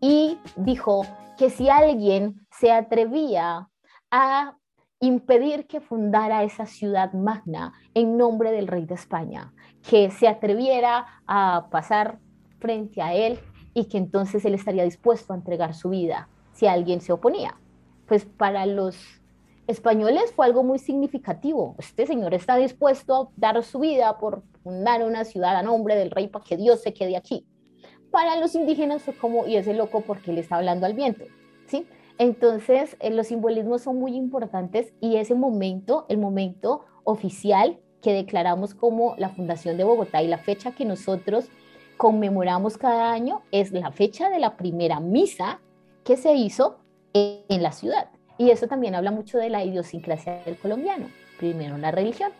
Y 0.00 0.38
dijo 0.56 1.02
que 1.38 1.50
si 1.50 1.68
alguien 1.68 2.46
se 2.50 2.72
atrevía 2.72 3.68
a 4.10 4.56
impedir 5.00 5.66
que 5.66 5.80
fundara 5.80 6.42
esa 6.44 6.66
ciudad 6.66 7.12
magna 7.12 7.72
en 7.94 8.16
nombre 8.16 8.52
del 8.52 8.66
rey 8.66 8.84
de 8.84 8.94
España, 8.94 9.52
que 9.88 10.10
se 10.10 10.28
atreviera 10.28 11.06
a 11.26 11.68
pasar 11.70 12.18
frente 12.58 13.00
a 13.00 13.14
él 13.14 13.40
y 13.72 13.86
que 13.86 13.98
entonces 13.98 14.44
él 14.44 14.54
estaría 14.54 14.84
dispuesto 14.84 15.32
a 15.32 15.36
entregar 15.36 15.74
su 15.74 15.88
vida 15.88 16.28
si 16.52 16.66
alguien 16.66 17.00
se 17.00 17.12
oponía. 17.12 17.56
Pues 18.10 18.24
para 18.24 18.66
los 18.66 18.96
españoles 19.68 20.32
fue 20.34 20.44
algo 20.44 20.64
muy 20.64 20.80
significativo. 20.80 21.76
Este 21.78 22.08
señor 22.08 22.34
está 22.34 22.56
dispuesto 22.56 23.14
a 23.14 23.28
dar 23.36 23.62
su 23.62 23.78
vida 23.78 24.18
por 24.18 24.42
fundar 24.64 25.06
una 25.06 25.24
ciudad 25.24 25.54
a 25.54 25.62
nombre 25.62 25.94
del 25.94 26.10
rey 26.10 26.26
para 26.26 26.44
que 26.44 26.56
Dios 26.56 26.82
se 26.82 26.92
quede 26.92 27.16
aquí. 27.16 27.46
Para 28.10 28.34
los 28.34 28.56
indígenas 28.56 29.04
fue 29.04 29.14
como, 29.14 29.46
y 29.46 29.54
ese 29.54 29.74
loco 29.74 30.00
porque 30.00 30.32
le 30.32 30.40
está 30.40 30.56
hablando 30.56 30.86
al 30.86 30.94
viento, 30.94 31.24
¿sí? 31.66 31.86
Entonces, 32.18 32.96
eh, 32.98 33.10
los 33.10 33.28
simbolismos 33.28 33.82
son 33.82 34.00
muy 34.00 34.16
importantes 34.16 34.92
y 35.00 35.14
ese 35.14 35.36
momento, 35.36 36.06
el 36.08 36.18
momento 36.18 36.86
oficial, 37.04 37.78
que 38.02 38.12
declaramos 38.12 38.74
como 38.74 39.14
la 39.18 39.28
fundación 39.28 39.76
de 39.76 39.84
Bogotá 39.84 40.20
y 40.20 40.26
la 40.26 40.38
fecha 40.38 40.72
que 40.72 40.84
nosotros 40.84 41.48
conmemoramos 41.96 42.76
cada 42.76 43.12
año 43.12 43.42
es 43.52 43.70
la 43.70 43.92
fecha 43.92 44.30
de 44.30 44.40
la 44.40 44.56
primera 44.56 44.98
misa 44.98 45.60
que 46.02 46.16
se 46.16 46.34
hizo 46.34 46.79
en 47.12 47.62
la 47.62 47.72
ciudad. 47.72 48.08
Y 48.38 48.50
eso 48.50 48.66
también 48.66 48.94
habla 48.94 49.10
mucho 49.10 49.38
de 49.38 49.50
la 49.50 49.64
idiosincrasia 49.64 50.42
del 50.44 50.56
colombiano. 50.56 51.08
Primero 51.38 51.76
la 51.76 51.90
religión. 51.90 52.32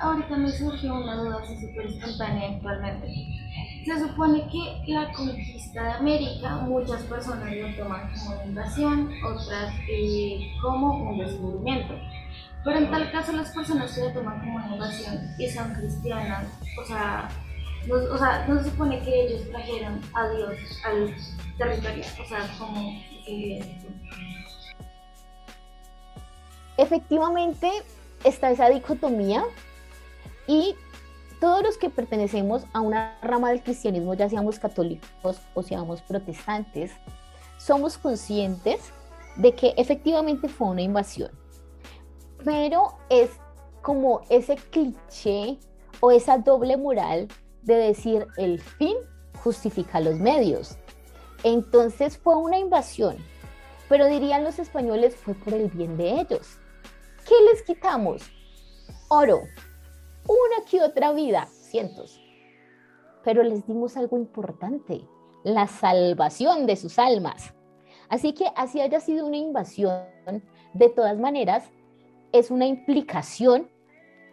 Ahorita 0.00 0.36
me 0.36 0.48
surgió 0.48 0.94
una 0.94 1.16
duda 1.16 1.44
súper 1.44 1.86
espontánea 1.86 2.50
actualmente. 2.50 3.08
Se 3.84 3.98
supone 3.98 4.46
que 4.48 4.92
la 4.92 5.10
conquista 5.12 5.82
de 5.82 5.90
América 5.92 6.56
muchas 6.58 7.02
personas 7.02 7.52
lo 7.52 7.74
toman 7.82 8.12
como 8.12 8.36
una 8.36 8.44
invasión, 8.44 9.10
otras 9.24 9.74
eh, 9.88 10.52
como 10.62 11.10
un 11.10 11.18
descubrimiento. 11.18 11.94
Pero 12.62 12.78
en 12.78 12.90
tal 12.90 13.10
caso 13.10 13.32
las 13.32 13.52
personas 13.52 13.92
que 13.92 14.02
lo 14.02 14.12
toman 14.12 14.38
como 14.38 14.56
una 14.56 14.72
invasión 14.74 15.18
y 15.38 15.48
son 15.48 15.72
cristianas, 15.74 16.46
o 16.80 16.84
sea, 16.84 17.28
no, 17.86 17.94
o 18.12 18.18
sea, 18.18 18.46
no 18.46 18.62
se 18.62 18.70
supone 18.70 19.00
que 19.00 19.26
ellos 19.26 19.48
trajeron 19.50 20.00
a 20.14 20.28
Dios 20.28 20.56
al 20.84 21.14
territorio, 21.58 22.04
o 22.22 22.28
sea, 22.28 22.48
como 22.58 23.00
Efectivamente, 26.76 27.70
está 28.24 28.50
esa 28.50 28.68
dicotomía 28.68 29.44
y 30.46 30.74
todos 31.40 31.62
los 31.62 31.78
que 31.78 31.90
pertenecemos 31.90 32.64
a 32.72 32.80
una 32.80 33.18
rama 33.22 33.50
del 33.50 33.62
cristianismo, 33.62 34.14
ya 34.14 34.28
seamos 34.28 34.58
católicos 34.58 35.40
o 35.54 35.62
seamos 35.62 36.02
protestantes, 36.02 36.92
somos 37.58 37.98
conscientes 37.98 38.92
de 39.36 39.54
que 39.54 39.74
efectivamente 39.76 40.48
fue 40.48 40.68
una 40.68 40.82
invasión. 40.82 41.30
Pero 42.44 42.94
es 43.08 43.30
como 43.82 44.22
ese 44.28 44.56
cliché 44.56 45.58
o 46.00 46.10
esa 46.10 46.38
doble 46.38 46.76
moral 46.76 47.28
de 47.62 47.74
decir 47.74 48.26
el 48.36 48.60
fin 48.60 48.96
justifica 49.42 50.00
los 50.00 50.18
medios. 50.18 50.76
Entonces 51.42 52.18
fue 52.18 52.36
una 52.36 52.58
invasión, 52.58 53.16
pero 53.88 54.06
dirían 54.06 54.44
los 54.44 54.58
españoles 54.58 55.16
fue 55.16 55.34
por 55.34 55.54
el 55.54 55.68
bien 55.68 55.96
de 55.96 56.20
ellos. 56.20 56.58
¿Qué 57.26 57.34
les 57.50 57.62
quitamos? 57.62 58.22
Oro, 59.08 59.42
una 60.26 60.64
que 60.68 60.82
otra 60.82 61.12
vida, 61.12 61.48
cientos. 61.50 62.20
Pero 63.24 63.42
les 63.42 63.66
dimos 63.66 63.96
algo 63.96 64.16
importante, 64.16 65.02
la 65.44 65.66
salvación 65.66 66.66
de 66.66 66.76
sus 66.76 66.98
almas. 66.98 67.54
Así 68.08 68.32
que 68.32 68.46
así 68.56 68.80
haya 68.80 69.00
sido 69.00 69.26
una 69.26 69.36
invasión, 69.36 70.04
de 70.74 70.88
todas 70.88 71.18
maneras, 71.18 71.70
es 72.32 72.50
una 72.50 72.66
implicación 72.66 73.68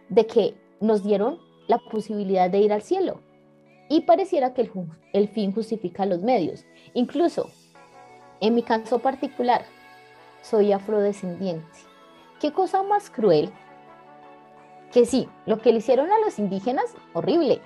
de 0.08 0.26
que 0.26 0.54
nos 0.80 1.02
dieron 1.02 1.38
la 1.68 1.78
posibilidad 1.78 2.50
de 2.50 2.58
ir 2.58 2.72
al 2.72 2.82
cielo. 2.82 3.20
Y 3.88 4.00
pareciera 4.00 4.52
que 4.52 4.68
el, 5.12 5.28
fin 5.28 5.52
justifica 5.52 6.04
los 6.04 6.20
medios. 6.20 6.66
Incluso, 6.94 7.50
en 8.40 8.56
mi 8.56 8.62
caso 8.62 8.98
particular, 8.98 9.64
soy 10.42 10.72
afrodescendiente. 10.72 11.78
¿Qué 12.40 12.52
cosa 12.52 12.82
más 12.82 13.08
cruel 13.08 13.52
que 14.92 15.04
sí, 15.04 15.28
lo 15.46 15.58
que 15.58 15.70
le 15.70 15.78
hicieron 15.78 16.10
a 16.10 16.18
los 16.18 16.38
indígenas, 16.38 16.86
horrible, 17.12 17.60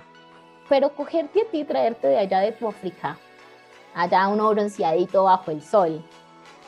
pero 0.69 0.95
cogerte 0.95 1.43
a 1.43 1.51
ti 1.51 1.61
y 1.61 1.65
traerte 1.65 2.09
de 2.09 2.19
allá 2.19 2.41
de 2.41 2.53
tu 2.53 2.67
África, 2.67 3.17
allá 3.95 4.27
un 4.29 4.39
bronceadito 4.39 5.25
bajo 5.25 5.53
el 5.53 5.63
sol, 5.63 6.05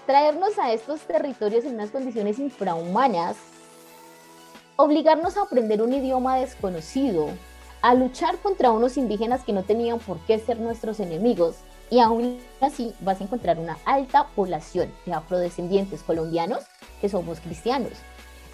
traernos 0.06 0.58
a 0.58 0.72
estos 0.72 1.00
territorios 1.00 1.64
en 1.64 1.74
unas 1.74 1.90
condiciones 1.90 2.38
infrahumanas, 2.38 3.36
obligarnos 4.76 5.36
a 5.36 5.42
aprender 5.42 5.82
un 5.82 5.92
idioma 5.92 6.36
desconocido, 6.36 7.28
a 7.82 7.94
luchar 7.94 8.38
contra 8.38 8.72
unos 8.72 8.96
indígenas 8.96 9.44
que 9.44 9.52
no 9.52 9.62
tenían 9.62 9.98
por 9.98 10.18
qué 10.20 10.38
ser 10.38 10.58
nuestros 10.58 11.00
enemigos, 11.00 11.56
y 11.90 12.00
aún 12.00 12.40
así 12.60 12.94
vas 13.00 13.20
a 13.20 13.24
encontrar 13.24 13.58
una 13.58 13.78
alta 13.84 14.26
población 14.34 14.92
de 15.06 15.12
afrodescendientes 15.12 16.02
colombianos 16.02 16.64
que 17.00 17.08
somos 17.08 17.40
cristianos. 17.40 17.92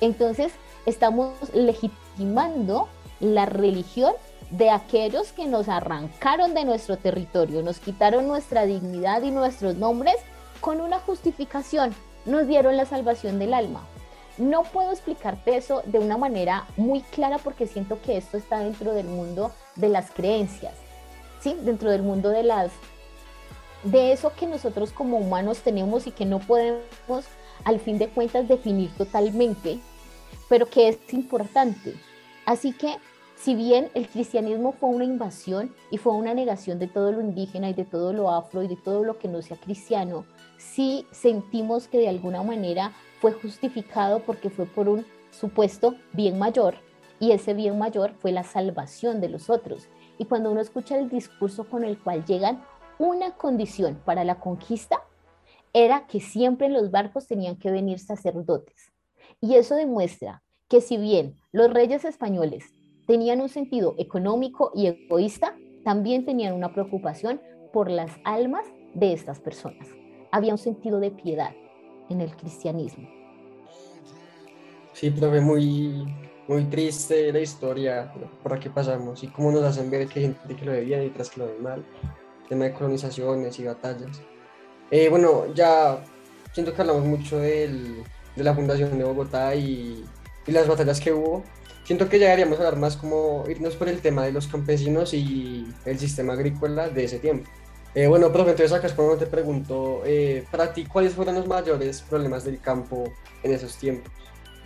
Entonces, 0.01 0.53
estamos 0.85 1.33
legitimando 1.55 2.89
la 3.21 3.47
religión 3.47 4.14
de 4.51 4.71
aquellos 4.71 5.33
que 5.33 5.47
nos 5.47 5.68
arrancaron 5.68 6.55
de 6.55 6.64
nuestro 6.64 6.97
territorio, 6.97 7.62
nos 7.62 7.79
quitaron 7.79 8.27
nuestra 8.27 8.66
dignidad 8.66 9.23
y 9.23 9.31
nuestros 9.31 9.77
nombres 9.77 10.16
con 10.61 10.81
una 10.81 10.99
justificación, 10.99 11.95
nos 12.27 12.47
dieron 12.47 12.77
la 12.77 12.85
salvación 12.85 13.39
del 13.39 13.55
alma. 13.55 13.87
No 14.41 14.62
puedo 14.62 14.91
explicarte 14.91 15.55
eso 15.55 15.82
de 15.84 15.99
una 15.99 16.16
manera 16.16 16.66
muy 16.78 17.03
clara 17.03 17.36
porque 17.36 17.66
siento 17.66 18.01
que 18.01 18.16
esto 18.16 18.38
está 18.38 18.61
dentro 18.61 18.95
del 18.95 19.07
mundo 19.07 19.53
de 19.76 19.91
las 19.91 20.11
creencias, 20.11 20.72
¿sí? 21.41 21.55
Dentro 21.61 21.91
del 21.91 22.03
mundo 22.03 22.30
de 22.30 22.43
las 22.43 22.72
de 23.84 24.12
eso 24.12 24.32
que 24.34 24.47
nosotros 24.47 24.93
como 24.93 25.18
humanos 25.18 25.59
tenemos 25.61 26.07
y 26.07 26.11
que 26.11 26.24
no 26.24 26.38
podemos 26.38 27.26
al 27.64 27.80
fin 27.80 27.99
de 27.99 28.09
cuentas 28.09 28.49
definir 28.49 28.91
totalmente, 28.97 29.78
pero 30.49 30.66
que 30.66 30.88
es 30.88 30.99
importante. 31.12 31.95
Así 32.47 32.72
que 32.72 32.97
si 33.36 33.55
bien 33.55 33.91
el 33.93 34.09
cristianismo 34.09 34.72
fue 34.72 34.88
una 34.88 35.05
invasión 35.05 35.74
y 35.91 35.99
fue 35.99 36.14
una 36.14 36.32
negación 36.32 36.78
de 36.78 36.88
todo 36.88 37.12
lo 37.12 37.20
indígena 37.20 37.68
y 37.68 37.74
de 37.74 37.84
todo 37.84 38.14
lo 38.14 38.30
afro 38.30 38.62
y 38.62 38.68
de 38.68 38.76
todo 38.76 39.05
lo 39.05 39.18
que 39.18 39.28
no 39.28 39.43
sea 39.43 39.59
cristiano, 39.59 40.24
sí 40.57 41.07
sentimos 41.11 41.88
que 41.88 41.99
de 41.99 42.09
alguna 42.09 42.43
manera 42.43 42.93
fue 43.21 43.33
justificado 43.33 44.21
porque 44.21 44.51
fue 44.51 44.66
por 44.66 44.89
un 44.89 45.07
supuesto 45.31 45.95
bien 46.12 46.39
mayor 46.39 46.75
y 47.21 47.33
ese 47.33 47.55
bien 47.55 47.79
mayor 47.79 48.14
fue 48.18 48.33
la 48.33 48.45
salvación 48.45 49.21
de 49.21 49.29
los 49.29 49.51
otros. 49.51 49.89
Y 50.18 50.25
cuando 50.25 50.51
uno 50.51 50.61
escucha 50.61 50.99
el 50.99 51.09
discurso 51.09 51.68
con 51.68 51.85
el 51.85 51.99
cual 51.99 52.25
llegan, 52.25 52.64
una 52.99 53.33
condición 53.37 54.01
para 54.05 54.25
la 54.25 54.41
conquista 54.41 55.03
era 55.73 56.07
que 56.07 56.21
siempre 56.21 56.66
en 56.66 56.73
los 56.73 56.91
barcos 56.91 57.27
tenían 57.27 57.57
que 57.57 57.71
venir 57.71 57.99
sacerdotes. 57.99 58.93
Y 59.41 59.55
eso 59.55 59.75
demuestra 59.75 60.43
que 60.68 60.81
si 60.81 60.97
bien 60.97 61.37
los 61.53 61.73
reyes 61.73 62.05
españoles 62.05 62.73
tenían 63.07 63.41
un 63.41 63.49
sentido 63.49 63.95
económico 63.99 64.73
y 64.75 64.87
egoísta, 64.87 65.55
también 65.85 66.25
tenían 66.25 66.55
una 66.55 66.73
preocupación 66.73 67.41
por 67.73 67.91
las 67.91 68.12
almas 68.25 68.64
de 68.95 69.12
estas 69.12 69.41
personas. 69.41 69.89
Había 70.33 70.53
un 70.53 70.59
sentido 70.59 71.01
de 71.01 71.11
piedad 71.11 71.55
en 72.11 72.21
el 72.21 72.37
cristianismo. 72.37 73.09
Sí, 74.93 75.11
profe, 75.11 75.41
muy, 75.41 76.07
muy 76.47 76.65
triste 76.65 77.33
la 77.33 77.41
historia 77.41 78.13
por 78.43 78.53
la 78.53 78.61
que 78.61 78.69
pasamos 78.69 79.23
y 79.23 79.29
cómo 79.29 79.51
nos 79.53 79.65
hacen 79.65 79.91
ver 79.91 80.09
que 80.09 80.19
hay 80.19 80.25
gente 80.27 80.57
que 80.57 80.65
lo 80.65 80.73
ve 80.73 80.83
bien 80.83 81.05
y 81.05 81.07
otras 81.07 81.31
que 81.31 81.41
lo 81.41 81.47
ve 81.47 81.59
mal, 81.61 81.85
tema 82.49 82.65
de 82.65 82.73
colonizaciones 82.73 83.59
y 83.59 83.65
batallas. 83.65 84.21
Eh, 84.91 85.09
bueno, 85.09 85.55
ya 85.55 86.05
siento 86.53 86.75
que 86.75 86.81
hablamos 86.81 87.05
mucho 87.05 87.39
del, 87.39 88.03
de 88.37 88.45
la 88.45 88.55
fundación 88.55 88.99
de 88.99 89.05
Bogotá 89.05 89.55
y, 89.55 90.05
y, 90.47 90.53
las 90.53 90.67
batallas 90.67 91.01
que 91.01 91.13
hubo. 91.13 91.45
Siento 91.85 92.09
que 92.09 92.19
ya 92.19 92.27
deberíamos 92.27 92.59
hablar 92.59 92.77
más 92.77 92.97
como 92.97 93.45
irnos 93.49 93.77
por 93.77 93.89
el 93.89 94.01
tema 94.01 94.25
de 94.25 94.33
los 94.33 94.47
campesinos 94.47 95.15
y 95.15 95.67
el 95.85 95.99
sistema 95.99 96.35
agrícola 96.35 96.89
de 96.89 97.05
ese 97.05 97.19
tiempo. 97.19 97.49
Eh, 97.95 98.07
bueno, 98.07 98.32
profe, 98.32 98.51
entonces 98.51 98.72
acá 98.72 98.88
cuando 98.95 99.16
te 99.16 99.26
pregunto, 99.26 100.03
eh, 100.05 100.45
para 100.51 100.72
ti, 100.72 100.84
¿cuáles 100.84 101.14
fueron 101.14 101.34
los 101.34 101.47
mayores 101.47 102.03
problemas 102.03 102.45
del 102.45 102.61
campo 102.61 103.05
en 103.43 103.53
esos 103.53 103.76
tiempos? 103.76 104.12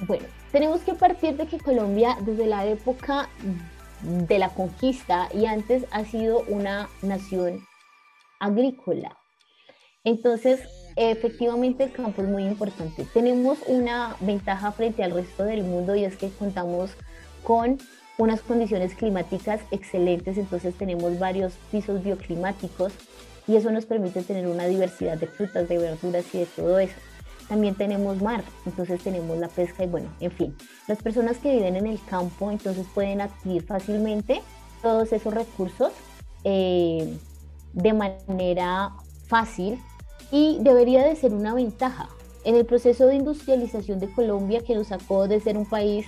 Bueno, 0.07 0.27
tenemos 0.53 0.83
que 0.83 0.95
partir 0.95 1.37
de 1.37 1.47
que 1.47 1.59
Colombia 1.59 2.19
desde 2.21 2.47
la 2.47 2.67
época 2.67 3.29
de 4.03 4.39
la 4.39 4.51
conquista 4.51 5.29
y 5.33 5.47
antes 5.47 5.85
ha 5.91 6.05
sido 6.05 6.41
una 6.49 6.91
nación 7.01 7.65
agrícola. 8.41 9.17
Entonces, 10.03 10.61
efectivamente 10.97 11.85
el 11.85 11.93
campo 11.93 12.21
es 12.21 12.29
muy 12.29 12.45
importante. 12.45 13.07
Tenemos 13.15 13.59
una 13.67 14.17
ventaja 14.21 14.71
frente 14.73 15.03
al 15.03 15.13
resto 15.13 15.45
del 15.45 15.63
mundo 15.63 15.97
y 15.97 16.05
es 16.05 16.17
que 16.17 16.29
contamos 16.29 16.91
con 17.43 17.79
unas 18.19 18.41
condiciones 18.43 18.95
climáticas 18.95 19.61
excelentes, 19.71 20.39
entonces 20.39 20.75
tenemos 20.75 21.19
varios 21.19 21.55
pisos 21.71 22.03
bioclimáticos 22.03 22.93
y 23.47 23.57
eso 23.57 23.71
nos 23.71 23.87
permite 23.87 24.23
tener 24.23 24.47
una 24.47 24.67
diversidad 24.67 25.19
de 25.19 25.27
frutas, 25.27 25.69
de 25.69 25.79
verduras 25.79 26.25
y 26.33 26.39
de 26.39 26.47
todo 26.47 26.79
eso. 26.79 26.95
También 27.49 27.75
tenemos 27.75 28.23
mar, 28.23 28.43
entonces 28.65 29.03
tenemos 29.03 29.37
la 29.37 29.49
pesca 29.49 29.85
y 29.85 29.87
bueno, 29.87 30.09
en 30.21 30.31
fin, 30.31 30.57
las 30.89 31.03
personas 31.03 31.39
que 31.39 31.53
viven 31.53 31.77
en 31.77 31.87
el 31.87 32.01
campo 32.05 32.51
entonces 32.51 32.87
pueden 32.95 33.21
adquirir 33.21 33.65
fácilmente 33.65 34.41
todos 34.81 35.13
esos 35.13 35.35
recursos 35.35 35.93
eh, 36.45 37.19
de 37.75 37.93
manera 37.93 38.93
fácil 39.27 39.79
y 40.31 40.59
debería 40.61 41.05
de 41.05 41.17
ser 41.17 41.33
una 41.35 41.55
ventaja. 41.55 42.09
En 42.45 42.55
el 42.57 42.67
proceso 42.67 43.07
de 43.07 43.17
industrialización 43.17 43.99
de 44.01 44.11
Colombia, 44.13 44.61
que 44.61 44.75
nos 44.75 44.89
sacó 44.89 45.29
de 45.29 45.41
ser 45.41 45.57
un 45.57 45.65
país 45.65 46.07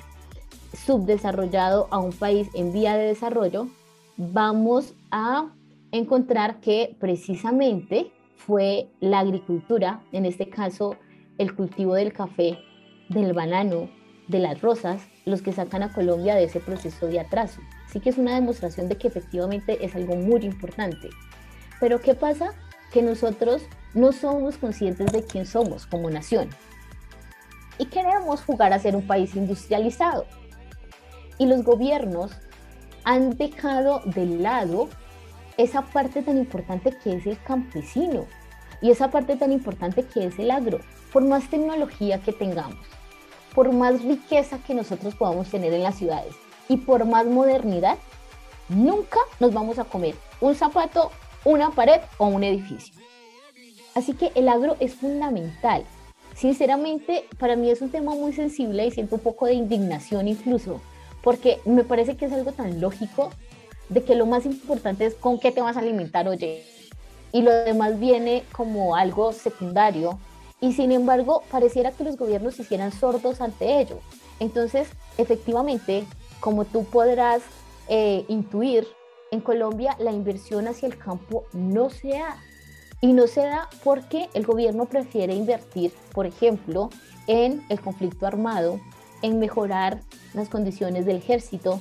subdesarrollado 0.84 1.88
a 1.90 1.98
un 1.98 2.12
país 2.12 2.48
en 2.54 2.72
vía 2.72 2.96
de 2.96 3.06
desarrollo, 3.06 3.68
vamos 4.16 4.94
a 5.10 5.50
encontrar 5.92 6.60
que 6.60 6.96
precisamente 7.00 8.12
fue 8.36 8.88
la 9.00 9.20
agricultura, 9.20 10.02
en 10.12 10.26
este 10.26 10.48
caso 10.48 10.96
el 11.38 11.54
cultivo 11.54 11.94
del 11.94 12.12
café, 12.12 12.58
del 13.08 13.32
banano, 13.32 13.88
de 14.28 14.38
las 14.38 14.60
rosas 14.60 15.02
los 15.24 15.42
que 15.42 15.52
sacan 15.52 15.82
a 15.82 15.92
Colombia 15.92 16.34
de 16.34 16.44
ese 16.44 16.60
proceso 16.60 17.06
de 17.06 17.20
atraso. 17.20 17.60
Así 17.86 18.00
que 18.00 18.10
es 18.10 18.18
una 18.18 18.34
demostración 18.34 18.88
de 18.88 18.96
que 18.96 19.08
efectivamente 19.08 19.84
es 19.84 19.94
algo 19.94 20.16
muy 20.16 20.44
importante. 20.44 21.08
Pero 21.80 22.00
¿qué 22.00 22.14
pasa? 22.14 22.52
Que 22.92 23.02
nosotros 23.02 23.62
no 23.94 24.12
somos 24.12 24.56
conscientes 24.56 25.12
de 25.12 25.24
quién 25.24 25.46
somos 25.46 25.86
como 25.86 26.10
nación. 26.10 26.48
Y 27.78 27.86
queremos 27.86 28.42
jugar 28.42 28.72
a 28.72 28.78
ser 28.78 28.96
un 28.96 29.06
país 29.06 29.34
industrializado. 29.36 30.26
Y 31.38 31.46
los 31.46 31.62
gobiernos 31.64 32.32
han 33.04 33.36
dejado 33.36 34.00
de 34.04 34.26
lado 34.26 34.88
esa 35.56 35.82
parte 35.82 36.22
tan 36.22 36.36
importante 36.36 36.96
que 37.02 37.14
es 37.14 37.26
el 37.26 37.40
campesino 37.42 38.26
y 38.80 38.90
esa 38.90 39.10
parte 39.10 39.36
tan 39.36 39.52
importante 39.52 40.04
que 40.04 40.26
es 40.26 40.38
el 40.38 40.50
agro. 40.50 40.80
Por 41.12 41.24
más 41.24 41.48
tecnología 41.48 42.20
que 42.20 42.32
tengamos, 42.32 42.84
por 43.54 43.72
más 43.72 44.02
riqueza 44.02 44.58
que 44.58 44.74
nosotros 44.74 45.14
podamos 45.14 45.48
tener 45.50 45.72
en 45.72 45.82
las 45.82 45.96
ciudades 45.96 46.34
y 46.68 46.78
por 46.78 47.04
más 47.06 47.26
modernidad, 47.26 47.96
nunca 48.68 49.18
nos 49.40 49.52
vamos 49.52 49.78
a 49.78 49.84
comer 49.84 50.14
un 50.40 50.54
zapato, 50.54 51.10
una 51.44 51.70
pared 51.70 52.00
o 52.18 52.26
un 52.26 52.44
edificio. 52.44 52.94
Así 53.94 54.12
que 54.12 54.30
el 54.34 54.48
agro 54.48 54.76
es 54.78 54.94
fundamental. 54.94 55.84
Sinceramente, 56.34 57.24
para 57.38 57.56
mí 57.56 57.70
es 57.70 57.80
un 57.80 57.90
tema 57.90 58.14
muy 58.14 58.34
sensible 58.34 58.86
y 58.86 58.90
siento 58.90 59.14
un 59.14 59.22
poco 59.22 59.46
de 59.46 59.54
indignación 59.54 60.28
incluso, 60.28 60.82
porque 61.26 61.58
me 61.64 61.82
parece 61.82 62.16
que 62.16 62.26
es 62.26 62.32
algo 62.32 62.52
tan 62.52 62.80
lógico 62.80 63.30
de 63.88 64.04
que 64.04 64.14
lo 64.14 64.26
más 64.26 64.46
importante 64.46 65.06
es 65.06 65.16
con 65.16 65.40
qué 65.40 65.50
te 65.50 65.60
vas 65.60 65.76
a 65.76 65.80
alimentar, 65.80 66.28
oye, 66.28 66.64
y 67.32 67.42
lo 67.42 67.50
demás 67.50 67.98
viene 67.98 68.44
como 68.52 68.94
algo 68.94 69.32
secundario 69.32 70.20
y 70.60 70.74
sin 70.74 70.92
embargo 70.92 71.42
pareciera 71.50 71.90
que 71.90 72.04
los 72.04 72.16
gobiernos 72.16 72.54
se 72.54 72.62
hicieran 72.62 72.92
sordos 72.92 73.40
ante 73.40 73.80
ello. 73.80 73.98
Entonces, 74.38 74.86
efectivamente, 75.18 76.04
como 76.38 76.64
tú 76.64 76.84
podrás 76.84 77.42
eh, 77.88 78.24
intuir, 78.28 78.86
en 79.32 79.40
Colombia 79.40 79.96
la 79.98 80.12
inversión 80.12 80.68
hacia 80.68 80.86
el 80.86 80.96
campo 80.96 81.42
no 81.52 81.90
se 81.90 82.10
da. 82.10 82.36
Y 83.00 83.14
no 83.14 83.26
se 83.26 83.40
da 83.40 83.68
porque 83.82 84.28
el 84.32 84.46
gobierno 84.46 84.84
prefiere 84.84 85.34
invertir, 85.34 85.92
por 86.12 86.24
ejemplo, 86.24 86.88
en 87.26 87.66
el 87.68 87.80
conflicto 87.80 88.28
armado, 88.28 88.78
en 89.22 89.38
mejorar 89.38 90.00
las 90.34 90.48
condiciones 90.48 91.06
del 91.06 91.16
ejército, 91.16 91.80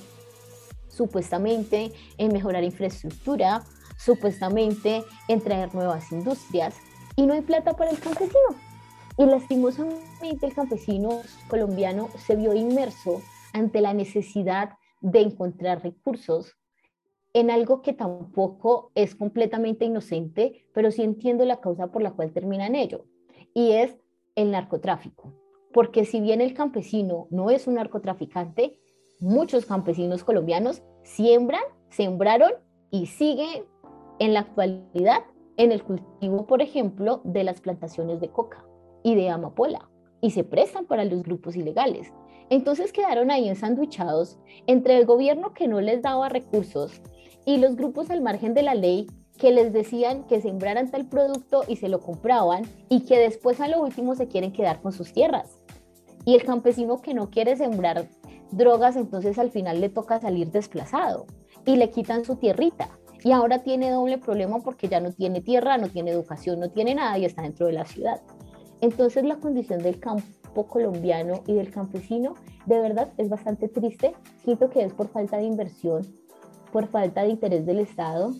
supuestamente 0.90 1.92
en 2.18 2.34
mejorar 2.34 2.64
infraestructura, 2.64 3.64
supuestamente 3.98 5.04
en 5.28 5.42
traer 5.42 5.74
nuevas 5.74 6.12
industrias, 6.12 6.76
y 7.16 7.26
no 7.26 7.34
hay 7.34 7.42
plata 7.42 7.76
para 7.76 7.92
el 7.92 8.00
campesino. 8.00 8.56
Y 9.18 9.26
lastimosamente 9.26 10.46
el 10.46 10.54
campesino 10.54 11.22
colombiano 11.48 12.10
se 12.18 12.36
vio 12.36 12.54
inmerso 12.54 13.22
ante 13.54 13.80
la 13.82 13.94
necesidad 13.94 14.72
de 15.00 15.22
encontrar 15.22 15.82
recursos 15.82 16.58
en 17.34 17.52
algo 17.52 17.82
que 17.82 17.94
tampoco 17.94 18.92
es 18.96 19.16
completamente 19.16 19.86
inocente, 19.86 20.66
pero 20.74 20.92
sí 20.92 21.04
entiendo 21.04 21.46
la 21.46 21.60
causa 21.60 21.88
por 21.88 22.02
la 22.02 22.12
cual 22.12 22.32
termina 22.32 22.68
en 22.68 22.76
ello, 22.76 23.06
y 23.54 23.72
es 23.72 23.98
el 24.36 24.52
narcotráfico. 24.52 25.45
Porque 25.76 26.06
si 26.06 26.22
bien 26.22 26.40
el 26.40 26.54
campesino 26.54 27.28
no 27.32 27.50
es 27.50 27.68
un 27.68 27.74
narcotraficante, 27.74 28.80
muchos 29.20 29.66
campesinos 29.66 30.24
colombianos 30.24 30.82
siembran, 31.04 31.64
sembraron 31.90 32.54
y 32.92 33.08
siguen 33.08 33.66
en 34.20 34.34
la 34.34 34.40
actualidad 34.40 35.24
en 35.58 35.74
el 35.74 35.84
cultivo, 35.84 36.48
por 36.48 36.62
ejemplo, 36.62 37.20
de 37.26 37.44
las 37.44 37.60
plantaciones 37.60 38.22
de 38.22 38.30
coca 38.30 38.66
y 39.04 39.16
de 39.16 39.30
amapola 39.30 39.90
y 40.22 40.32
se 40.32 40.46
prestan 40.46 40.86
para 40.86 41.04
los 41.04 41.24
grupos 41.24 41.58
ilegales. 41.58 42.14
Entonces 42.50 42.94
quedaron 42.94 43.30
ahí 43.30 43.50
ensanduchados 43.50 44.40
entre 44.68 44.98
el 44.98 45.06
gobierno 45.06 45.54
que 45.54 45.68
no 45.68 45.82
les 45.82 46.02
daba 46.02 46.30
recursos 46.30 47.02
y 47.46 47.58
los 47.58 47.76
grupos 47.76 48.10
al 48.12 48.22
margen 48.22 48.54
de 48.54 48.64
la 48.64 48.76
ley 48.76 49.08
que 49.38 49.52
les 49.52 49.74
decían 49.74 50.24
que 50.24 50.40
sembraran 50.40 50.90
tal 50.90 51.10
producto 51.10 51.64
y 51.68 51.76
se 51.76 51.90
lo 51.90 52.00
compraban 52.00 52.64
y 52.88 53.02
que 53.02 53.20
después 53.20 53.60
a 53.60 53.68
lo 53.68 53.82
último 53.82 54.16
se 54.16 54.30
quieren 54.30 54.54
quedar 54.54 54.82
con 54.82 54.94
sus 54.94 55.12
tierras. 55.12 55.55
Y 56.26 56.36
el 56.36 56.44
campesino 56.44 57.02
que 57.02 57.14
no 57.14 57.30
quiere 57.30 57.56
sembrar 57.56 58.08
drogas, 58.52 58.96
entonces 58.96 59.38
al 59.38 59.52
final 59.52 59.80
le 59.80 59.90
toca 59.90 60.20
salir 60.20 60.52
desplazado 60.52 61.26
y 61.66 61.78
le 61.78 61.90
quitan 61.90 62.26
su 62.26 62.36
tierrita 62.36 62.90
y 63.26 63.32
ahora 63.32 63.64
tiene 63.64 63.90
doble 63.90 64.20
problema 64.20 64.60
porque 64.60 64.88
ya 64.88 65.00
no 65.00 65.12
tiene 65.12 65.42
tierra, 65.42 65.80
no 65.80 65.90
tiene 65.90 66.12
educación, 66.12 66.60
no 66.60 66.70
tiene 66.70 66.94
nada 66.94 67.18
y 67.18 67.26
está 67.26 67.42
dentro 67.42 67.66
de 67.66 67.74
la 67.74 67.86
ciudad. 67.86 68.22
Entonces 68.82 69.24
la 69.24 69.38
condición 69.38 69.82
del 69.82 70.00
campo 70.00 70.68
colombiano 70.68 71.42
y 71.48 71.54
del 71.54 71.72
campesino 71.72 72.36
de 72.68 72.80
verdad 72.80 73.14
es 73.18 73.30
bastante 73.30 73.68
triste. 73.68 74.14
Siento 74.44 74.70
que 74.70 74.84
es 74.84 74.94
por 74.94 75.08
falta 75.08 75.38
de 75.38 75.46
inversión, 75.46 76.06
por 76.72 76.88
falta 76.88 77.24
de 77.24 77.30
interés 77.30 77.66
del 77.66 77.80
Estado, 77.80 78.32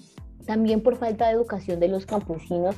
también 0.46 0.84
por 0.84 0.98
falta 0.98 1.26
de 1.28 1.34
educación 1.34 1.80
de 1.80 1.88
los 1.88 2.06
campesinos. 2.06 2.76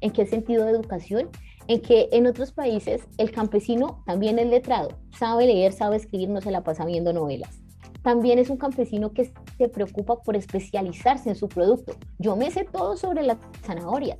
¿En 0.00 0.12
qué 0.12 0.24
sentido 0.24 0.64
de 0.64 0.70
educación? 0.70 1.28
En 1.66 1.80
que 1.80 2.08
en 2.12 2.26
otros 2.26 2.52
países 2.52 3.02
el 3.18 3.30
campesino 3.30 4.02
también 4.06 4.38
es 4.38 4.46
letrado, 4.48 4.90
sabe 5.18 5.46
leer, 5.46 5.72
sabe 5.72 5.96
escribir, 5.96 6.28
no 6.28 6.40
se 6.40 6.50
la 6.50 6.62
pasa 6.62 6.84
viendo 6.84 7.12
novelas 7.12 7.64
también 8.04 8.38
es 8.38 8.50
un 8.50 8.58
campesino 8.58 9.12
que 9.14 9.32
se 9.56 9.68
preocupa 9.70 10.20
por 10.22 10.36
especializarse 10.36 11.30
en 11.30 11.36
su 11.36 11.48
producto. 11.48 11.94
Yo 12.18 12.36
me 12.36 12.50
sé 12.50 12.64
todo 12.64 12.98
sobre 12.98 13.22
las 13.22 13.38
zanahorias. 13.62 14.18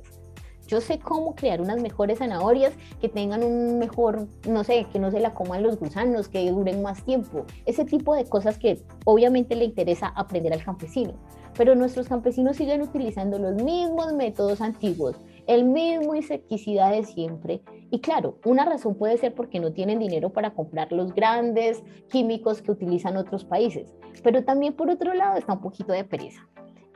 Yo 0.67 0.81
sé 0.81 0.97
cómo 0.97 1.35
crear 1.35 1.61
unas 1.61 1.79
mejores 1.79 2.17
zanahorias 2.17 2.73
que 2.99 3.07
tengan 3.07 3.43
un 3.43 3.77
mejor, 3.77 4.27
no 4.49 4.63
sé, 4.63 4.87
que 4.91 4.97
no 4.97 5.11
se 5.11 5.19
la 5.19 5.35
coman 5.35 5.61
los 5.61 5.77
gusanos, 5.77 6.27
que 6.27 6.49
duren 6.49 6.81
más 6.81 7.03
tiempo. 7.05 7.45
Ese 7.67 7.85
tipo 7.85 8.15
de 8.15 8.25
cosas 8.25 8.57
que 8.57 8.81
obviamente 9.05 9.55
le 9.55 9.65
interesa 9.65 10.07
aprender 10.07 10.51
al 10.51 10.63
campesino. 10.63 11.13
Pero 11.55 11.75
nuestros 11.75 12.07
campesinos 12.07 12.57
siguen 12.57 12.81
utilizando 12.81 13.37
los 13.37 13.53
mismos 13.61 14.13
métodos 14.13 14.61
antiguos, 14.61 15.15
el 15.47 15.65
mismo 15.65 16.15
insecticida 16.15 16.89
de 16.89 17.03
siempre. 17.03 17.61
Y 17.91 17.99
claro, 17.99 18.39
una 18.45 18.65
razón 18.65 18.95
puede 18.95 19.17
ser 19.17 19.33
porque 19.33 19.59
no 19.59 19.71
tienen 19.73 19.99
dinero 19.99 20.31
para 20.31 20.53
comprar 20.53 20.91
los 20.91 21.13
grandes 21.13 21.83
químicos 22.09 22.61
que 22.61 22.71
utilizan 22.71 23.17
otros 23.17 23.45
países, 23.45 23.93
pero 24.23 24.43
también 24.43 24.73
por 24.73 24.89
otro 24.89 25.13
lado 25.13 25.37
está 25.37 25.53
un 25.53 25.61
poquito 25.61 25.93
de 25.93 26.03
pereza. 26.03 26.47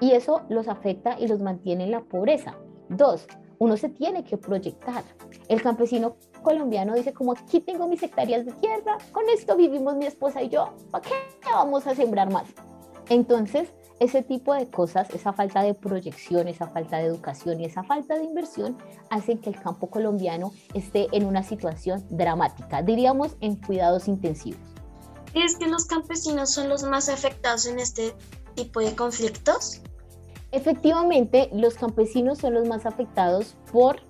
Y 0.02 0.12
eso 0.12 0.42
los 0.50 0.68
afecta 0.68 1.18
y 1.20 1.28
los 1.28 1.42
mantiene 1.42 1.84
en 1.84 1.92
la 1.92 2.02
pobreza. 2.02 2.58
Dos, 2.90 3.28
uno 3.60 3.78
se 3.78 3.90
tiene 3.90 4.24
que 4.24 4.38
proyectar. 4.38 5.04
El 5.48 5.62
campesino 5.62 6.16
colombiano 6.42 6.96
dice 6.96 7.14
como 7.14 7.34
aquí 7.34 7.60
tengo 7.60 7.88
mis 7.88 8.02
hectáreas 8.02 8.46
de 8.46 8.54
tierra, 8.54 8.98
con 9.12 9.30
esto 9.30 9.56
vivimos 9.56 9.96
mi 9.96 10.06
esposa 10.06 10.42
y 10.42 10.50
yo, 10.50 10.74
¿para 10.90 11.04
qué 11.04 11.14
vamos 11.52 11.86
a 11.86 11.94
sembrar 11.94 12.32
más? 12.32 12.48
Entonces, 13.10 13.74
ese 14.00 14.24
tipo 14.24 14.54
de 14.54 14.70
cosas, 14.70 15.10
esa 15.12 15.34
falta 15.34 15.62
de 15.62 15.74
proyección, 15.74 16.48
esa 16.48 16.68
falta 16.68 16.98
de 16.98 17.06
educación 17.06 17.60
y 17.60 17.66
esa 17.66 17.84
falta 17.84 18.18
de 18.18 18.24
inversión 18.24 18.78
hacen 19.10 19.40
que 19.40 19.50
el 19.50 19.60
campo 19.60 19.90
colombiano 19.90 20.54
esté 20.74 21.08
en 21.12 21.26
una 21.26 21.44
situación 21.44 22.06
dramática, 22.10 22.82
diríamos 22.82 23.36
en 23.42 23.56
cuidados 23.56 24.08
intensivos. 24.08 24.62
¿Crees 25.34 25.58
que 25.58 25.68
los 25.68 25.86
campesinos 25.86 26.50
son 26.50 26.70
los 26.70 26.84
más 26.84 27.10
afectados 27.10 27.66
en 27.66 27.80
este 27.80 28.16
tipo 28.56 28.80
de 28.80 28.96
conflictos? 28.96 29.82
Efectivamente, 30.52 31.50
los 31.54 31.76
campesinos 31.76 32.40
son 32.40 32.56
los 32.56 32.68
más 32.68 32.86
afectados 32.86 33.56
por 33.72 34.02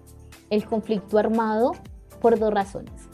el 0.50 0.66
conflicto 0.66 1.18
armado 1.18 1.74
por 2.22 2.40
dos 2.40 2.54
razones. 2.54 3.10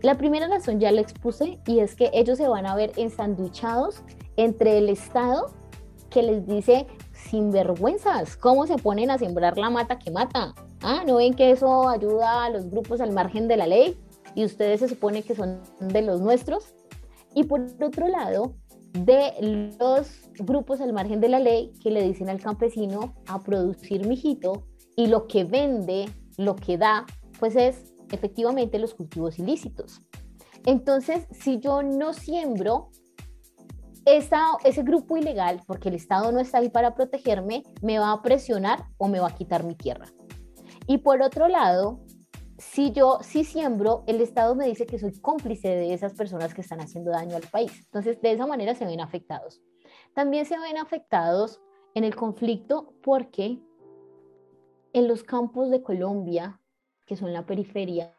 La 0.00 0.16
primera 0.16 0.48
razón 0.48 0.80
ya 0.80 0.92
la 0.92 1.00
expuse 1.00 1.58
y 1.66 1.80
es 1.80 1.94
que 1.94 2.10
ellos 2.12 2.38
se 2.38 2.48
van 2.48 2.66
a 2.66 2.74
ver 2.74 2.92
ensanduchados 2.96 4.02
entre 4.36 4.78
el 4.78 4.88
Estado 4.88 5.50
que 6.14 6.22
les 6.22 6.46
dice 6.46 6.86
sinvergüenzas, 7.12 8.36
cómo 8.36 8.68
se 8.68 8.76
ponen 8.76 9.10
a 9.10 9.18
sembrar 9.18 9.58
la 9.58 9.68
mata 9.68 9.98
que 9.98 10.12
mata. 10.12 10.54
Ah, 10.80 11.02
¿no 11.04 11.16
ven 11.16 11.34
que 11.34 11.50
eso 11.50 11.88
ayuda 11.88 12.44
a 12.44 12.50
los 12.50 12.70
grupos 12.70 13.00
al 13.00 13.12
margen 13.12 13.48
de 13.48 13.56
la 13.56 13.66
ley? 13.66 13.98
Y 14.36 14.44
ustedes 14.44 14.78
se 14.78 14.88
supone 14.88 15.24
que 15.24 15.34
son 15.34 15.60
de 15.80 16.02
los 16.02 16.20
nuestros. 16.20 16.72
Y 17.34 17.42
por 17.42 17.66
otro 17.82 18.06
lado, 18.06 18.54
de 18.92 19.74
los 19.80 20.30
grupos 20.38 20.80
al 20.80 20.92
margen 20.92 21.20
de 21.20 21.30
la 21.30 21.40
ley 21.40 21.72
que 21.82 21.90
le 21.90 22.00
dicen 22.02 22.28
al 22.28 22.40
campesino 22.40 23.16
a 23.26 23.42
producir 23.42 24.06
mijito 24.06 24.68
y 24.96 25.08
lo 25.08 25.26
que 25.26 25.42
vende, 25.42 26.08
lo 26.38 26.54
que 26.54 26.78
da, 26.78 27.06
pues 27.40 27.56
es 27.56 27.92
efectivamente 28.12 28.78
los 28.78 28.94
cultivos 28.94 29.40
ilícitos. 29.40 30.00
Entonces, 30.64 31.26
si 31.32 31.58
yo 31.58 31.82
no 31.82 32.12
siembro, 32.12 32.90
ese 34.06 34.82
grupo 34.82 35.16
ilegal, 35.16 35.62
porque 35.66 35.88
el 35.88 35.94
Estado 35.94 36.32
no 36.32 36.40
está 36.40 36.58
ahí 36.58 36.68
para 36.68 36.94
protegerme, 36.94 37.62
me 37.82 37.98
va 37.98 38.12
a 38.12 38.22
presionar 38.22 38.86
o 38.98 39.08
me 39.08 39.20
va 39.20 39.28
a 39.28 39.34
quitar 39.34 39.64
mi 39.64 39.74
tierra. 39.74 40.06
Y 40.86 40.98
por 40.98 41.22
otro 41.22 41.48
lado, 41.48 42.00
si 42.58 42.92
yo 42.92 43.18
sí 43.22 43.44
siembro, 43.44 44.04
el 44.06 44.20
Estado 44.20 44.54
me 44.54 44.66
dice 44.66 44.86
que 44.86 44.98
soy 44.98 45.18
cómplice 45.20 45.68
de 45.68 45.94
esas 45.94 46.14
personas 46.14 46.54
que 46.54 46.60
están 46.60 46.80
haciendo 46.80 47.10
daño 47.10 47.36
al 47.36 47.42
país. 47.42 47.72
Entonces, 47.84 48.20
de 48.20 48.32
esa 48.32 48.46
manera 48.46 48.74
se 48.74 48.86
ven 48.86 49.00
afectados. 49.00 49.62
También 50.14 50.46
se 50.46 50.58
ven 50.58 50.78
afectados 50.78 51.60
en 51.94 52.04
el 52.04 52.14
conflicto 52.14 52.94
porque 53.02 53.60
en 54.92 55.08
los 55.08 55.22
campos 55.24 55.70
de 55.70 55.82
Colombia, 55.82 56.60
que 57.06 57.16
son 57.16 57.32
la 57.32 57.46
periferia, 57.46 58.16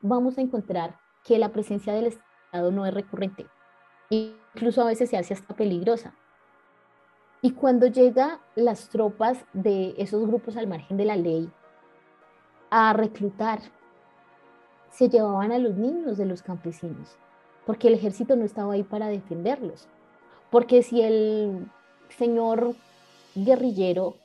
vamos 0.00 0.38
a 0.38 0.40
encontrar 0.40 0.96
que 1.24 1.38
la 1.38 1.52
presencia 1.52 1.92
del 1.92 2.16
no 2.72 2.86
es 2.86 2.94
recurrente. 2.94 3.46
Incluso 4.58 4.82
a 4.82 4.86
veces 4.86 5.08
se 5.08 5.16
hace 5.16 5.34
hasta 5.34 5.54
peligrosa. 5.54 6.14
Y 7.42 7.52
cuando 7.52 7.86
llegan 7.86 8.40
las 8.56 8.88
tropas 8.88 9.44
de 9.52 9.94
esos 9.98 10.26
grupos 10.26 10.56
al 10.56 10.66
margen 10.66 10.96
de 10.96 11.04
la 11.04 11.14
ley 11.14 11.48
a 12.68 12.92
reclutar, 12.92 13.60
se 14.90 15.08
llevaban 15.08 15.52
a 15.52 15.58
los 15.58 15.76
niños 15.76 16.18
de 16.18 16.26
los 16.26 16.42
campesinos, 16.42 17.16
porque 17.66 17.86
el 17.86 17.94
ejército 17.94 18.34
no 18.34 18.44
estaba 18.44 18.72
ahí 18.72 18.82
para 18.82 19.06
defenderlos. 19.06 19.86
Porque 20.50 20.82
si 20.82 21.02
el 21.02 21.70
señor 22.08 22.74
guerrillero 23.36 24.16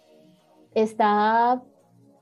está 0.73 1.61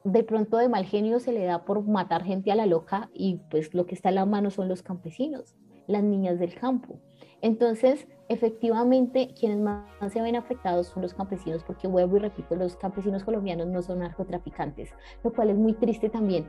de 0.03 0.23
pronto 0.25 0.57
de 0.57 0.67
mal 0.67 0.83
genio, 0.83 1.21
se 1.21 1.31
le 1.31 1.45
da 1.45 1.63
por 1.63 1.81
matar 1.87 2.25
gente 2.25 2.51
a 2.51 2.55
la 2.55 2.65
loca 2.65 3.09
y 3.13 3.37
pues 3.49 3.73
lo 3.73 3.85
que 3.85 3.95
está 3.95 4.09
en 4.09 4.15
la 4.15 4.25
mano 4.25 4.51
son 4.51 4.67
los 4.67 4.83
campesinos, 4.83 5.55
las 5.87 6.03
niñas 6.03 6.39
del 6.39 6.53
campo. 6.55 6.99
Entonces, 7.41 8.07
efectivamente, 8.27 9.33
quienes 9.37 9.59
más 9.59 10.13
se 10.13 10.21
ven 10.21 10.35
afectados 10.35 10.87
son 10.87 11.01
los 11.01 11.13
campesinos, 11.13 11.63
porque 11.63 11.87
vuelvo 11.87 12.17
y 12.17 12.19
repito, 12.19 12.55
los 12.55 12.75
campesinos 12.75 13.23
colombianos 13.23 13.67
no 13.67 13.81
son 13.81 13.99
narcotraficantes, 13.99 14.91
lo 15.23 15.33
cual 15.33 15.49
es 15.49 15.57
muy 15.57 15.73
triste 15.73 16.09
también, 16.09 16.47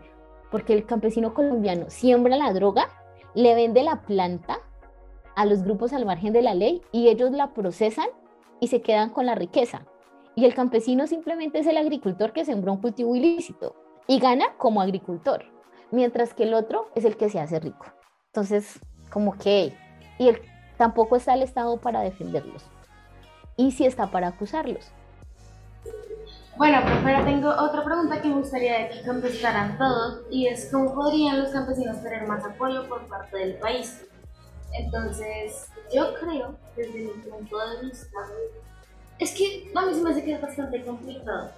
porque 0.51 0.75
el 0.75 0.85
campesino 0.87 1.33
colombiano 1.35 1.87
siembra 1.89 2.37
la 2.37 2.53
droga, 2.53 2.89
le 3.35 3.55
vende 3.55 3.83
la 3.83 4.03
planta 4.03 4.59
a 5.35 5.47
los 5.47 5.63
grupos 5.63 5.95
al 5.95 6.05
margen 6.05 6.35
de 6.35 6.43
la 6.43 6.55
ley 6.55 6.83
y 6.93 7.09
ellos 7.09 7.31
la 7.33 7.55
procesan 7.55 8.09
y 8.61 8.69
se 8.69 8.83
quedan 8.83 9.11
con 9.11 9.25
la 9.25 9.35
riqueza. 9.35 9.87
Y 10.35 10.45
el 10.45 10.55
campesino 10.55 11.07
simplemente 11.07 11.59
es 11.59 11.67
el 11.67 11.79
agricultor 11.79 12.33
que 12.33 12.45
sembró 12.45 12.73
un 12.73 12.81
cultivo 12.81 13.17
ilícito 13.17 13.75
y 14.07 14.19
gana 14.19 14.55
como 14.59 14.83
agricultor, 14.83 15.45
mientras 15.91 16.35
que 16.35 16.45
el 16.45 16.55
otro 16.55 16.89
es 16.95 17.05
el 17.05 17.17
que 17.17 17.31
se 17.31 17.41
hace 17.41 17.61
rico. 17.61 17.87
Entonces, 18.27 18.79
como 19.11 19.37
que, 19.37 19.75
y 20.19 20.29
tampoco 20.83 21.15
está 21.15 21.35
el 21.35 21.43
Estado 21.43 21.77
para 21.77 22.01
defenderlos. 22.01 22.65
Y 23.57 23.71
si 23.71 23.87
está 23.87 24.11
para 24.11 24.27
acusarlos. 24.27 24.91
Bueno, 26.57 26.79
pero 27.05 27.25
tengo 27.25 27.51
otra 27.51 27.85
pregunta 27.85 28.21
que 28.21 28.27
me 28.27 28.35
gustaría 28.35 28.89
que 28.89 29.05
contestaran 29.05 29.79
todos 29.79 30.23
y 30.29 30.49
es 30.49 30.71
cómo 30.73 30.93
podrían 30.93 31.41
los 31.41 31.51
campesinos 31.51 32.03
tener 32.03 32.27
más 32.27 32.45
apoyo 32.45 32.89
por 32.89 33.07
parte 33.07 33.39
del 33.39 33.55
país. 33.59 34.05
Entonces, 34.73 35.69
yo 35.95 36.15
creo, 36.15 36.57
desde 36.75 36.99
mi 36.99 37.13
punto 37.31 37.57
de 37.59 37.87
vista, 37.87 38.19
es 39.21 39.31
que 39.31 39.71
a 39.77 39.87
mí 39.87 39.95
se 39.95 40.03
me 40.03 40.11
hace 40.11 40.25
que 40.25 40.35
es 40.35 40.43
bastante 40.43 40.85
complicado. 40.85 41.53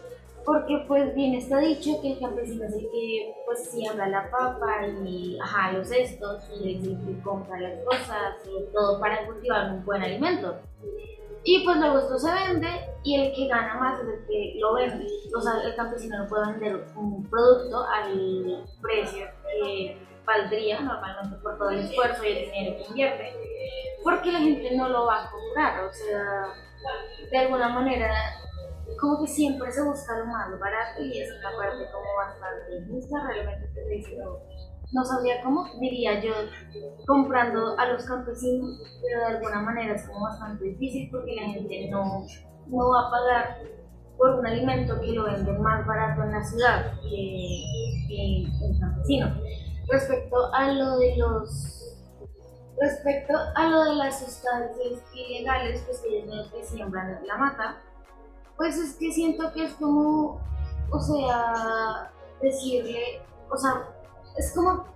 Porque 0.45 0.85
pues 0.87 1.15
bien 1.15 1.35
está 1.35 1.59
dicho 1.59 2.01
que 2.03 2.13
el 2.13 2.21
campesino 2.21 2.65
es 2.65 2.75
el 2.75 2.83
que 2.91 3.35
pues 3.47 3.71
siembra 3.71 4.09
la 4.09 4.31
papa 4.31 4.87
y 5.05 5.39
ajá, 5.41 5.73
los 5.73 5.91
estos 5.91 6.45
y 6.61 6.75
el 6.75 6.81
que 6.83 7.23
compra 7.23 7.59
las 7.61 7.83
cosas 7.85 8.37
y 8.47 8.73
todo 8.73 9.01
para 9.01 9.25
cultivar 9.27 9.73
un 9.73 9.85
buen 9.85 10.03
alimento. 10.03 10.59
Y 11.45 11.65
pues 11.65 11.77
luego 11.77 11.99
esto 11.99 12.19
se 12.19 12.33
vende 12.33 12.69
y 13.03 13.21
el 13.21 13.35
que 13.35 13.49
gana 13.49 13.75
más 13.75 14.01
es 14.01 14.09
el 14.09 14.27
que 14.27 14.55
lo 14.59 14.75
vende. 14.75 15.07
O 15.37 15.41
sea, 15.41 15.63
el 15.63 15.75
campesino 15.77 16.19
no 16.19 16.29
puede 16.29 16.53
vender 16.53 16.85
un 16.97 17.23
producto 17.29 17.85
al 17.87 18.65
precio 18.81 19.27
que 19.63 19.99
valdría 20.27 20.81
normalmente 20.81 21.37
por 21.43 21.59
todo 21.59 21.71
el 21.71 21.81
esfuerzo 21.81 22.25
y 22.25 22.29
el 22.29 22.45
dinero 22.51 22.77
que 22.77 22.85
invierte, 22.89 23.33
porque 24.03 24.33
la 24.33 24.39
gente 24.39 24.77
no 24.77 24.89
lo 24.89 25.07
va 25.07 25.25
a 25.25 25.31
comprar, 25.31 25.85
o 25.85 25.93
sea, 25.93 26.47
de 27.31 27.39
alguna 27.39 27.69
manera, 27.69 28.11
como 29.05 29.21
que 29.21 29.31
siempre 29.31 29.71
se 29.71 29.83
busca 29.83 30.19
lo 30.19 30.27
más 30.27 30.59
barato 30.59 31.03
y 31.03 31.21
es 31.21 31.29
una 31.39 31.51
parte 31.59 31.85
como 31.93 32.07
bastante 32.17 32.77
injusta, 32.79 33.27
realmente 33.27 33.69
te 33.75 33.87
digo, 33.87 34.41
no 34.93 35.05
sabría 35.05 35.43
cómo, 35.43 35.67
diría 35.79 36.23
yo, 36.23 36.33
comprando 37.07 37.79
a 37.79 37.87
los 37.87 38.07
campesinos, 38.07 38.81
pero 39.03 39.21
de 39.21 39.27
alguna 39.37 39.61
manera 39.61 39.95
es 39.95 40.09
como 40.09 40.23
bastante 40.23 40.65
difícil 40.65 41.11
porque 41.11 41.37
la 41.37 41.49
gente 41.53 41.89
no, 41.91 42.25
no 42.67 42.89
va 42.89 43.09
a 43.09 43.11
pagar 43.11 43.59
por 44.17 44.37
un 44.37 44.47
alimento 44.47 44.99
que 44.99 45.13
lo 45.13 45.25
venden 45.25 45.61
más 45.61 45.87
barato 45.87 46.23
en 46.23 46.33
la 46.33 46.43
ciudad 46.43 46.93
que, 47.03 47.65
el 48.09 48.81
campesino. 48.81 49.35
Respecto 49.87 50.55
a 50.55 50.73
lo 50.73 50.99
de 50.99 51.17
los 51.17 51.81
respecto 52.81 53.35
a 53.55 53.69
lo 53.69 53.85
de 53.85 53.95
las 53.97 54.19
sustancias 54.19 55.03
ilegales 55.15 55.83
pues 55.87 56.03
ellos 56.09 56.51
que 56.53 56.65
siembran 56.65 57.19
en 57.19 57.27
la 57.27 57.37
mata, 57.37 57.84
pues 58.57 58.77
es 58.77 58.95
que 58.95 59.13
siento 59.13 59.53
que 59.53 59.65
es 59.65 59.75
como, 59.75 60.41
o 60.91 61.01
sea, 61.01 62.13
decirle, 62.41 63.23
o 63.51 63.57
sea, 63.57 63.89
es 64.37 64.53
como 64.53 64.87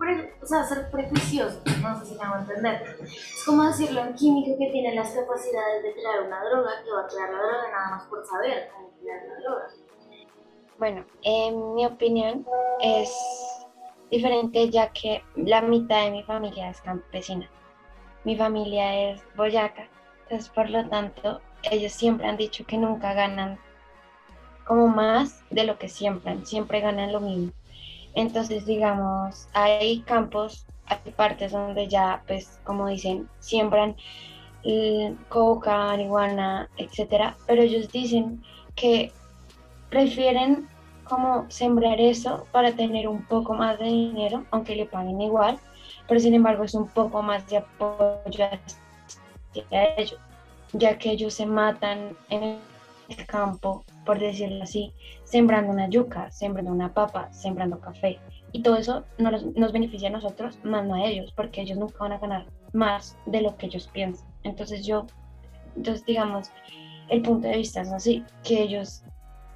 o 0.43 0.47
sea, 0.47 0.65
ser 0.65 0.91
prejuicioso, 0.91 1.61
no 1.81 1.99
sé 2.01 2.07
si 2.07 2.15
me 2.17 2.23
hago 2.23 2.39
entender. 2.39 2.97
Es 3.03 3.45
como 3.47 3.65
decirle 3.65 4.01
a 4.01 4.05
un 4.05 4.15
químico 4.15 4.59
que 4.59 4.71
tiene 4.71 4.95
las 4.95 5.13
capacidades 5.13 5.83
de 5.83 5.93
crear 5.93 6.27
una 6.27 6.43
droga, 6.45 6.71
que 6.85 6.91
va 6.91 7.03
a 7.03 7.07
crear 7.07 7.31
la 7.31 7.39
droga 7.39 7.71
nada 7.71 7.91
más 7.91 8.07
por 8.07 8.27
saber 8.27 8.69
cómo 8.75 8.91
crear 9.01 9.23
la 9.29 9.41
droga. 9.41 9.69
Bueno, 10.79 11.05
en 11.23 11.75
mi 11.75 11.87
opinión 11.87 12.47
es 12.81 13.13
diferente 14.11 14.71
ya 14.71 14.93
que 14.93 15.23
la 15.37 15.61
mitad 15.63 16.05
de 16.05 16.11
mi 16.11 16.23
familia 16.25 16.71
es 16.71 16.81
campesina. 16.81 17.49
Mi 18.25 18.37
familia 18.37 19.11
es 19.11 19.23
boyaca, 19.37 19.89
entonces 20.23 20.49
por 20.51 20.69
lo 20.69 20.89
tanto 20.89 21.41
ellos 21.71 21.93
siempre 21.93 22.29
han 22.29 22.37
dicho 22.37 22.65
que 22.67 22.77
nunca 22.77 23.15
ganan 23.15 23.59
como 24.65 24.89
más 24.89 25.43
de 25.51 25.65
lo 25.65 25.79
que 25.79 25.89
siembran, 25.89 26.45
siempre 26.45 26.81
ganan 26.81 27.13
lo 27.13 27.21
mismo. 27.21 27.53
Entonces, 28.15 28.67
digamos, 28.67 29.49
hay 29.55 30.01
campos, 30.01 30.67
hay 30.87 31.13
partes 31.13 31.53
donde 31.53 31.89
ya, 31.89 32.23
pues, 32.27 32.61
como 32.65 32.89
dicen, 32.89 33.29
siembran 33.39 33.97
coca, 35.29 35.77
marihuana, 35.77 36.69
etcétera, 36.77 37.37
pero 37.47 37.63
ellos 37.63 37.91
dicen 37.91 38.43
que 38.75 39.13
prefieren 39.89 40.69
como 41.05 41.47
sembrar 41.49 42.01
eso 42.01 42.47
para 42.53 42.73
tener 42.73 43.09
un 43.09 43.23
poco 43.25 43.55
más 43.55 43.79
de 43.79 43.87
dinero, 43.87 44.45
aunque 44.51 44.77
le 44.77 44.85
paguen 44.85 45.21
igual, 45.23 45.59
pero 46.07 46.21
sin 46.21 46.35
embargo 46.35 46.65
es 46.65 46.75
un 46.75 46.89
poco 46.89 47.23
más 47.23 47.49
de 47.49 47.59
apoyo 47.59 48.45
hacia 49.55 49.95
ellos, 49.97 50.21
ya 50.73 50.99
que 50.99 51.11
ellos 51.11 51.35
se 51.35 51.47
matan 51.47 52.17
en 52.31 52.59
el 53.09 53.27
campo, 53.27 53.85
por 54.05 54.19
decirlo 54.19 54.63
así, 54.63 54.93
sembrando 55.25 55.73
una 55.73 55.89
yuca, 55.89 56.31
sembrando 56.31 56.73
una 56.73 56.93
papa, 56.93 57.33
sembrando 57.33 57.81
café. 57.81 58.19
Y 58.53 58.63
todo 58.63 58.77
eso 58.77 59.05
nos, 59.19 59.45
nos 59.57 59.73
beneficia 59.73 60.09
a 60.09 60.13
nosotros, 60.13 60.59
más 60.65 60.87
no 60.87 60.95
a 60.95 61.05
ellos, 61.05 61.33
porque 61.35 61.63
ellos 61.63 61.79
nunca 61.79 61.97
van 62.01 62.13
a 62.13 62.19
ganar 62.19 62.47
más 62.73 63.17
de 63.27 63.43
lo 63.43 63.57
que 63.57 63.67
ellos 63.67 63.89
piensan. 63.93 64.29
Entonces 64.43 64.87
yo, 64.87 65.07
entonces 65.77 66.05
digamos, 66.05 66.51
el 67.09 67.23
punto 67.23 67.49
de 67.49 67.57
vista 67.57 67.81
es 67.81 67.93
así, 67.93 68.25
que 68.45 68.63
ellos 68.63 69.03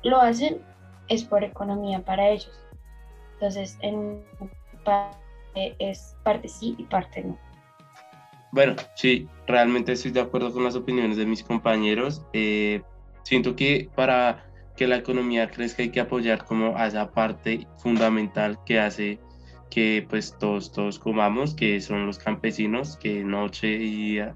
lo 0.03 0.21
hacen 0.21 0.61
es 1.09 1.25
por 1.25 1.45
economía 1.45 2.01
para 2.01 2.29
ellos. 2.29 2.59
Entonces, 3.35 3.79
es 5.79 6.17
parte 6.23 6.49
sí 6.49 6.75
y 6.79 6.85
parte 6.85 7.23
no. 7.23 7.39
Bueno, 8.53 8.77
sí, 8.95 9.27
realmente 9.47 9.93
estoy 9.93 10.11
de 10.11 10.21
acuerdo 10.21 10.53
con 10.53 10.63
las 10.63 10.77
opiniones 10.77 11.17
de 11.17 11.25
mis 11.25 11.43
compañeros. 11.43 12.23
Eh, 12.35 12.83
siento 13.23 13.57
que 13.57 13.89
para 13.95 14.45
que 14.77 14.87
la 14.87 14.97
economía 14.97 15.51
crezca 15.51 15.83
hay 15.83 15.89
que 15.89 16.01
apoyar 16.01 16.45
como 16.45 16.77
a 16.77 16.87
esa 16.87 17.11
parte 17.13 17.67
fundamental 17.79 18.59
que 18.67 18.79
hace 18.79 19.19
que 19.71 20.07
pues 20.09 20.37
todos, 20.39 20.71
todos 20.71 20.99
comamos, 20.99 21.55
que 21.55 21.81
son 21.81 22.07
los 22.07 22.19
campesinos 22.19 22.99
que 22.99 23.25
noche 23.25 23.69
y 23.69 23.91
día 24.09 24.35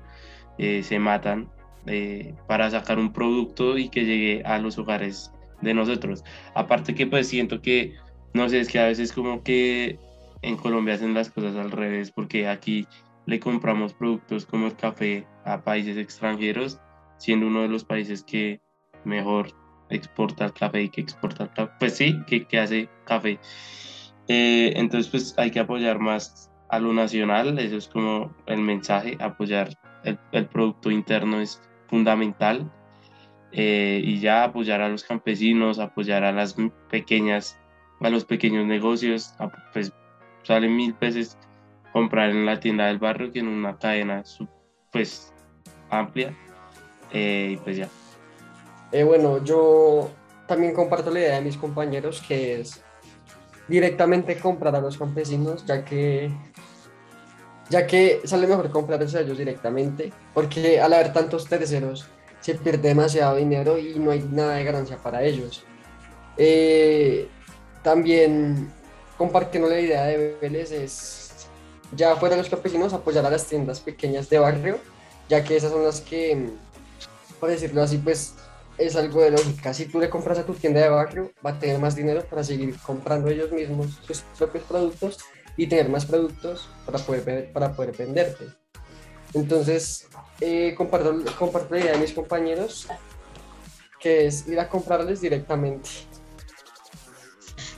eh, 0.57 0.83
se 0.83 0.99
matan 0.99 1.51
eh, 1.85 2.35
para 2.47 2.71
sacar 2.71 2.99
un 2.99 3.13
producto 3.13 3.77
y 3.77 3.91
que 3.91 4.07
llegue 4.07 4.43
a 4.47 4.59
los 4.59 4.79
hogares 4.79 5.31
de 5.61 5.75
nosotros. 5.75 6.25
Aparte 6.55 6.95
que 6.95 7.07
pues 7.07 7.29
siento 7.29 7.61
que, 7.61 7.95
no 8.33 8.49
sé, 8.49 8.61
es 8.61 8.69
que 8.69 8.79
a 8.79 8.87
veces 8.87 9.13
como 9.13 9.43
que 9.43 9.99
en 10.41 10.57
Colombia 10.57 10.95
hacen 10.95 11.13
las 11.13 11.29
cosas 11.29 11.55
al 11.57 11.71
revés, 11.71 12.13
porque 12.13 12.49
aquí 12.49 12.87
le 13.27 13.41
compramos 13.41 13.93
productos 13.93 14.47
como 14.47 14.67
el 14.67 14.77
café 14.77 15.27
a 15.45 15.63
países 15.63 15.97
extranjeros, 15.97 16.81
siendo 17.19 17.47
uno 17.47 17.63
de 17.63 17.69
los 17.69 17.85
países 17.85 18.23
que 18.25 18.61
mejor 19.05 19.49
exporta 19.91 20.47
el 20.47 20.53
café 20.53 20.83
y 20.83 20.89
que 20.89 21.01
exporta 21.01 21.45
el 21.45 21.51
café, 21.51 21.73
pues 21.79 21.97
sí, 21.97 22.17
que, 22.27 22.47
que 22.47 22.59
hace 22.59 22.89
café. 23.05 23.39
Eh, 24.29 24.73
entonces 24.77 25.11
pues 25.11 25.35
hay 25.39 25.51
que 25.51 25.61
apoyar 25.61 25.99
más 25.99 26.51
a 26.69 26.81
lo 26.81 26.93
nacional, 26.93 27.59
eso 27.59 27.77
es 27.77 27.89
como 27.89 28.35
el 28.47 28.61
mensaje, 28.61 29.17
apoyar 29.21 29.71
el, 30.05 30.19
el 30.33 30.47
producto 30.47 30.91
interno 30.91 31.41
es 31.41 31.61
fundamental 31.89 32.71
eh, 33.53 34.01
y 34.05 34.21
ya 34.21 34.45
apoyar 34.45 34.81
a 34.83 34.89
los 34.89 35.05
campesinos, 35.05 35.79
apoyar 35.79 36.25
a 36.25 36.33
las 36.33 36.57
pequeñas, 36.91 37.59
a 38.01 38.11
los 38.11 38.25
pequeños 38.25 38.67
negocios, 38.67 39.35
pues 39.73 39.93
sale 40.43 40.69
mil 40.69 40.93
veces 41.01 41.39
comprar 41.97 42.29
en 42.29 42.45
la 42.45 42.61
tienda 42.61 42.89
del 42.89 42.99
barrio 42.99 43.33
que 43.33 43.39
en 43.39 43.49
una 43.49 43.79
cadena 43.79 44.23
pues 44.93 45.33
amplia 45.89 46.37
eh, 47.11 47.53
y 47.53 47.57
pues 47.57 47.79
ya. 47.79 47.89
Eh, 48.93 49.03
bueno, 49.03 49.43
yo 49.43 50.11
también 50.47 50.75
comparto 50.75 51.11
la 51.11 51.21
idea 51.21 51.37
de 51.37 51.41
mis 51.41 51.57
compañeros 51.57 52.23
que 52.29 52.61
es 52.61 52.83
directamente 53.67 54.37
comprar 54.39 54.77
a 54.77 54.81
los 54.83 54.99
campesinos, 54.99 55.65
ya 55.65 55.87
que 55.87 56.31
ya 57.71 57.87
que 57.87 58.21
sale 58.25 58.47
mejor 58.47 58.71
comprarlos 58.71 59.15
a 59.15 59.23
ellos 59.23 59.39
directamente, 59.39 60.13
porque 60.35 60.79
al 60.79 60.93
haber 60.93 61.15
tantos 61.15 61.49
terceros 61.49 62.07
se 62.41 62.57
pierde 62.57 62.89
demasiado 62.89 63.37
dinero 63.37 63.79
y 63.79 63.99
no 63.99 64.11
hay 64.11 64.21
nada 64.21 64.57
de 64.57 64.65
ganancia 64.65 64.99
para 64.99 65.23
ellos. 65.23 65.65
Eh, 66.37 67.27
también 67.83 68.71
compartiendo 69.17 69.71
la 69.71 69.81
idea 69.81 70.05
de 70.05 70.37
Vélez 70.43 70.73
es, 70.73 71.26
ya 71.93 72.17
fuera 72.17 72.37
de 72.37 72.43
los 72.43 72.51
campesinos, 72.51 72.93
apoyar 72.93 73.25
a 73.27 73.31
las 73.31 73.45
tiendas 73.47 73.81
pequeñas 73.81 74.29
de 74.29 74.39
barrio, 74.39 74.79
ya 75.29 75.45
que 75.45 75.57
esas 75.57 75.73
son 75.73 75.85
las 75.85 76.01
que, 76.01 76.51
por 77.41 77.51
decirlo 77.51 77.83
así, 77.83 77.99
pues 77.99 78.35
es 78.79 78.97
algo 78.97 79.23
de 79.23 79.31
lógica. 79.31 79.73
Si 79.73 79.87
tú 79.87 79.99
le 79.99 80.11
compras 80.11 80.39
a 80.39 80.47
tu 80.47 80.55
tienda 80.55 80.81
de 80.81 80.89
barrio, 80.89 81.33
va 81.45 81.51
a 81.51 81.59
tener 81.59 81.79
más 81.79 81.97
dinero 81.97 82.25
para 82.25 82.45
seguir 82.45 82.77
comprando 82.81 83.29
ellos 83.29 83.51
mismos 83.53 83.99
sus 84.07 84.23
propios 84.37 84.65
productos 84.65 85.19
y 85.57 85.67
tener 85.67 85.89
más 85.89 86.05
productos 86.05 86.69
para 86.85 86.99
poder, 86.99 87.53
para 87.53 87.73
poder 87.73 87.97
venderte. 87.97 88.47
Entonces, 89.35 90.09
eh, 90.41 90.75
comparto, 90.77 91.17
comparto 91.39 91.75
la 91.75 91.81
idea 91.81 91.93
de 91.93 91.99
mis 91.99 92.13
compañeros, 92.13 92.87
que 94.01 94.27
es 94.27 94.47
ir 94.47 94.61
a 94.61 94.69
comprarles 94.69 95.21
directamente. 95.21 95.89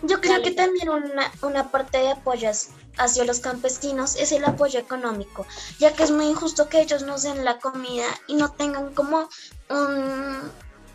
Yo 0.02 0.20
creo 0.20 0.42
que 0.42 0.52
también 0.52 0.88
una, 0.90 1.32
una 1.42 1.70
parte 1.70 1.98
de 1.98 2.10
apoyo 2.10 2.50
hacia 2.98 3.24
los 3.24 3.40
campesinos 3.40 4.16
es 4.16 4.32
el 4.32 4.44
apoyo 4.44 4.78
económico, 4.78 5.46
ya 5.78 5.92
que 5.94 6.02
es 6.02 6.10
muy 6.10 6.26
injusto 6.26 6.68
que 6.68 6.80
ellos 6.80 7.02
nos 7.02 7.22
den 7.22 7.44
la 7.44 7.58
comida 7.58 8.06
y 8.26 8.34
no 8.34 8.50
tengan 8.52 8.94
como 8.94 9.28
un 9.70 10.50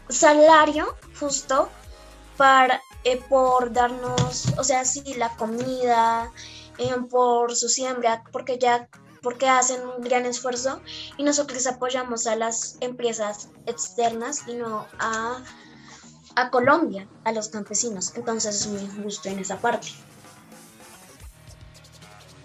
salario 0.10 0.96
justo 1.20 1.70
para, 2.38 2.82
eh, 3.04 3.22
por 3.30 3.72
darnos, 3.72 4.46
o 4.58 4.64
sea, 4.64 4.86
sí, 4.86 5.14
la 5.16 5.36
comida, 5.36 6.32
eh, 6.78 6.96
por 7.10 7.56
su 7.56 7.70
siembra, 7.70 8.24
porque 8.32 8.58
ya 8.58 8.88
porque 9.22 9.48
hacen 9.48 9.80
un 9.88 10.02
gran 10.02 10.26
esfuerzo 10.26 10.82
y 11.18 11.24
nosotros 11.24 11.66
apoyamos 11.66 12.28
a 12.28 12.36
las 12.36 12.76
empresas 12.82 13.48
externas 13.66 14.42
y 14.48 14.56
no 14.56 14.86
a, 15.00 15.42
a 16.36 16.50
Colombia, 16.50 17.08
a 17.24 17.32
los 17.32 17.48
campesinos. 17.48 18.12
Entonces 18.16 18.54
es 18.54 18.68
muy 18.68 18.82
injusto 18.82 19.30
en 19.30 19.40
esa 19.40 19.58
parte. 19.58 19.88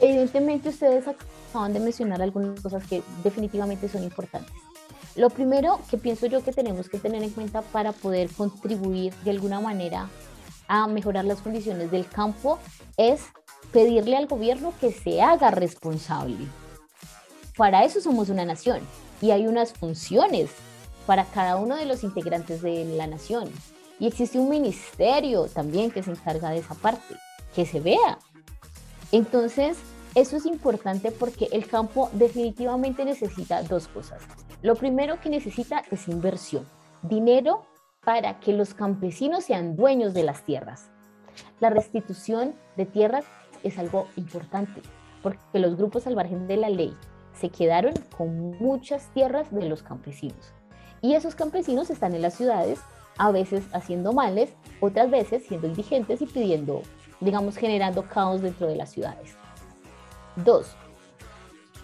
Evidentemente 0.01 0.69
ustedes 0.69 1.07
acaban 1.09 1.73
de 1.73 1.81
mencionar 1.81 2.23
algunas 2.23 2.61
cosas 2.61 2.87
que 2.87 3.03
definitivamente 3.25 3.89
son 3.89 4.05
importantes. 4.05 4.53
Lo 5.17 5.31
primero 5.31 5.81
que 5.91 5.99
pienso 5.99 6.27
yo 6.27 6.45
que 6.45 6.53
tenemos 6.53 6.89
que 6.89 6.99
tener 6.99 7.23
en 7.23 7.31
cuenta 7.31 7.63
para 7.63 7.93
poder 7.93 8.31
contribuir 8.31 9.13
de 9.25 9.33
alguna 9.33 9.61
manera 9.61 10.09
a 10.69 10.87
mejorar 10.87 11.25
las 11.25 11.41
condiciones 11.41 11.91
del 11.91 12.07
campo 12.07 12.59
es 12.97 13.23
pedirle 13.73 14.17
al 14.17 14.27
gobierno 14.27 14.73
que 14.81 14.93
se 14.93 15.21
haga 15.21 15.51
responsable. 15.51 16.37
Para 17.57 17.85
eso 17.85 18.01
somos 18.01 18.29
una 18.29 18.45
nación 18.45 18.81
y 19.21 19.33
hay 19.33 19.47
unas 19.47 19.73
funciones 19.73 20.51
para 21.07 21.25
cada 21.25 21.57
uno 21.57 21.75
de 21.75 21.87
los 21.87 22.05
integrantes 22.05 22.63
de 22.63 22.85
la 22.85 23.07
nación. 23.07 23.51
Y 23.99 24.07
existe 24.07 24.39
un 24.39 24.49
ministerio 24.49 25.47
también 25.47 25.91
que 25.91 26.03
se 26.03 26.13
encarga 26.13 26.51
de 26.51 26.59
esa 26.59 26.75
parte, 26.75 27.17
que 27.57 27.67
se 27.67 27.81
vea. 27.81 28.19
Entonces, 29.13 29.79
eso 30.15 30.37
es 30.37 30.47
importante 30.47 31.11
porque 31.13 31.49
el 31.53 31.67
campo 31.67 32.11
definitivamente 32.13 33.05
necesita 33.05 33.63
dos 33.63 33.89
cosas. 33.89 34.23
Lo 34.63 34.75
primero 34.75 35.21
que 35.21 35.31
necesita 35.31 35.83
es 35.91 36.09
inversión, 36.09 36.67
dinero 37.03 37.65
para 38.05 38.41
que 38.41 38.53
los 38.53 38.75
campesinos 38.75 39.45
sean 39.45 39.77
dueños 39.77 40.15
de 40.15 40.25
las 40.25 40.45
tierras. 40.45 40.91
La 41.61 41.71
restitución 41.71 42.55
de 42.77 42.87
tierras 42.87 43.25
es 43.63 43.79
algo 43.79 44.09
importante 44.17 44.83
porque 45.23 45.59
los 45.59 45.77
grupos 45.77 46.07
al 46.07 46.17
margen 46.17 46.47
de 46.47 46.57
la 46.57 46.69
ley 46.69 46.97
se 47.33 47.51
quedaron 47.51 47.95
con 48.17 48.59
muchas 48.59 49.13
tierras 49.15 49.51
de 49.53 49.69
los 49.69 49.83
campesinos. 49.83 50.53
Y 51.01 51.15
esos 51.15 51.35
campesinos 51.35 51.91
están 51.91 52.15
en 52.15 52.23
las 52.23 52.35
ciudades, 52.35 52.81
a 53.17 53.31
veces 53.31 53.65
haciendo 53.73 54.13
males, 54.13 54.53
otras 54.81 55.11
veces 55.11 55.45
siendo 55.47 55.67
indigentes 55.67 56.21
y 56.23 56.27
pidiendo, 56.27 56.83
digamos, 57.21 57.57
generando 57.57 58.03
caos 58.09 58.43
dentro 58.43 58.67
de 58.67 58.77
las 58.77 58.91
ciudades. 58.91 59.37
Dos, 60.37 60.77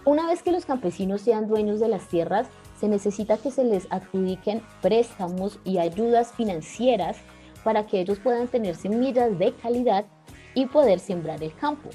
una 0.05 0.27
vez 0.27 0.43
que 0.43 0.51
los 0.51 0.65
campesinos 0.65 1.21
sean 1.21 1.47
dueños 1.47 1.79
de 1.79 1.87
las 1.87 2.07
tierras, 2.07 2.47
se 2.79 2.87
necesita 2.87 3.37
que 3.37 3.49
se 3.49 3.63
les 3.63 3.87
adjudiquen 3.89 4.61
préstamos 4.81 5.59
y 5.63 5.79
ayudas 5.79 6.31
financieras 6.33 7.17
para 7.63 7.87
que 7.87 8.01
ellos 8.01 8.19
puedan 8.19 8.47
tener 8.47 8.75
semillas 8.75 9.39
de 9.39 9.53
calidad 9.53 10.05
y 10.53 10.67
poder 10.67 10.99
sembrar 10.99 11.41
el 11.43 11.55
campo. 11.55 11.89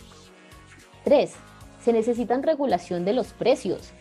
3. 1.05 1.33
Se 1.85 1.93
necesitan 1.93 2.43
regulación 2.43 3.05
de 3.05 3.13
los 3.13 3.29
precios, 3.29 3.93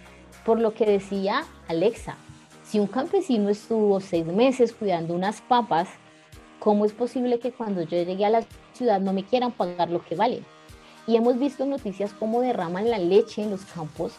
por 0.44 0.60
lo 0.60 0.74
que 0.74 0.86
decía 0.86 1.44
Alexa, 1.68 2.16
si 2.64 2.80
un 2.80 2.88
campesino 2.88 3.50
estuvo 3.50 4.00
seis 4.00 4.26
meses 4.26 4.74
cuidando 4.74 5.14
unas 5.14 5.42
papas, 5.42 5.88
¿cómo 6.60 6.86
es 6.86 6.94
posible 6.94 7.40
que 7.40 7.52
cuando 7.52 7.82
yo 7.82 8.02
llegue 8.04 8.26
a 8.26 8.30
la 8.30 8.44
ciudad 8.74 9.00
no 9.00 9.14
me 9.14 9.24
quieran 9.24 9.52
pagar 9.52 9.90
lo 9.90 10.04
que 10.04 10.16
vale? 10.16 10.44
Y 11.08 11.16
hemos 11.16 11.40
visto 11.40 11.66
noticias 11.66 12.14
cómo 12.14 12.42
derraman 12.42 12.90
la 12.90 13.00
leche 13.00 13.42
en 13.42 13.50
los 13.50 13.66
campos 13.66 14.14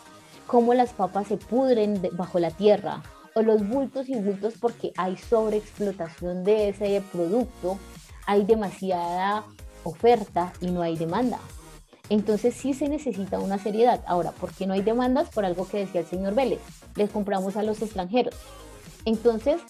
cómo 0.50 0.74
las 0.74 0.92
papas 0.92 1.28
se 1.28 1.36
pudren 1.36 2.02
bajo 2.14 2.40
la 2.40 2.50
tierra 2.50 3.04
o 3.36 3.42
los 3.42 3.68
bultos 3.68 4.08
y 4.08 4.16
bultos 4.16 4.54
porque 4.60 4.92
hay 4.96 5.16
sobreexplotación 5.16 6.42
de 6.42 6.70
ese 6.70 7.00
producto, 7.12 7.78
hay 8.26 8.44
demasiada 8.44 9.44
oferta 9.84 10.52
y 10.60 10.72
no 10.72 10.82
hay 10.82 10.96
demanda. 10.96 11.38
Entonces 12.08 12.54
sí 12.54 12.74
se 12.74 12.88
necesita 12.88 13.38
una 13.38 13.58
seriedad. 13.58 14.02
Ahora, 14.08 14.32
¿por 14.32 14.52
qué 14.52 14.66
no 14.66 14.74
hay 14.74 14.82
demandas? 14.82 15.30
Por 15.30 15.44
algo 15.44 15.68
que 15.68 15.78
decía 15.78 16.00
el 16.00 16.08
señor 16.08 16.34
Vélez, 16.34 16.58
les 16.96 17.10
compramos 17.10 17.56
a 17.56 17.62
los 17.62 17.80
extranjeros. 17.80 18.34
Entonces 19.04 19.60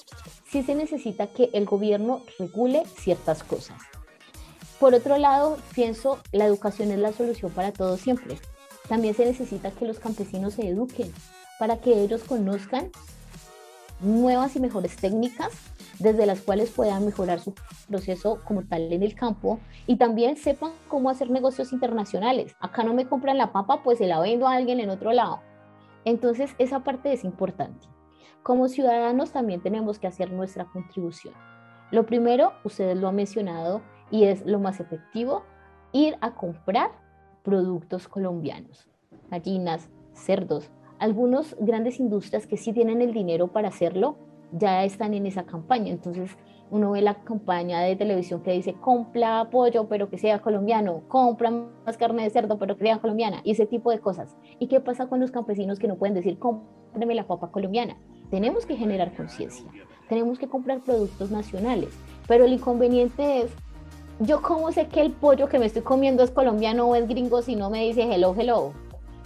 sí 0.48 0.62
se 0.62 0.74
necesita 0.74 1.28
que 1.28 1.50
el 1.52 1.64
gobierno 1.64 2.22
regule 2.38 2.84
ciertas 2.98 3.42
cosas. 3.42 3.80
Por 4.78 4.94
otro 4.94 5.18
lado, 5.18 5.58
pienso, 5.74 6.18
la 6.32 6.46
educación 6.46 6.90
es 6.90 6.98
la 6.98 7.12
solución 7.12 7.52
para 7.52 7.72
todo 7.72 7.96
siempre. 7.96 8.38
También 8.88 9.14
se 9.14 9.24
necesita 9.24 9.70
que 9.70 9.86
los 9.86 9.98
campesinos 9.98 10.54
se 10.54 10.68
eduquen 10.68 11.12
para 11.58 11.76
que 11.80 12.02
ellos 12.02 12.24
conozcan 12.24 12.90
nuevas 14.00 14.56
y 14.56 14.60
mejores 14.60 14.96
técnicas 14.96 15.52
desde 15.98 16.24
las 16.24 16.40
cuales 16.40 16.70
puedan 16.70 17.04
mejorar 17.04 17.40
su 17.40 17.54
proceso 17.86 18.40
como 18.44 18.62
tal 18.62 18.90
en 18.92 19.02
el 19.02 19.14
campo 19.14 19.60
y 19.86 19.96
también 19.96 20.36
sepan 20.36 20.72
cómo 20.88 21.10
hacer 21.10 21.30
negocios 21.30 21.72
internacionales. 21.72 22.56
Acá 22.58 22.82
no 22.82 22.94
me 22.94 23.06
compran 23.06 23.36
la 23.36 23.52
papa, 23.52 23.82
pues 23.82 23.98
se 23.98 24.06
la 24.06 24.18
vendo 24.18 24.48
a 24.48 24.54
alguien 24.54 24.80
en 24.80 24.90
otro 24.90 25.12
lado. 25.12 25.40
Entonces, 26.06 26.52
esa 26.58 26.80
parte 26.80 27.12
es 27.12 27.24
importante. 27.24 27.86
Como 28.42 28.68
ciudadanos 28.68 29.32
también 29.32 29.60
tenemos 29.60 29.98
que 29.98 30.06
hacer 30.06 30.32
nuestra 30.32 30.64
contribución. 30.64 31.34
Lo 31.90 32.06
primero, 32.06 32.52
ustedes 32.64 32.96
lo 32.96 33.08
han 33.08 33.16
mencionado 33.16 33.82
y 34.10 34.24
es 34.24 34.46
lo 34.46 34.58
más 34.58 34.80
efectivo, 34.80 35.44
ir 35.92 36.16
a 36.20 36.34
comprar 36.34 36.90
productos 37.42 38.08
colombianos, 38.08 38.88
gallinas, 39.30 39.90
cerdos. 40.12 40.70
Algunos 40.98 41.56
grandes 41.60 42.00
industrias 42.00 42.46
que 42.46 42.56
sí 42.56 42.72
tienen 42.72 43.02
el 43.02 43.12
dinero 43.12 43.48
para 43.48 43.68
hacerlo 43.68 44.16
ya 44.52 44.84
están 44.84 45.14
en 45.14 45.26
esa 45.26 45.44
campaña. 45.44 45.90
Entonces 45.90 46.36
uno 46.70 46.92
ve 46.92 47.02
la 47.02 47.22
campaña 47.24 47.80
de 47.80 47.96
televisión 47.96 48.42
que 48.42 48.52
dice 48.52 48.74
compra 48.74 49.50
pollo 49.50 49.88
pero 49.88 50.08
que 50.08 50.18
sea 50.18 50.40
colombiano, 50.40 51.02
compra 51.08 51.50
más 51.50 51.96
carne 51.98 52.22
de 52.22 52.30
cerdo 52.30 52.58
pero 52.58 52.76
que 52.76 52.84
sea 52.84 53.00
colombiana 53.00 53.40
y 53.44 53.52
ese 53.52 53.66
tipo 53.66 53.90
de 53.90 53.98
cosas. 53.98 54.36
¿Y 54.58 54.68
qué 54.68 54.80
pasa 54.80 55.08
con 55.08 55.20
los 55.20 55.30
campesinos 55.30 55.78
que 55.78 55.88
no 55.88 55.96
pueden 55.96 56.14
decir 56.14 56.38
cómprame 56.38 57.14
la 57.14 57.26
papa 57.26 57.50
colombiana? 57.50 57.96
Tenemos 58.30 58.66
que 58.66 58.76
generar 58.76 59.14
conciencia, 59.14 59.66
tenemos 60.08 60.38
que 60.38 60.48
comprar 60.48 60.80
productos 60.80 61.30
nacionales, 61.30 61.90
pero 62.26 62.44
el 62.44 62.52
inconveniente 62.52 63.42
es 63.42 63.50
yo 64.20 64.42
cómo 64.42 64.70
sé 64.70 64.86
que 64.86 65.00
el 65.00 65.12
pollo 65.12 65.48
que 65.48 65.58
me 65.58 65.66
estoy 65.66 65.82
comiendo 65.82 66.22
es 66.22 66.30
colombiano 66.30 66.86
o 66.86 66.94
es 66.94 67.08
gringo 67.08 67.40
si 67.40 67.56
no 67.56 67.70
me 67.70 67.86
dice 67.86 68.02
hello, 68.02 68.34
hello. 68.38 68.72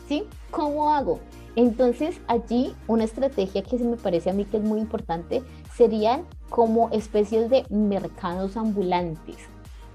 ¿Sí? 0.07 0.25
¿Cómo 0.51 0.95
hago? 0.95 1.19
Entonces 1.57 2.21
allí 2.29 2.75
una 2.87 3.05
estrategia 3.05 3.63
que 3.63 3.79
se 3.79 3.85
me 3.85 3.97
parece 3.97 4.31
a 4.31 4.33
mí 4.33 4.45
que 4.45 4.59
es 4.59 4.63
muy 4.63 4.81
importante 4.81 5.43
serían 5.75 6.25
como 6.49 6.91
especies 6.91 7.51
de 7.51 7.65
mercados 7.71 8.57
ambulantes, 8.57 9.37